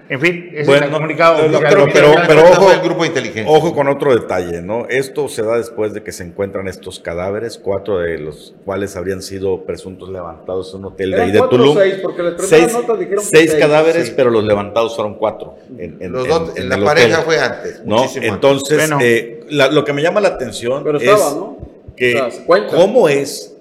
en 0.09 0.19
fin, 0.19 0.49
ese 0.55 0.75
es 0.75 0.81
el 0.81 0.89
comunicado. 0.89 1.37
pero, 1.61 1.85
pero, 1.93 2.43
ojo, 2.43 2.71
grupo 2.83 3.03
de 3.03 3.45
ojo 3.45 3.75
con 3.75 3.87
otro 3.87 4.13
detalle, 4.13 4.59
¿no? 4.61 4.87
Esto 4.89 5.29
se 5.29 5.43
da 5.43 5.57
después 5.57 5.93
de 5.93 6.01
que 6.01 6.11
se 6.11 6.23
encuentran 6.23 6.67
estos 6.67 6.99
cadáveres, 6.99 7.59
cuatro 7.59 7.99
de 7.99 8.17
los 8.17 8.55
cuales 8.65 8.95
habrían 8.95 9.21
sido 9.21 9.65
presuntos 9.65 10.09
levantados 10.09 10.73
en 10.73 10.79
un 10.79 10.85
hotel 10.85 11.11
de 11.11 11.21
ahí 11.21 11.31
de 11.31 11.41
Tulum. 11.47 11.77
Seis, 11.77 11.95
porque 12.01 12.23
seis, 12.39 12.77
seis 13.21 13.55
cadáveres, 13.55 14.09
pero 14.09 14.31
los 14.31 14.43
levantados 14.43 14.95
fueron 14.95 15.13
cuatro. 15.13 15.57
En, 15.77 16.11
los 16.11 16.27
dos, 16.27 16.57
en, 16.57 16.69
la 16.69 16.83
pareja 16.83 17.21
fue 17.21 17.39
antes. 17.39 17.81
¿no? 17.85 18.03
Entonces, 18.15 18.89
eh, 18.99 19.45
lo 19.49 19.85
que 19.85 19.93
me 19.93 20.01
llama 20.01 20.21
la 20.21 20.29
atención 20.29 20.83
es 20.99 21.37
que 21.95 22.19
cómo 22.71 23.09
es 23.09 23.58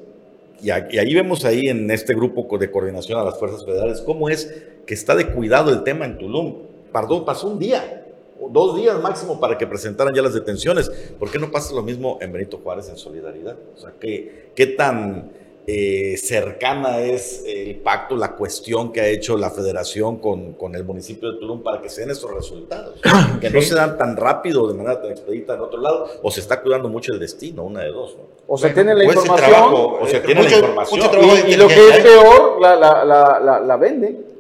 y, 0.60 0.70
ahí 0.70 1.14
vemos 1.14 1.44
ahí 1.44 1.68
en 1.68 1.90
este 1.90 2.14
grupo 2.14 2.58
de 2.58 2.70
coordinación 2.70 3.18
a 3.18 3.24
las 3.24 3.38
fuerzas 3.38 3.64
federales, 3.64 4.00
cómo 4.00 4.28
es 4.28 4.52
que 4.86 4.94
está 4.94 5.14
de 5.14 5.30
cuidado 5.32 5.70
el 5.70 5.84
tema 5.84 6.04
en 6.04 6.18
Tulum. 6.18 6.54
Perdón, 6.92 7.24
pasó 7.24 7.48
un 7.48 7.58
día, 7.58 8.06
dos 8.50 8.76
días 8.76 9.00
máximo 9.00 9.38
para 9.38 9.58
que 9.58 9.66
presentaran 9.66 10.14
ya 10.14 10.22
las 10.22 10.34
detenciones. 10.34 10.90
¿Por 11.18 11.30
qué 11.30 11.38
no 11.38 11.50
pasa 11.50 11.74
lo 11.74 11.82
mismo 11.82 12.18
en 12.20 12.32
Benito 12.32 12.58
Juárez 12.58 12.88
en 12.88 12.96
Solidaridad? 12.96 13.56
O 13.76 13.78
sea, 13.78 13.92
¿qué, 14.00 14.50
qué 14.54 14.66
tan 14.66 15.30
eh, 15.70 16.16
cercana 16.16 17.00
es 17.00 17.44
el 17.46 17.76
pacto, 17.76 18.16
la 18.16 18.32
cuestión 18.36 18.90
que 18.90 19.02
ha 19.02 19.06
hecho 19.06 19.36
la 19.36 19.50
federación 19.50 20.16
con, 20.16 20.54
con 20.54 20.74
el 20.74 20.82
municipio 20.82 21.30
de 21.30 21.38
Tulum 21.38 21.62
para 21.62 21.82
que 21.82 21.90
se 21.90 22.00
den 22.00 22.10
esos 22.10 22.32
resultados, 22.32 22.98
que 23.40 23.50
no 23.50 23.60
se 23.60 23.74
dan 23.74 23.98
tan 23.98 24.16
rápido 24.16 24.66
de 24.66 24.72
manera 24.72 25.02
tan 25.02 25.10
expedita 25.10 25.52
en 25.56 25.60
otro 25.60 25.78
lado, 25.78 26.08
o 26.22 26.30
se 26.30 26.40
está 26.40 26.62
cuidando 26.62 26.88
mucho 26.88 27.12
el 27.12 27.20
destino, 27.20 27.64
una 27.64 27.82
de 27.82 27.90
dos. 27.90 28.16
O 28.46 28.56
se 28.56 28.70
tiene 28.70 28.94
la 28.94 29.04
información, 29.04 29.36
trabajo, 29.36 29.98
o 30.00 30.06
se 30.06 30.16
eh, 30.16 30.20
tiene 30.20 30.42
la 30.42 30.56
información. 30.56 31.00
Y, 31.46 31.56
lo 31.56 31.68
que 31.68 31.88
es 31.90 31.98
peor, 31.98 32.62
la, 32.62 32.74
la, 32.74 33.04
la, 33.04 33.60
la 33.60 33.76
vende. 33.76 34.37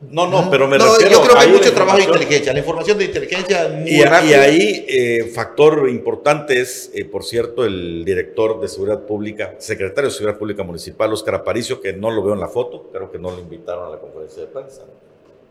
No, 0.00 0.28
no, 0.28 0.50
pero 0.50 0.68
me 0.68 0.76
refiero... 0.76 1.10
Yo 1.10 1.22
creo 1.22 1.36
que 1.36 1.44
hay 1.44 1.50
mucho 1.50 1.72
trabajo 1.72 1.98
de 1.98 2.04
inteligencia, 2.04 2.52
la 2.52 2.58
información 2.58 2.98
de 2.98 3.04
inteligencia 3.04 3.68
muy 3.68 3.90
y, 3.90 4.00
y 4.00 4.02
ahí, 4.02 4.84
eh, 4.88 5.30
factor 5.34 5.88
importante 5.88 6.60
es, 6.60 6.90
eh, 6.94 7.04
por 7.04 7.24
cierto, 7.24 7.64
el 7.64 8.04
director 8.04 8.60
de 8.60 8.68
Seguridad 8.68 9.00
Pública, 9.00 9.54
secretario 9.58 10.10
de 10.10 10.14
Seguridad 10.14 10.38
Pública 10.38 10.62
Municipal, 10.62 11.12
Oscar 11.12 11.36
Aparicio, 11.36 11.80
que 11.80 11.92
no 11.92 12.10
lo 12.10 12.22
veo 12.22 12.34
en 12.34 12.40
la 12.40 12.48
foto, 12.48 12.90
creo 12.92 13.10
que 13.10 13.18
no 13.18 13.30
lo 13.30 13.38
invitaron 13.38 13.86
a 13.86 13.90
la 13.90 13.98
conferencia 13.98 14.42
de 14.42 14.48
prensa. 14.48 14.82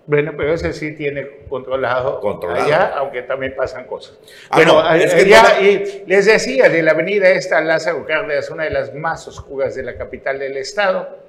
Bueno, 0.05 0.33
pero 0.35 0.53
ese 0.53 0.73
sí 0.73 0.95
tiene 0.95 1.45
controlado, 1.47 2.19
controlado. 2.19 2.65
allá, 2.65 2.93
aunque 2.97 3.21
también 3.21 3.55
pasan 3.55 3.85
cosas. 3.85 4.19
Ah, 4.49 4.57
bueno, 4.57 4.79
allá, 4.81 5.61
y 5.61 6.03
les 6.05 6.25
decía, 6.25 6.67
de 6.67 6.83
la 6.83 6.91
avenida 6.91 7.29
esta, 7.29 7.61
Lázaro 7.61 8.05
Cárdenas, 8.05 8.49
una 8.49 8.65
de 8.65 8.71
las 8.71 8.93
más 8.93 9.25
oscuras 9.29 9.75
de 9.75 9.83
la 9.83 9.97
capital 9.97 10.39
del 10.39 10.57
estado, 10.57 11.22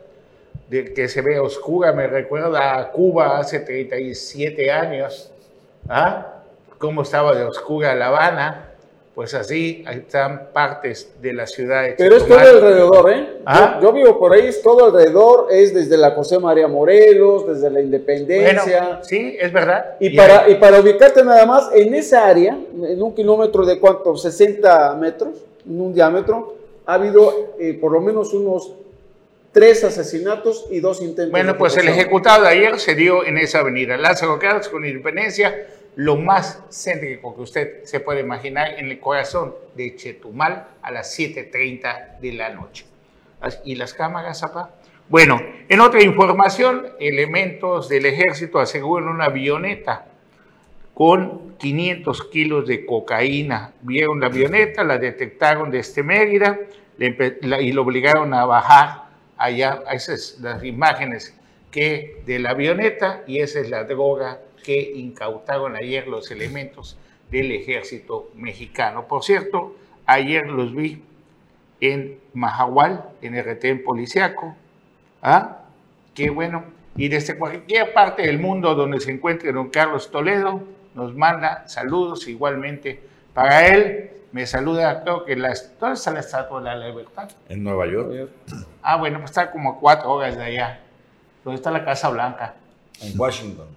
de 0.69 0.93
que 0.93 1.09
se 1.09 1.21
ve 1.21 1.39
oscura, 1.39 1.93
me 1.93 2.07
recuerda 2.07 2.79
a 2.79 2.91
Cuba 2.91 3.39
hace 3.39 3.61
37 3.61 4.71
años, 4.71 5.31
¿ah? 5.89 6.43
Cómo 6.79 7.03
estaba 7.03 7.35
de 7.35 7.45
oscura 7.45 7.95
La 7.95 8.09
Habana, 8.09 8.75
pues 9.15 9.33
así 9.35 9.85
están 9.89 10.49
partes 10.53 11.13
de 11.23 11.33
la 11.33 11.47
ciudad 11.47 11.85
de 11.85 11.93
Pero 11.93 12.17
es 12.17 12.27
todo 12.27 12.39
alrededor, 12.39 13.13
¿eh? 13.13 13.39
¿Ah? 13.47 13.79
Yo, 13.81 13.93
vivo 13.93 14.19
por 14.19 14.33
ahí, 14.33 14.49
es 14.49 14.61
todo 14.61 14.87
alrededor, 14.87 15.49
es 15.51 15.73
desde 15.73 15.97
la 15.97 16.11
José 16.11 16.41
María 16.41 16.67
Morelos, 16.67 17.47
desde 17.47 17.71
la 17.71 17.81
Independencia. 17.81 19.01
sí, 19.03 19.37
es 19.39 19.53
verdad. 19.53 19.95
Y, 20.01 20.17
para, 20.17 20.49
y 20.49 20.57
para 20.57 20.81
ubicarte 20.81 21.23
nada 21.23 21.47
más, 21.47 21.71
en 21.73 21.95
esa 21.95 22.27
área, 22.27 22.59
en 22.83 23.01
un 23.01 23.15
kilómetro 23.15 23.65
de 23.65 23.79
cuánto, 23.79 24.17
60 24.17 24.97
metros, 24.97 25.45
en 25.65 25.81
un 25.81 25.95
diámetro, 25.95 26.57
ha 26.85 26.95
habido 26.95 27.55
eh, 27.59 27.79
por 27.81 27.93
lo 27.93 28.01
menos 28.01 28.35
unos 28.35 28.73
tres 29.55 29.83
asesinatos 29.85 30.67
y 30.71 30.81
dos 30.81 31.01
intentos. 31.01 31.31
Bueno, 31.31 31.57
pues 31.57 31.79
el 31.79 31.89
ejecutado 31.89 32.43
de 32.43 32.51
ayer 32.51 32.79
se 32.79 32.95
dio 32.95 33.25
en 33.25 33.39
esa 33.39 33.61
avenida, 33.61 33.97
Lázaro 33.97 34.39
Cárdenas 34.39 34.69
con 34.69 34.85
Independencia 34.85 35.55
lo 35.97 36.17
más 36.17 36.63
céntrico 36.71 37.35
que 37.35 37.43
usted 37.43 37.85
se 37.85 38.01
puede 38.01 38.21
imaginar 38.21 38.79
en 38.79 38.91
el 38.91 38.99
corazón 38.99 39.55
de 39.77 39.95
Chetumal 39.95 40.67
a 40.83 40.91
las 40.91 41.19
7.30 41.19 42.19
de 42.19 42.33
la 42.33 42.51
noche. 42.51 42.85
¿Y 43.65 43.77
las 43.77 43.95
cámaras, 43.95 44.43
apa? 44.43 44.71
Bueno, 45.09 45.41
en 45.69 45.81
otra 45.81 46.03
información, 46.03 46.87
elementos 46.99 47.89
del 47.89 48.07
ejército 48.07 48.59
aseguran 48.59 49.09
una 49.09 49.27
avioneta 49.27 50.07
con 50.95 51.57
500 51.59 52.25
kilos 52.25 52.67
de 52.67 52.87
cocaína. 52.87 53.73
Vieron 53.83 54.21
la 54.21 54.27
avioneta, 54.27 54.83
la 54.83 54.99
detectaron 54.99 55.71
desde 55.71 56.03
Mérida 56.03 56.59
y 56.99 57.73
lo 57.73 57.83
obligaron 57.83 58.33
a 58.33 58.47
bajar 58.47 59.04
allá. 59.45 59.83
Esas 59.93 60.23
son 60.23 60.45
las 60.45 60.65
imágenes 60.65 61.39
que 61.71 62.23
de 62.27 62.39
la 62.39 62.51
avioneta 62.51 63.23
y 63.27 63.41
esa 63.41 63.61
es 63.61 63.71
la 63.71 63.85
droga 63.85 64.41
que 64.63 64.93
incautaron 64.95 65.77
ayer 65.77 66.07
los 66.07 66.31
elementos 66.31 66.97
del 67.31 67.53
ejército 67.53 68.31
mexicano. 68.35 69.07
Por 69.09 69.25
cierto, 69.25 69.77
ayer 70.07 70.47
los 70.47 70.75
vi 70.75 71.03
en 71.81 72.19
Mahahual, 72.33 73.11
en 73.23 73.35
el 73.35 73.45
retén 73.45 73.83
policiaco. 73.83 74.57
¿Ah? 75.23 75.65
Qué 76.15 76.31
bueno. 76.31 76.65
Y 76.97 77.09
desde 77.09 77.37
cualquier 77.37 77.93
parte 77.93 78.23
del 78.23 78.39
mundo 78.39 78.75
donde 78.75 79.01
se 79.01 79.11
encuentre 79.11 79.53
don 79.53 79.71
Carlos 79.71 80.11
Toledo, 80.11 80.63
nos 80.95 81.15
manda 81.15 81.67
saludos 81.67 82.29
igualmente. 82.29 83.01
Para 83.33 83.67
él, 83.67 84.11
me 84.35 84.49
saluda, 84.49 85.01
creo 85.05 85.25
que 85.25 85.37
la, 85.37 85.55
¿dónde 85.79 85.95
está 85.95 86.11
la 86.11 86.19
Estatua 86.19 86.59
de 86.59 86.65
la 86.65 86.89
Libertad? 86.89 87.31
En 87.49 87.63
Nueva 87.63 87.87
York. 87.87 88.31
Ah, 88.83 88.97
bueno, 88.97 89.21
pues 89.21 89.31
está 89.31 89.53
como 89.53 89.71
a 89.71 89.79
cuatro 89.79 90.11
horas 90.11 90.37
de 90.37 90.43
allá, 90.43 90.81
donde 91.45 91.55
está 91.55 91.71
la 91.71 91.85
Casa 91.85 92.09
Blanca. 92.09 92.57
En 93.01 93.17
Washington. 93.17 93.69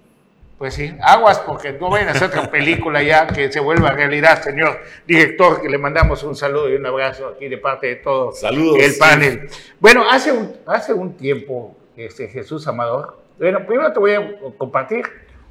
Pues 0.58 0.74
sí, 0.74 0.92
aguas 1.00 1.38
porque 1.38 1.74
no 1.74 1.88
vayan 1.90 2.08
a 2.08 2.10
hacer 2.10 2.26
otra 2.26 2.50
película 2.50 3.00
ya 3.04 3.28
que 3.28 3.52
se 3.52 3.60
vuelva 3.60 3.92
realidad, 3.92 4.42
señor 4.42 4.80
director, 5.06 5.62
que 5.62 5.68
le 5.68 5.78
mandamos 5.78 6.24
un 6.24 6.34
saludo 6.34 6.68
y 6.68 6.74
un 6.74 6.84
abrazo 6.84 7.28
aquí 7.28 7.46
de 7.46 7.58
parte 7.58 7.86
de 7.86 7.96
todo 7.96 8.32
el 8.80 8.96
panel. 8.98 9.48
Bueno, 9.78 10.10
hace 10.10 10.32
un, 10.32 10.56
hace 10.66 10.92
un 10.92 11.16
tiempo, 11.16 11.76
este, 11.96 12.26
Jesús 12.26 12.66
Amador, 12.66 13.16
bueno, 13.38 13.64
primero 13.64 13.92
te 13.92 14.00
voy 14.00 14.14
a 14.14 14.34
compartir 14.58 15.04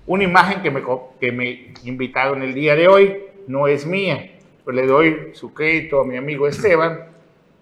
una 0.05 0.26
imagen 0.26 0.62
que 0.62 0.70
me, 0.70 0.84
que 1.18 1.32
me 1.32 1.74
invitaron 1.86 2.43
el 2.43 2.53
día 2.53 2.76
de 2.76 2.89
hoy, 2.89 3.24
no 3.47 3.70
es 3.70 3.86
mía, 3.86 4.34
pues 4.68 4.76
le 4.76 4.86
doy 4.86 5.30
su 5.32 5.53
crédito 5.53 6.01
a 6.01 6.03
mi 6.03 6.18
amigo 6.18 6.45
Esteban, 6.45 7.05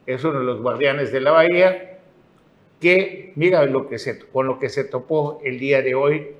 es 0.07 0.23
uno 0.23 0.39
de 0.39 0.45
los 0.45 0.59
guardianes 0.59 1.11
de 1.11 1.21
la 1.21 1.29
bahía, 1.29 1.99
que 2.81 3.31
mira 3.35 3.63
lo 3.67 3.87
que 3.87 3.99
se, 3.99 4.17
con 4.17 4.47
lo 4.47 4.57
que 4.57 4.69
se 4.69 4.85
topó 4.85 5.39
el 5.43 5.59
día 5.59 5.83
de 5.83 5.93
hoy 5.93 6.35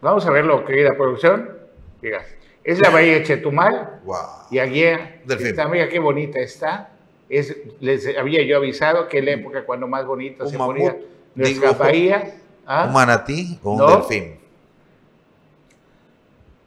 Vamos 0.00 0.24
a 0.24 0.30
verlo, 0.30 0.64
querida 0.64 0.94
producción. 0.96 1.50
Mira, 2.00 2.24
es 2.64 2.80
la 2.80 2.88
bahía 2.88 3.12
de 3.12 3.22
Chetumal. 3.22 4.00
Wow. 4.04 4.16
Y 4.50 4.60
ayer, 4.60 5.20
está, 5.28 5.68
mira 5.68 5.90
qué 5.90 5.98
bonita 5.98 6.40
está. 6.40 6.94
Es, 7.28 7.54
les 7.80 8.16
había 8.16 8.42
yo 8.44 8.56
avisado 8.56 9.08
que 9.08 9.18
es 9.18 9.24
la 9.26 9.32
época 9.32 9.66
cuando 9.66 9.86
más 9.86 10.06
bonita 10.06 10.46
se 10.46 10.56
ponía 10.56 10.96
nuestra 11.34 11.72
bahía. 11.72 12.34
¿Ah? 12.66 12.86
¿Un 12.88 12.94
manatí 12.94 13.58
o 13.62 13.74
un 13.74 13.86
delfín? 13.86 14.41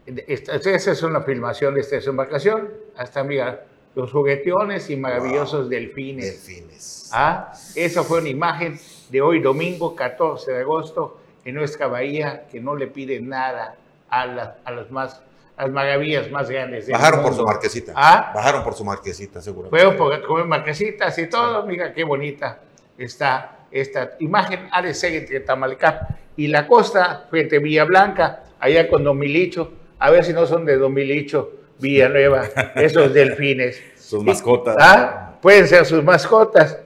Esa 0.06 0.92
es 0.92 1.04
una 1.04 1.22
filmación 1.22 1.74
de 1.74 1.82
esta 1.82 1.98
embarcación. 1.98 2.70
Hasta, 2.96 3.24
mira, 3.24 3.66
los 3.96 4.12
jugueteones 4.12 4.90
y 4.90 4.98
maravillosos 4.98 5.70
delfines. 5.70 6.46
Delfines. 6.46 7.10
¿Ah? 7.14 7.54
Esa 7.76 8.04
fue 8.04 8.20
una 8.20 8.30
imagen 8.30 8.80
de 9.10 9.22
hoy, 9.22 9.40
domingo 9.40 9.96
14 9.96 10.52
de 10.52 10.62
agosto, 10.62 11.18
en 11.44 11.56
nuestra 11.56 11.88
bahía 11.88 12.48
que 12.52 12.60
no 12.60 12.76
le 12.76 12.88
pide 12.88 13.20
nada 13.22 13.76
a, 14.10 14.26
las 14.26 14.50
a 14.64 14.72
las 14.72 14.92
más 14.92 15.22
las 15.58 15.72
maravillas 15.72 16.30
más 16.32 16.50
grandes. 16.50 16.90
Bajaron 16.90 17.22
por 17.22 17.34
su 17.34 17.44
marquesita. 17.44 17.94
¿Ah? 17.96 18.32
Bajaron 18.36 18.64
por 18.64 18.74
su 18.74 18.84
marquesita, 18.84 19.42
seguro. 19.42 19.70
Fueron 19.70 19.96
por 19.96 20.22
comer 20.26 20.46
marquesitas 20.46 21.18
y 21.18 21.28
todo. 21.28 21.66
Mira 21.66 21.94
qué 21.94 22.04
bonita 22.04 22.60
está 22.98 23.60
esta 23.72 24.12
imagen. 24.20 24.68
Ha 24.72 24.82
de 24.82 24.94
ser 24.94 25.14
entre 25.14 25.40
Tamalcap 25.40 26.10
y 26.36 26.48
la 26.48 26.68
costa, 26.68 27.26
frente 27.30 27.58
a 27.58 27.60
Villa 27.60 27.86
Blanca, 27.86 28.44
allá 28.60 28.90
con 28.90 29.04
Don 29.04 29.18
Milicho. 29.18 29.72
A 30.00 30.12
ver 30.12 30.24
si 30.24 30.34
no 30.34 30.46
son 30.46 30.66
de 30.66 30.78
Don 30.78 30.94
Milicho, 30.94 31.52
Villanueva, 31.80 32.44
esos 32.76 33.14
delfines. 33.14 33.82
Sus 33.96 34.24
mascotas. 34.24 34.76
¿Ah? 34.80 35.38
Pueden 35.42 35.68
ser 35.68 35.86
sus 35.86 36.04
mascotas. 36.04 36.80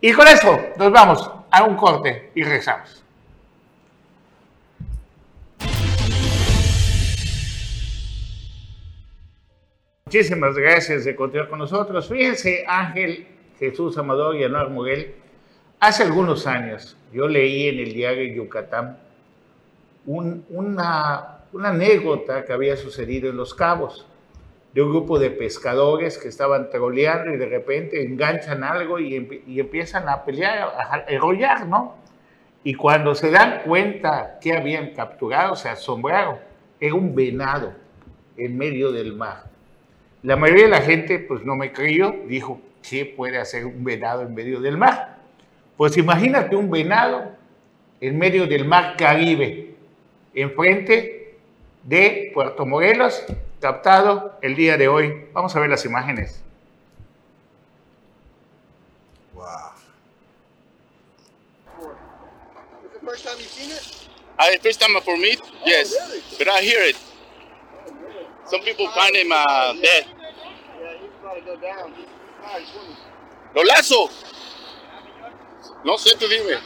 Y 0.00 0.12
con 0.12 0.26
eso 0.28 0.58
nos 0.76 0.92
vamos 0.92 1.30
a 1.50 1.64
un 1.64 1.76
corte 1.76 2.30
y 2.34 2.42
regresamos. 2.42 3.02
Muchísimas 10.06 10.56
gracias 10.56 11.04
de 11.04 11.14
continuar 11.14 11.48
con 11.50 11.58
nosotros. 11.58 12.08
Fíjense, 12.08 12.64
Ángel 12.66 13.26
Jesús 13.58 13.98
Amador 13.98 14.36
y 14.36 14.44
Anuar 14.44 14.70
Muguel, 14.70 15.14
hace 15.80 16.04
algunos 16.04 16.46
años 16.46 16.96
yo 17.12 17.28
leí 17.28 17.68
en 17.68 17.78
el 17.80 17.92
diario 17.92 18.32
Yucatán 18.32 18.98
una, 20.06 21.37
una 21.52 21.70
anécdota 21.70 22.44
que 22.44 22.52
había 22.52 22.76
sucedido 22.76 23.30
en 23.30 23.36
Los 23.36 23.54
Cabos 23.54 24.06
de 24.72 24.82
un 24.82 24.90
grupo 24.90 25.18
de 25.18 25.30
pescadores 25.30 26.18
que 26.18 26.28
estaban 26.28 26.70
troleando 26.70 27.32
y 27.32 27.36
de 27.38 27.46
repente 27.46 28.02
enganchan 28.02 28.62
algo 28.62 29.00
y, 29.00 29.14
empiezan 29.58 30.08
a 30.08 30.24
pelear, 30.24 30.68
a 30.76 31.04
enrollar, 31.08 31.66
¿no? 31.66 31.96
Y 32.64 32.74
cuando 32.74 33.14
se 33.14 33.30
dan 33.30 33.62
cuenta 33.64 34.38
que 34.40 34.52
habían 34.52 34.90
capturado, 34.90 35.56
se 35.56 35.68
asombraron. 35.68 36.36
Era 36.78 36.94
un 36.94 37.14
venado 37.14 37.72
en 38.36 38.58
medio 38.58 38.92
del 38.92 39.14
mar. 39.14 39.44
La 40.22 40.36
mayoría 40.36 40.64
de 40.64 40.70
la 40.70 40.82
gente 40.82 41.18
pues 41.18 41.44
no 41.44 41.56
me 41.56 41.72
creyó, 41.72 42.14
dijo, 42.26 42.60
¿qué 42.88 43.06
puede 43.06 43.38
hacer 43.38 43.64
un 43.64 43.84
venado 43.84 44.22
en 44.22 44.34
medio 44.34 44.60
del 44.60 44.76
mar? 44.76 45.18
Pues 45.76 45.96
imagínate 45.96 46.56
un 46.56 46.70
venado 46.70 47.32
en 48.00 48.18
medio 48.18 48.46
del 48.46 48.64
mar 48.64 48.96
Caribe, 48.96 49.74
enfrente 50.34 51.17
de 51.88 52.30
Puerto 52.34 52.66
Morelos, 52.66 53.22
captado 53.60 54.38
el 54.42 54.54
día 54.54 54.76
de 54.76 54.88
hoy. 54.88 55.26
Vamos 55.32 55.56
a 55.56 55.60
ver 55.60 55.70
las 55.70 55.86
imágenes. 55.86 56.42
Wow. 59.34 59.72
Is 62.84 62.92
the 62.92 63.06
first 63.06 63.24
time 63.24 63.38
you've 63.38 63.48
seen 63.48 63.70
it? 63.70 64.08
Uh, 64.38 64.58
first 64.62 64.80
time 64.80 65.00
for 65.00 65.16
me, 65.16 65.36
yes, 65.64 65.96
oh, 65.98 66.08
really? 66.08 66.22
but 66.38 66.48
I 66.48 66.60
hear 66.60 66.82
it. 66.82 66.96
Some 68.44 68.60
people 68.60 68.86
find 68.88 69.16
him 69.16 69.32
uh, 69.32 69.72
dead. 69.72 70.04
Yeah, 70.04 70.92
he's 71.00 71.10
about 71.20 71.34
to 71.36 71.40
go 71.40 71.56
down. 71.56 71.92
Lo 73.54 73.62
lazo. 73.64 74.10
No 75.84 75.96
sé, 75.96 76.16
tú 76.18 76.28
dime. 76.28 76.58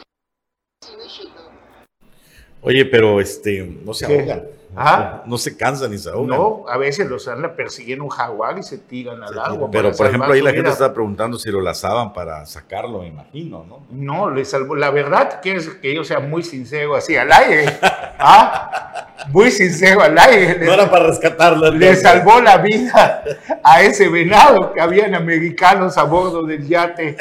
Oye, 2.63 2.85
pero 2.85 3.21
este, 3.21 3.63
no 3.63 3.95
se 3.95 4.05
ahogan. 4.05 4.62
¿Ah? 4.75 5.23
No 5.27 5.37
se 5.37 5.57
cansan 5.57 5.91
ni 5.91 5.99
se 5.99 6.09
ahogan. 6.09 6.29
No, 6.29 6.65
a 6.69 6.79
veces 6.79 7.09
los 7.09 7.29
anda 7.29 7.55
persiguiendo 7.55 8.05
un 8.05 8.11
jaguar 8.11 8.59
y 8.59 8.63
se 8.63 8.79
tiran 8.79 9.23
al 9.23 9.39
agua. 9.39 9.69
Pero, 9.71 9.93
por 9.93 10.07
ejemplo, 10.07 10.33
ahí 10.33 10.41
la 10.41 10.53
gente 10.53 10.71
está 10.71 10.93
preguntando 10.95 11.39
si 11.39 11.51
lo 11.51 11.61
lazaban 11.61 12.13
para 12.13 12.47
sacarlo, 12.47 13.01
me 13.01 13.09
imagino, 13.09 13.65
¿no? 13.69 13.87
No, 13.91 14.31
le 14.31 14.45
salvó. 14.45 14.75
La 14.75 14.91
verdad 14.91 15.41
que 15.41 15.57
es 15.57 15.69
que 15.69 15.95
yo 15.95 16.05
sea 16.05 16.21
muy 16.21 16.43
sincero 16.43 16.95
así 16.97 17.17
al 17.17 17.31
aire. 17.33 17.79
¿Ah? 17.83 19.09
Muy 19.29 19.51
sincero 19.51 20.03
al 20.03 20.19
aire. 20.19 20.65
No 20.65 20.73
era 20.73 20.91
para 20.91 21.07
rescatarlo. 21.07 21.71
Le 21.71 21.95
salvó 21.97 22.41
la 22.41 22.57
vida 22.59 23.23
a 23.63 23.83
ese 23.83 24.09
venado 24.09 24.73
que 24.73 24.81
habían 24.81 25.15
americanos 25.15 25.99
a 25.99 26.05
bordo 26.05 26.45
del 26.45 26.67
yate. 26.67 27.17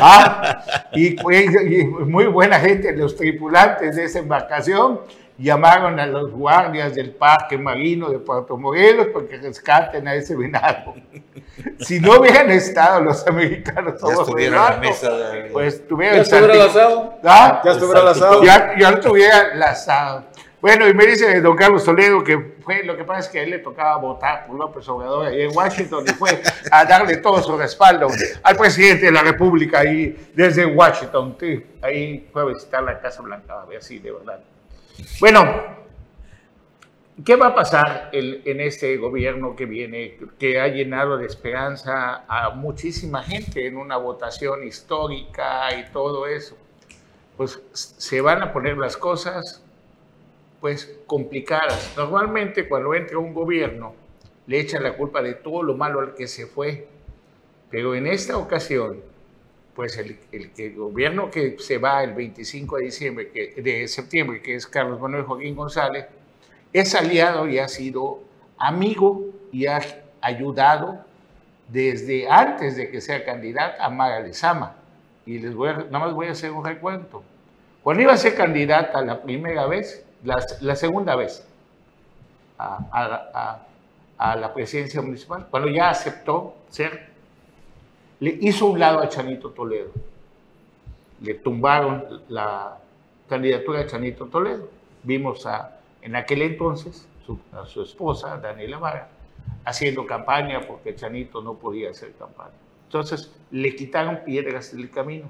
¿Ah? 0.00 0.62
Y, 0.94 1.16
y 1.18 1.84
muy 1.86 2.26
buena 2.26 2.60
gente, 2.60 2.94
los 2.96 3.16
tripulantes 3.16 3.96
de 3.96 4.04
esa 4.04 4.18
embarcación 4.18 5.00
llamaron 5.38 5.98
a 5.98 6.06
los 6.06 6.30
guardias 6.30 6.94
del 6.94 7.10
Parque 7.10 7.58
Marino 7.58 8.10
de 8.10 8.18
Puerto 8.18 8.56
Morelos 8.56 9.08
porque 9.12 9.38
rescaten 9.38 10.06
a 10.08 10.14
ese 10.14 10.36
venado. 10.36 10.94
Si 11.80 12.00
no 12.00 12.18
hubieran 12.18 12.50
estado 12.50 13.02
los 13.02 13.26
americanos 13.26 14.00
ya 14.00 14.12
estuvieron 14.14 14.58
en 14.58 14.70
la 14.70 14.76
mesa 14.78 15.10
pues 15.52 15.74
estuvieran 15.74 16.16
ya 16.16 16.22
estuviera 16.22 16.54
lazado. 16.54 17.14
¿Ah? 17.24 17.62
Ya 17.62 17.70
estuviera 17.72 18.02
lazado. 18.02 18.42
Ya, 18.42 18.74
ya 18.78 18.88
estuviera 18.90 19.54
lazado. 19.54 20.24
Bueno, 20.62 20.88
y 20.88 20.94
me 20.94 21.06
dice 21.06 21.40
don 21.40 21.56
Carlos 21.56 21.84
Toledo 21.84 22.24
que 22.24 22.54
fue, 22.60 22.84
lo 22.84 22.96
que 22.96 23.04
pasa 23.04 23.20
es 23.20 23.28
que 23.28 23.40
a 23.40 23.42
él 23.42 23.50
le 23.50 23.58
tocaba 23.58 23.96
votar 23.96 24.46
por 24.46 24.56
López 24.56 24.88
Obrador 24.88 25.34
y 25.34 25.42
en 25.42 25.56
Washington 25.56 26.04
y 26.06 26.12
fue 26.12 26.40
a 26.70 26.84
darle 26.84 27.16
todo 27.18 27.42
su 27.42 27.56
respaldo 27.58 28.06
al 28.42 28.56
presidente 28.56 29.06
de 29.06 29.12
la 29.12 29.22
República 29.22 29.80
ahí 29.80 30.30
desde 30.34 30.64
Washington. 30.64 31.36
Ahí 31.82 32.28
fue 32.32 32.42
a 32.42 32.44
visitar 32.46 32.82
la 32.82 33.00
Casa 33.00 33.22
Blanca, 33.22 33.62
a 33.62 33.66
ver 33.66 33.82
si 33.82 33.98
de 33.98 34.12
verdad 34.12 34.40
bueno, 35.20 35.62
¿qué 37.24 37.36
va 37.36 37.48
a 37.48 37.54
pasar 37.54 38.10
en 38.12 38.60
este 38.60 38.96
gobierno 38.96 39.54
que 39.54 39.66
viene, 39.66 40.18
que 40.38 40.60
ha 40.60 40.68
llenado 40.68 41.18
de 41.18 41.26
esperanza 41.26 42.24
a 42.26 42.50
muchísima 42.50 43.22
gente 43.22 43.66
en 43.66 43.76
una 43.76 43.96
votación 43.96 44.64
histórica 44.64 45.68
y 45.78 45.92
todo 45.92 46.26
eso? 46.26 46.56
Pues 47.36 47.60
se 47.72 48.20
van 48.20 48.42
a 48.42 48.52
poner 48.52 48.76
las 48.76 48.96
cosas 48.96 49.62
pues 50.60 50.98
complicadas. 51.06 51.92
Normalmente 51.96 52.68
cuando 52.68 52.94
entra 52.94 53.18
un 53.18 53.34
gobierno 53.34 53.94
le 54.46 54.60
echan 54.60 54.82
la 54.82 54.96
culpa 54.96 55.22
de 55.22 55.34
todo 55.34 55.62
lo 55.62 55.74
malo 55.74 56.00
al 56.00 56.14
que 56.14 56.26
se 56.28 56.46
fue, 56.46 56.88
pero 57.70 57.94
en 57.94 58.06
esta 58.06 58.36
ocasión 58.36 59.11
pues 59.74 59.96
el, 59.96 60.18
el, 60.32 60.74
gobierno 60.74 61.30
que 61.30 61.56
se 61.58 61.78
va 61.78 62.04
el 62.04 62.12
25 62.12 62.76
de, 62.76 62.84
diciembre, 62.84 63.30
que, 63.30 63.62
de 63.62 63.88
septiembre, 63.88 64.42
que 64.42 64.54
es 64.54 64.66
Carlos 64.66 65.00
Manuel 65.00 65.24
Joaquín 65.24 65.56
González, 65.56 66.06
es 66.72 66.94
aliado 66.94 67.48
y 67.48 67.58
ha 67.58 67.68
sido 67.68 68.20
amigo 68.58 69.26
y 69.50 69.66
ha 69.66 69.80
ayudado 70.20 71.04
desde 71.68 72.28
antes 72.30 72.76
de 72.76 72.90
que 72.90 73.00
sea 73.00 73.24
candidata 73.24 73.84
a 73.84 73.88
Mara. 73.88 74.24
Y 75.24 75.38
les 75.38 75.54
voy 75.54 75.70
a, 75.70 75.74
nada 75.74 75.98
más 76.00 76.14
voy 76.14 76.26
a 76.26 76.32
hacer 76.32 76.50
un 76.50 76.64
recuento. 76.64 77.22
Cuando 77.82 78.02
iba 78.02 78.12
a 78.12 78.16
ser 78.16 78.34
candidata 78.34 79.00
la 79.02 79.22
primera 79.22 79.66
vez, 79.66 80.04
la, 80.22 80.76
segunda 80.76 81.16
vez 81.16 81.46
a, 82.58 83.66
a 84.18 84.36
la 84.36 84.54
presidencia 84.54 85.02
municipal, 85.02 85.48
cuando 85.50 85.68
ya 85.68 85.90
aceptó 85.90 86.54
ser 86.68 87.11
le 88.22 88.38
hizo 88.40 88.66
un 88.66 88.78
lado 88.78 89.00
a 89.00 89.08
Chanito 89.08 89.50
Toledo. 89.50 89.90
Le 91.22 91.34
tumbaron 91.34 92.22
la 92.28 92.78
candidatura 93.28 93.80
de 93.80 93.86
Chanito 93.88 94.26
Toledo. 94.26 94.68
Vimos 95.02 95.44
a, 95.44 95.80
en 96.00 96.14
aquel 96.14 96.42
entonces 96.42 97.08
a 97.52 97.66
su 97.66 97.82
esposa, 97.82 98.38
Daniela 98.38 98.78
Vara, 98.78 99.08
haciendo 99.64 100.06
campaña 100.06 100.60
porque 100.68 100.94
Chanito 100.94 101.42
no 101.42 101.54
podía 101.54 101.90
hacer 101.90 102.12
campaña. 102.12 102.54
Entonces 102.84 103.32
le 103.50 103.74
quitaron 103.74 104.20
piedras 104.24 104.76
del 104.76 104.88
camino. 104.88 105.28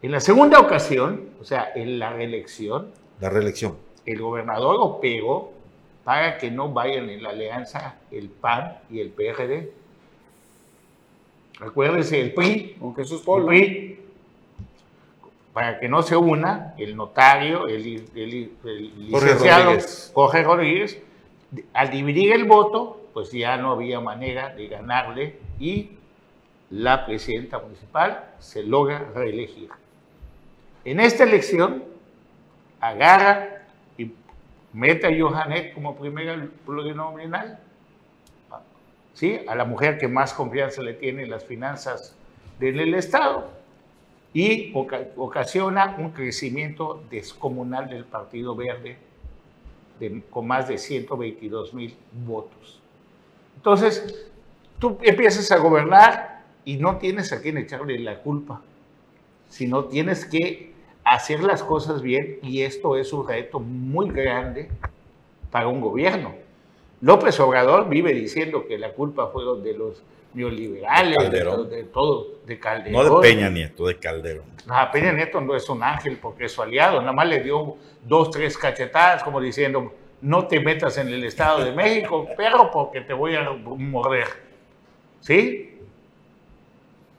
En 0.00 0.12
la 0.12 0.20
segunda 0.20 0.58
ocasión, 0.60 1.28
o 1.42 1.44
sea, 1.44 1.72
en 1.74 1.98
la 1.98 2.10
reelección, 2.10 2.90
la 3.20 3.28
reelección, 3.28 3.76
el 4.06 4.18
gobernador 4.18 4.78
lo 4.78 4.98
pegó 4.98 5.52
para 6.04 6.38
que 6.38 6.50
no 6.50 6.72
vayan 6.72 7.10
en 7.10 7.22
la 7.22 7.30
alianza 7.30 7.96
el 8.10 8.30
PAN 8.30 8.78
y 8.88 9.00
el 9.00 9.10
PRD 9.10 9.72
Acuérdense, 11.60 12.20
el 12.20 12.34
PRI, 12.34 12.76
con 12.78 12.94
Jesús 12.94 13.22
Polo. 13.22 13.50
El 13.50 13.64
PRI, 13.64 14.00
para 15.52 15.80
que 15.80 15.88
no 15.88 16.02
se 16.02 16.16
una, 16.16 16.74
el 16.76 16.94
notario, 16.96 17.66
el, 17.66 17.82
licenciado 18.98 19.78
Jorge 20.12 20.42
Rodríguez, 20.42 21.02
al 21.72 21.90
dividir 21.90 22.32
el 22.34 22.44
voto, 22.44 23.08
pues 23.14 23.32
ya 23.32 23.56
no 23.56 23.72
había 23.72 23.98
manera 24.00 24.54
de 24.54 24.68
ganarle 24.68 25.38
y 25.58 25.92
la 26.68 27.06
presidenta 27.06 27.58
municipal 27.58 28.34
se 28.38 28.62
logra 28.62 29.10
reelegir. 29.14 29.70
En 30.84 31.00
esta 31.00 31.24
elección, 31.24 31.84
agarra 32.78 33.62
y 33.96 34.12
mete 34.74 35.06
a 35.06 35.18
Johanet 35.18 35.72
como 35.72 35.96
primera 35.96 36.48
plurinominal 36.66 37.60
¿sí? 39.16 39.40
a 39.48 39.54
la 39.54 39.64
mujer 39.64 39.96
que 39.98 40.08
más 40.08 40.34
confianza 40.34 40.82
le 40.82 40.92
tiene 40.92 41.22
en 41.22 41.30
las 41.30 41.44
finanzas 41.44 42.14
del 42.60 42.94
Estado 42.94 43.50
y 44.32 44.72
ocasiona 45.16 45.96
un 45.98 46.10
crecimiento 46.10 47.02
descomunal 47.10 47.88
del 47.88 48.04
Partido 48.04 48.54
Verde 48.54 48.98
con 50.30 50.46
más 50.46 50.68
de 50.68 50.76
122 50.76 51.72
mil 51.72 51.96
votos. 52.26 52.80
Entonces, 53.56 54.28
tú 54.78 54.98
empiezas 55.00 55.50
a 55.50 55.56
gobernar 55.56 56.44
y 56.66 56.76
no 56.76 56.98
tienes 56.98 57.32
a 57.32 57.40
quién 57.40 57.56
echarle 57.56 57.98
la 57.98 58.20
culpa, 58.20 58.60
sino 59.48 59.86
tienes 59.86 60.26
que 60.26 60.74
hacer 61.04 61.42
las 61.42 61.62
cosas 61.62 62.02
bien 62.02 62.38
y 62.42 62.60
esto 62.60 62.98
es 62.98 63.14
un 63.14 63.26
reto 63.26 63.60
muy 63.60 64.10
grande 64.10 64.68
para 65.50 65.68
un 65.68 65.80
gobierno 65.80 66.45
López 67.00 67.38
Obrador 67.40 67.88
vive 67.88 68.12
diciendo 68.12 68.66
que 68.66 68.78
la 68.78 68.92
culpa 68.92 69.28
fue 69.28 69.44
de 69.60 69.74
los 69.74 70.02
neoliberales, 70.34 71.30
de, 71.30 71.84
todo, 71.84 72.34
de 72.46 72.58
Calderón. 72.58 72.92
No 72.92 73.16
de 73.16 73.28
Peña 73.28 73.48
Nieto, 73.48 73.86
de 73.86 73.98
Calderón. 73.98 74.44
No, 74.66 74.74
Peña 74.92 75.12
Nieto 75.12 75.40
no 75.40 75.56
es 75.56 75.68
un 75.68 75.82
ángel 75.82 76.18
porque 76.20 76.44
es 76.44 76.52
su 76.52 76.62
aliado, 76.62 77.00
nada 77.00 77.12
más 77.12 77.26
le 77.26 77.42
dio 77.42 77.76
dos, 78.06 78.30
tres 78.30 78.56
cachetadas 78.58 79.22
como 79.22 79.40
diciendo, 79.40 79.92
no 80.20 80.46
te 80.46 80.60
metas 80.60 80.98
en 80.98 81.08
el 81.08 81.24
Estado 81.24 81.64
de 81.64 81.72
México, 81.72 82.28
perro, 82.36 82.70
porque 82.70 83.00
te 83.00 83.14
voy 83.14 83.34
a 83.34 83.50
morder. 83.50 84.26
¿Sí? 85.20 85.72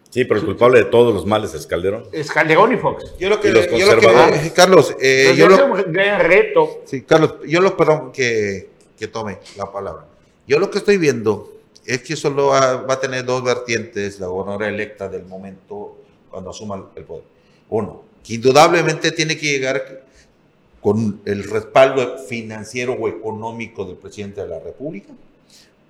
Sí, 0.09 0.25
pero 0.25 0.39
el 0.39 0.45
culpable 0.45 0.80
de 0.80 0.86
todos 0.86 1.13
los 1.13 1.25
males 1.25 1.53
es 1.53 1.67
Calderón. 1.67 2.05
Es 2.11 2.32
Calderón 2.32 2.73
y 2.73 2.78
Fox. 2.78 3.15
Yo 3.19 3.30
lo 3.30 3.39
que, 3.39 3.49
yo 3.49 3.93
lo 3.93 4.01
que 4.01 4.51
Carlos, 4.55 4.95
eh, 5.01 5.34
yo 5.36 5.47
lo, 5.47 5.65
un 5.65 5.91
gran 5.91 6.21
reto. 6.21 6.82
Sí, 6.86 7.01
Carlos, 7.01 7.36
yo 7.45 7.61
lo, 7.61 7.75
perdón, 7.75 8.11
que 8.11 8.76
que 8.98 9.08
tome 9.08 9.39
la 9.56 9.72
palabra. 9.72 10.06
Yo 10.48 10.60
lo 10.60 10.72
que 10.72 10.80
estoy 10.80 10.98
viendo 10.98 11.54
es 11.86 12.02
que 12.02 12.16
solo 12.16 12.48
va, 12.48 12.86
a 12.88 13.00
tener 13.00 13.24
dos 13.26 13.43
vertientes 13.43 14.20
la 14.20 14.28
gobernadora 14.28 14.68
electa 14.68 15.08
del 15.08 15.26
momento 15.26 15.98
cuando 16.30 16.50
asuma 16.50 16.89
el 16.95 17.04
poder. 17.04 17.24
Uno, 17.70 18.04
que 18.24 18.36
indudablemente 18.36 19.12
tiene 19.12 19.38
que 19.38 19.48
llegar 19.48 20.04
con 20.82 21.22
el 21.26 21.43
respaldo 21.50 22.18
financiero 22.18 22.93
o 22.93 23.08
económico 23.08 23.86
del 23.86 23.95
presidente 23.95 24.41
de 24.41 24.48
la 24.48 24.60
República 24.60 25.14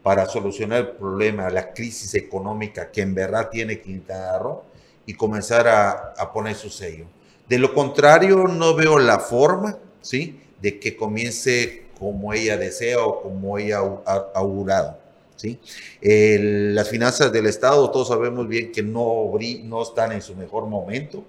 para 0.04 0.28
solucionar 0.28 0.80
el 0.80 0.88
problema, 0.90 1.50
la 1.50 1.74
crisis 1.74 2.14
económica 2.16 2.92
que 2.92 3.02
en 3.02 3.14
verdad 3.14 3.50
tiene 3.50 3.82
Quintana 3.82 4.38
Roo 4.38 4.64
y 5.06 5.14
comenzar 5.16 5.68
a, 5.68 6.14
a 6.18 6.32
poner 6.32 6.56
su 6.56 6.70
sello. 6.70 7.06
De 7.50 7.58
lo 7.58 7.74
contrario, 7.74 8.48
no 8.48 8.76
veo 8.76 9.00
la 9.00 9.20
forma, 9.20 9.78
¿sí? 10.02 10.40
De 10.62 10.80
que 10.80 10.96
comience 10.96 11.87
como 12.00 12.34
ella 12.34 12.58
desea 12.58 13.00
o 13.00 13.22
como 13.22 13.58
ella 13.58 13.80
ha 14.06 14.28
augurado. 14.36 14.98
¿sí? 15.38 15.60
las 16.02 16.90
finanzas 16.90 17.32
del 17.32 17.46
Estado, 17.46 17.90
todos 17.92 18.08
sabemos 18.08 18.48
bien 18.48 18.72
que 18.72 18.82
no, 18.82 19.32
no 19.64 19.84
están 19.84 20.12
en 20.12 20.22
su 20.22 20.36
mejor 20.36 20.66
momento. 20.66 21.24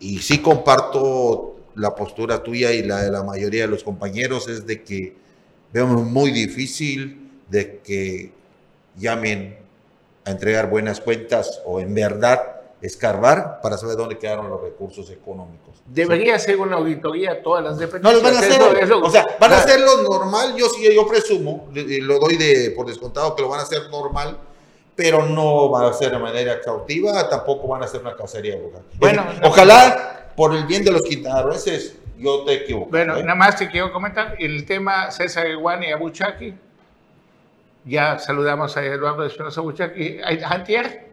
Y 0.00 0.18
sí 0.18 0.38
comparto 0.38 1.56
la 1.74 1.94
postura 1.94 2.42
tuya 2.42 2.72
y 2.72 2.82
la 2.82 3.02
de 3.02 3.10
la 3.10 3.22
mayoría 3.22 3.62
de 3.62 3.68
los 3.68 3.84
compañeros, 3.84 4.48
es 4.48 4.66
de 4.66 4.82
que 4.82 5.14
vemos 5.72 6.04
muy 6.04 6.30
difícil 6.30 7.30
de 7.48 7.78
que 7.78 8.32
llamen 8.96 9.56
a 10.24 10.30
entregar 10.30 10.68
buenas 10.68 11.00
cuentas 11.00 11.60
o 11.64 11.80
en 11.80 11.94
verdad 11.94 12.57
escarbar 12.80 13.60
para 13.60 13.76
saber 13.76 13.96
dónde 13.96 14.18
quedaron 14.18 14.48
los 14.48 14.60
recursos 14.60 15.10
económicos. 15.10 15.82
Debería 15.86 16.38
ser 16.38 16.58
una 16.58 16.76
auditoría 16.76 17.42
todas 17.42 17.64
las 17.64 17.78
dependencias. 17.78 18.12
No, 18.14 18.18
lo 18.18 18.24
van 18.24 18.36
a 18.36 18.46
hacer. 18.46 18.92
o 18.92 19.10
sea, 19.10 19.26
van 19.40 19.52
a 19.52 19.58
hacer 19.58 19.80
lo 19.80 20.02
normal. 20.02 20.54
Yo 20.56 20.68
sí, 20.68 20.88
yo 20.94 21.06
presumo, 21.06 21.68
lo 21.72 22.18
doy 22.18 22.36
de 22.36 22.72
por 22.76 22.86
descontado 22.86 23.34
que 23.34 23.42
lo 23.42 23.48
van 23.48 23.60
a 23.60 23.62
hacer 23.64 23.88
normal, 23.90 24.38
pero 24.94 25.24
no 25.24 25.70
va 25.70 25.88
a 25.88 25.92
ser 25.92 26.12
de 26.12 26.18
manera 26.18 26.60
cautiva, 26.60 27.28
tampoco 27.28 27.68
van 27.68 27.82
a 27.82 27.86
hacer 27.86 28.00
una 28.00 28.14
cacería. 28.14 28.56
Bueno, 28.98 29.24
ojalá, 29.42 30.32
por 30.36 30.54
el 30.54 30.64
bien 30.64 30.84
de 30.84 30.92
los 30.92 31.02
quintanarroenses, 31.02 31.96
yo 32.16 32.44
te 32.44 32.54
equivoco. 32.54 32.90
Bueno, 32.90 33.16
¿eh? 33.16 33.22
nada 33.22 33.34
más 33.34 33.56
te 33.56 33.68
quiero 33.68 33.92
comentar 33.92 34.36
el 34.38 34.64
tema 34.66 35.10
César 35.10 35.48
Iguani 35.48 35.86
y 35.88 35.92
Abuchaki. 35.92 36.54
Ya 37.84 38.18
saludamos 38.18 38.76
a 38.76 38.84
Eduardo 38.84 39.24
Espinosa 39.24 39.60
Abuchaki 39.60 40.18
antier. 40.44 41.07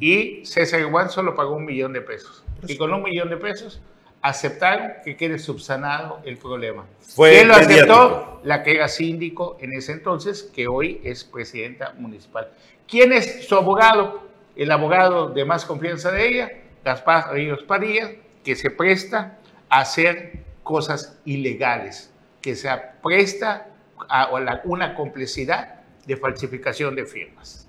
Y 0.00 0.44
César 0.44 0.80
Iguán 0.80 1.10
solo 1.10 1.34
pagó 1.34 1.54
un 1.54 1.64
millón 1.64 1.92
de 1.92 2.00
pesos. 2.00 2.44
Y 2.66 2.76
con 2.76 2.92
un 2.92 3.02
millón 3.02 3.28
de 3.30 3.36
pesos 3.36 3.80
aceptaron 4.22 4.92
que 5.04 5.16
quede 5.16 5.38
subsanado 5.38 6.20
el 6.24 6.38
problema. 6.38 6.86
Fue 7.00 7.30
¿Quién 7.30 7.48
lo 7.48 7.54
aceptó? 7.54 8.40
La 8.44 8.62
que 8.62 8.72
era 8.76 8.88
síndico 8.88 9.58
en 9.60 9.72
ese 9.72 9.92
entonces, 9.92 10.44
que 10.54 10.68
hoy 10.68 11.00
es 11.02 11.24
presidenta 11.24 11.92
municipal. 11.98 12.48
¿Quién 12.88 13.12
es 13.12 13.46
su 13.46 13.56
abogado? 13.56 14.22
El 14.54 14.70
abogado 14.70 15.30
de 15.30 15.44
más 15.44 15.64
confianza 15.64 16.12
de 16.12 16.28
ella, 16.28 16.52
Gaspar 16.84 17.32
Ríos 17.32 17.62
Padilla, 17.64 18.12
que 18.44 18.54
se 18.54 18.70
presta 18.70 19.38
a 19.68 19.80
hacer 19.80 20.44
cosas 20.62 21.18
ilegales, 21.24 22.12
que 22.40 22.54
se 22.54 22.68
presta 23.02 23.68
a 24.08 24.30
una 24.64 24.94
complicidad 24.94 25.80
de 26.06 26.16
falsificación 26.16 26.94
de 26.94 27.06
firmas. 27.06 27.68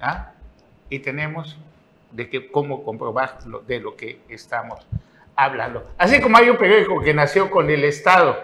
¿Ah? 0.00 0.32
Y 0.90 0.98
tenemos 0.98 1.56
de 2.12 2.28
que, 2.28 2.50
cómo 2.50 2.84
comprobar 2.84 3.38
de 3.66 3.80
lo 3.80 3.96
que 3.96 4.20
estamos 4.28 4.86
hablando. 5.36 5.84
Así 5.96 6.20
como 6.20 6.36
hay 6.36 6.50
un 6.50 6.58
periódico 6.58 7.00
que 7.00 7.14
nació 7.14 7.50
con 7.50 7.70
el 7.70 7.84
Estado, 7.84 8.36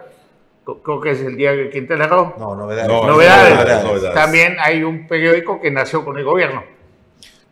creo 0.83 1.01
que 1.01 1.11
es 1.11 1.21
el 1.21 1.37
diario 1.37 1.65
de 1.65 1.71
Quintana 1.71 2.07
Roo. 2.07 2.35
No, 2.39 2.55
novedades. 2.55 2.89
novedades. 2.89 4.15
También 4.15 4.57
hay 4.61 4.83
un 4.83 5.07
periódico 5.07 5.61
que 5.61 5.71
nació 5.71 6.05
con 6.05 6.17
el 6.19 6.25
gobierno. 6.25 6.65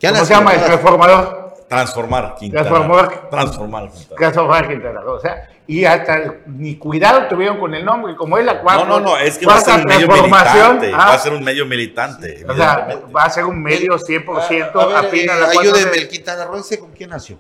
¿Cómo 0.01 0.25
se 0.25 0.35
llama? 0.35 0.55
El 0.55 0.65
Transformador. 0.65 1.44
Transformar 1.69 2.35
Quintana. 2.39 2.69
Transformar. 2.69 3.31
Transformar 3.31 3.91
Quintana. 3.91 4.17
Transformar 4.17 4.69
Quintana 4.69 5.01
Roo. 5.01 5.15
O 5.15 5.21
sea, 5.21 5.49
y 5.67 5.85
hasta 5.85 6.37
ni 6.47 6.77
cuidado 6.77 7.27
tuvieron 7.29 7.59
con 7.59 7.75
el 7.75 7.85
nombre, 7.85 8.15
como 8.17 8.37
es 8.37 8.45
la 8.45 8.61
cuarta. 8.61 8.85
No, 8.85 9.01
no, 9.01 9.07
no, 9.13 9.19
es 9.19 9.39
que 9.39 9.47
va 9.47 9.57
a 9.57 9.61
ser 9.61 9.81
un 9.81 9.85
medio 9.87 10.09
militante. 10.09 10.91
va 10.91 11.15
a 11.15 11.19
ser 11.19 11.33
un 11.33 11.45
medio 11.45 11.67
militante. 11.67 12.47
O 12.49 12.55
sea, 12.55 13.03
va 13.15 13.25
a 13.25 13.31
ser 13.31 13.45
un 13.45 13.63
medio 13.63 13.99
100% 13.99 14.75
a, 14.75 15.01
a, 15.01 15.09
eh, 15.09 15.27
la 15.27 15.61
Ayúdeme, 15.61 15.97
el 15.97 16.09
Quintana 16.09 16.45
Roo, 16.45 16.63
¿con 16.79 16.93
quién 16.93 17.11
nació? 17.11 17.39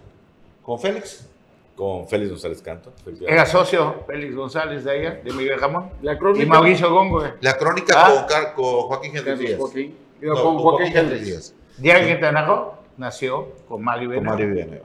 ¿Con 0.63 0.81
Félix? 0.81 1.29
Con 1.77 2.09
Félix 2.09 2.31
González 2.31 2.63
Canto. 2.63 2.93
Era 3.27 3.45
socio 3.45 4.05
Félix 4.07 4.35
González 4.35 4.85
de 4.85 5.01
ella, 5.01 5.21
de 5.23 5.33
Miguel 5.33 5.59
Jamón. 5.59 5.91
La 6.03 6.17
crónica, 6.17 6.45
y 6.45 6.47
Mauricio. 6.47 7.27
Eh. 7.27 7.35
La 7.41 7.57
crónica 7.57 7.95
¿Ah? 7.97 8.27
con, 8.55 8.65
con, 8.65 8.83
Joaquín 8.89 9.17
Hendrix 9.17 9.39
Díaz. 9.39 9.59
con 9.59 10.59
Joaquín 10.59 10.97
Hendrix 10.97 11.25
Díaz. 11.27 11.55
Diario 11.77 12.07
Quintana 12.07 12.47
Roo 12.47 12.84
nació 12.97 13.53
con 13.69 13.83
Mario 13.83 14.11
Villanueva. 14.11 14.85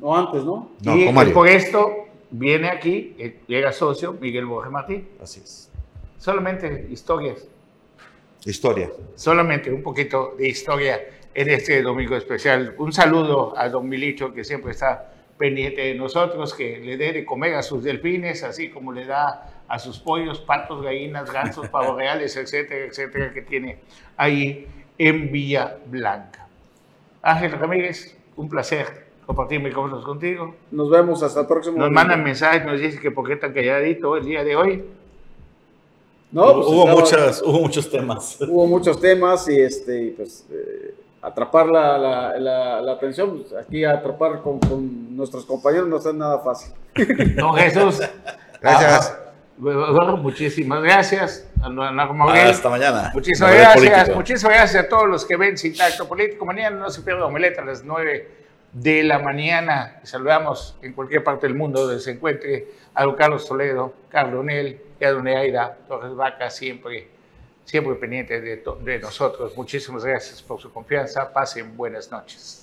No 0.00 0.16
antes, 0.16 0.44
¿no? 0.44 0.70
y 0.82 1.12
por 1.32 1.48
esto 1.48 2.06
viene 2.30 2.68
aquí, 2.68 3.14
eh, 3.18 3.40
llega 3.46 3.72
socio 3.72 4.14
Miguel 4.14 4.46
Borges 4.46 4.72
Martín. 4.72 5.08
Así 5.22 5.40
es. 5.40 5.70
Solamente 6.18 6.86
historias. 6.90 7.46
Historia. 8.44 8.90
Solamente 9.14 9.70
un 9.70 9.82
poquito 9.82 10.34
de 10.38 10.48
historia 10.48 11.00
en 11.34 11.50
este 11.50 11.82
domingo 11.82 12.16
especial. 12.16 12.74
Un 12.78 12.92
saludo 12.92 13.54
a 13.56 13.68
don 13.68 13.88
Milicho 13.88 14.32
que 14.32 14.44
siempre 14.44 14.72
está 14.72 15.12
pendiente 15.38 15.80
de 15.80 15.94
nosotros, 15.94 16.54
que 16.54 16.78
le 16.78 16.96
dé 16.96 17.12
de 17.12 17.24
comer 17.24 17.54
a 17.54 17.62
sus 17.62 17.82
delfines, 17.82 18.42
así 18.42 18.68
como 18.68 18.92
le 18.92 19.06
da 19.06 19.64
a 19.66 19.78
sus 19.78 19.98
pollos, 19.98 20.40
patos, 20.40 20.82
gallinas, 20.82 21.32
gansos, 21.32 21.68
pavos 21.68 21.96
reales, 21.96 22.36
etcétera, 22.36 22.86
etcétera, 22.86 23.32
que 23.32 23.42
tiene 23.42 23.78
ahí 24.16 24.66
en 24.98 25.32
Villa 25.32 25.78
Blanca. 25.86 26.39
Ángel 27.22 27.52
Ramírez, 27.52 28.16
un 28.36 28.48
placer 28.48 29.10
compartir 29.30 29.60
micrófonos 29.60 30.04
contigo. 30.04 30.56
Nos 30.72 30.90
vemos 30.90 31.22
hasta 31.22 31.42
el 31.42 31.46
próximo. 31.46 31.78
Nos 31.78 31.90
mandan 31.90 32.20
mensajes, 32.24 32.64
nos 32.64 32.80
dicen 32.80 33.00
que 33.00 33.12
por 33.12 33.28
qué 33.28 33.36
tan 33.36 33.52
calladito 33.52 34.16
el 34.16 34.24
día 34.24 34.42
de 34.42 34.56
hoy. 34.56 34.84
No, 36.32 36.54
pues 36.54 36.66
hubo, 36.66 36.86
muchas, 36.88 37.42
hubo 37.42 37.60
muchos 37.60 37.88
temas. 37.88 38.38
Hubo 38.40 38.66
muchos 38.66 39.00
temas 39.00 39.48
y 39.48 39.60
este, 39.60 40.14
pues, 40.16 40.46
eh, 40.50 40.94
atrapar 41.22 41.66
la, 41.66 41.96
la, 41.96 42.80
la, 42.80 42.92
atención, 42.92 43.38
pues, 43.38 43.52
aquí 43.52 43.84
atrapar 43.84 44.42
con, 44.42 44.58
con, 44.58 45.16
nuestros 45.16 45.44
compañeros 45.44 45.88
no 45.88 45.98
es 45.98 46.14
nada 46.14 46.40
fácil. 46.40 46.72
No, 47.36 47.52
Jesús. 47.52 48.00
gracias. 48.60 49.16
Muchísimas 49.60 50.82
gracias. 50.82 51.46
Hasta 52.50 52.70
mañana. 52.70 53.10
Muchísimas 53.12 53.54
gracias. 53.54 54.16
Muchísimas 54.16 54.54
gracias 54.54 54.84
a 54.84 54.88
todos 54.88 55.08
los 55.08 55.24
que 55.26 55.36
ven 55.36 55.58
Sin 55.58 55.76
Tacto 55.76 56.08
Político. 56.08 56.46
Mañana 56.46 56.76
no 56.76 56.90
se 56.90 57.02
pierda 57.02 57.26
Omeleta 57.26 57.60
a 57.60 57.64
las 57.66 57.84
9 57.84 58.28
de 58.72 59.02
la 59.02 59.18
mañana. 59.18 60.00
Saludamos 60.02 60.78
en 60.80 60.94
cualquier 60.94 61.22
parte 61.22 61.46
del 61.46 61.56
mundo 61.56 61.86
donde 61.86 62.00
se 62.00 62.12
encuentre 62.12 62.68
a 62.94 63.04
don 63.04 63.14
Carlos 63.14 63.46
Toledo, 63.46 63.94
Carlos 64.08 64.44
Nel 64.44 64.80
y 64.98 65.04
a 65.04 65.10
don 65.10 65.26
Torres 65.86 66.14
Vaca, 66.14 66.48
siempre, 66.48 67.08
siempre 67.64 67.94
pendiente 67.96 68.40
de, 68.40 68.62
de 68.82 68.98
nosotros. 68.98 69.56
Muchísimas 69.56 70.04
gracias 70.04 70.40
por 70.42 70.60
su 70.60 70.72
confianza. 70.72 71.30
Pasen 71.32 71.76
buenas 71.76 72.10
noches. 72.10 72.59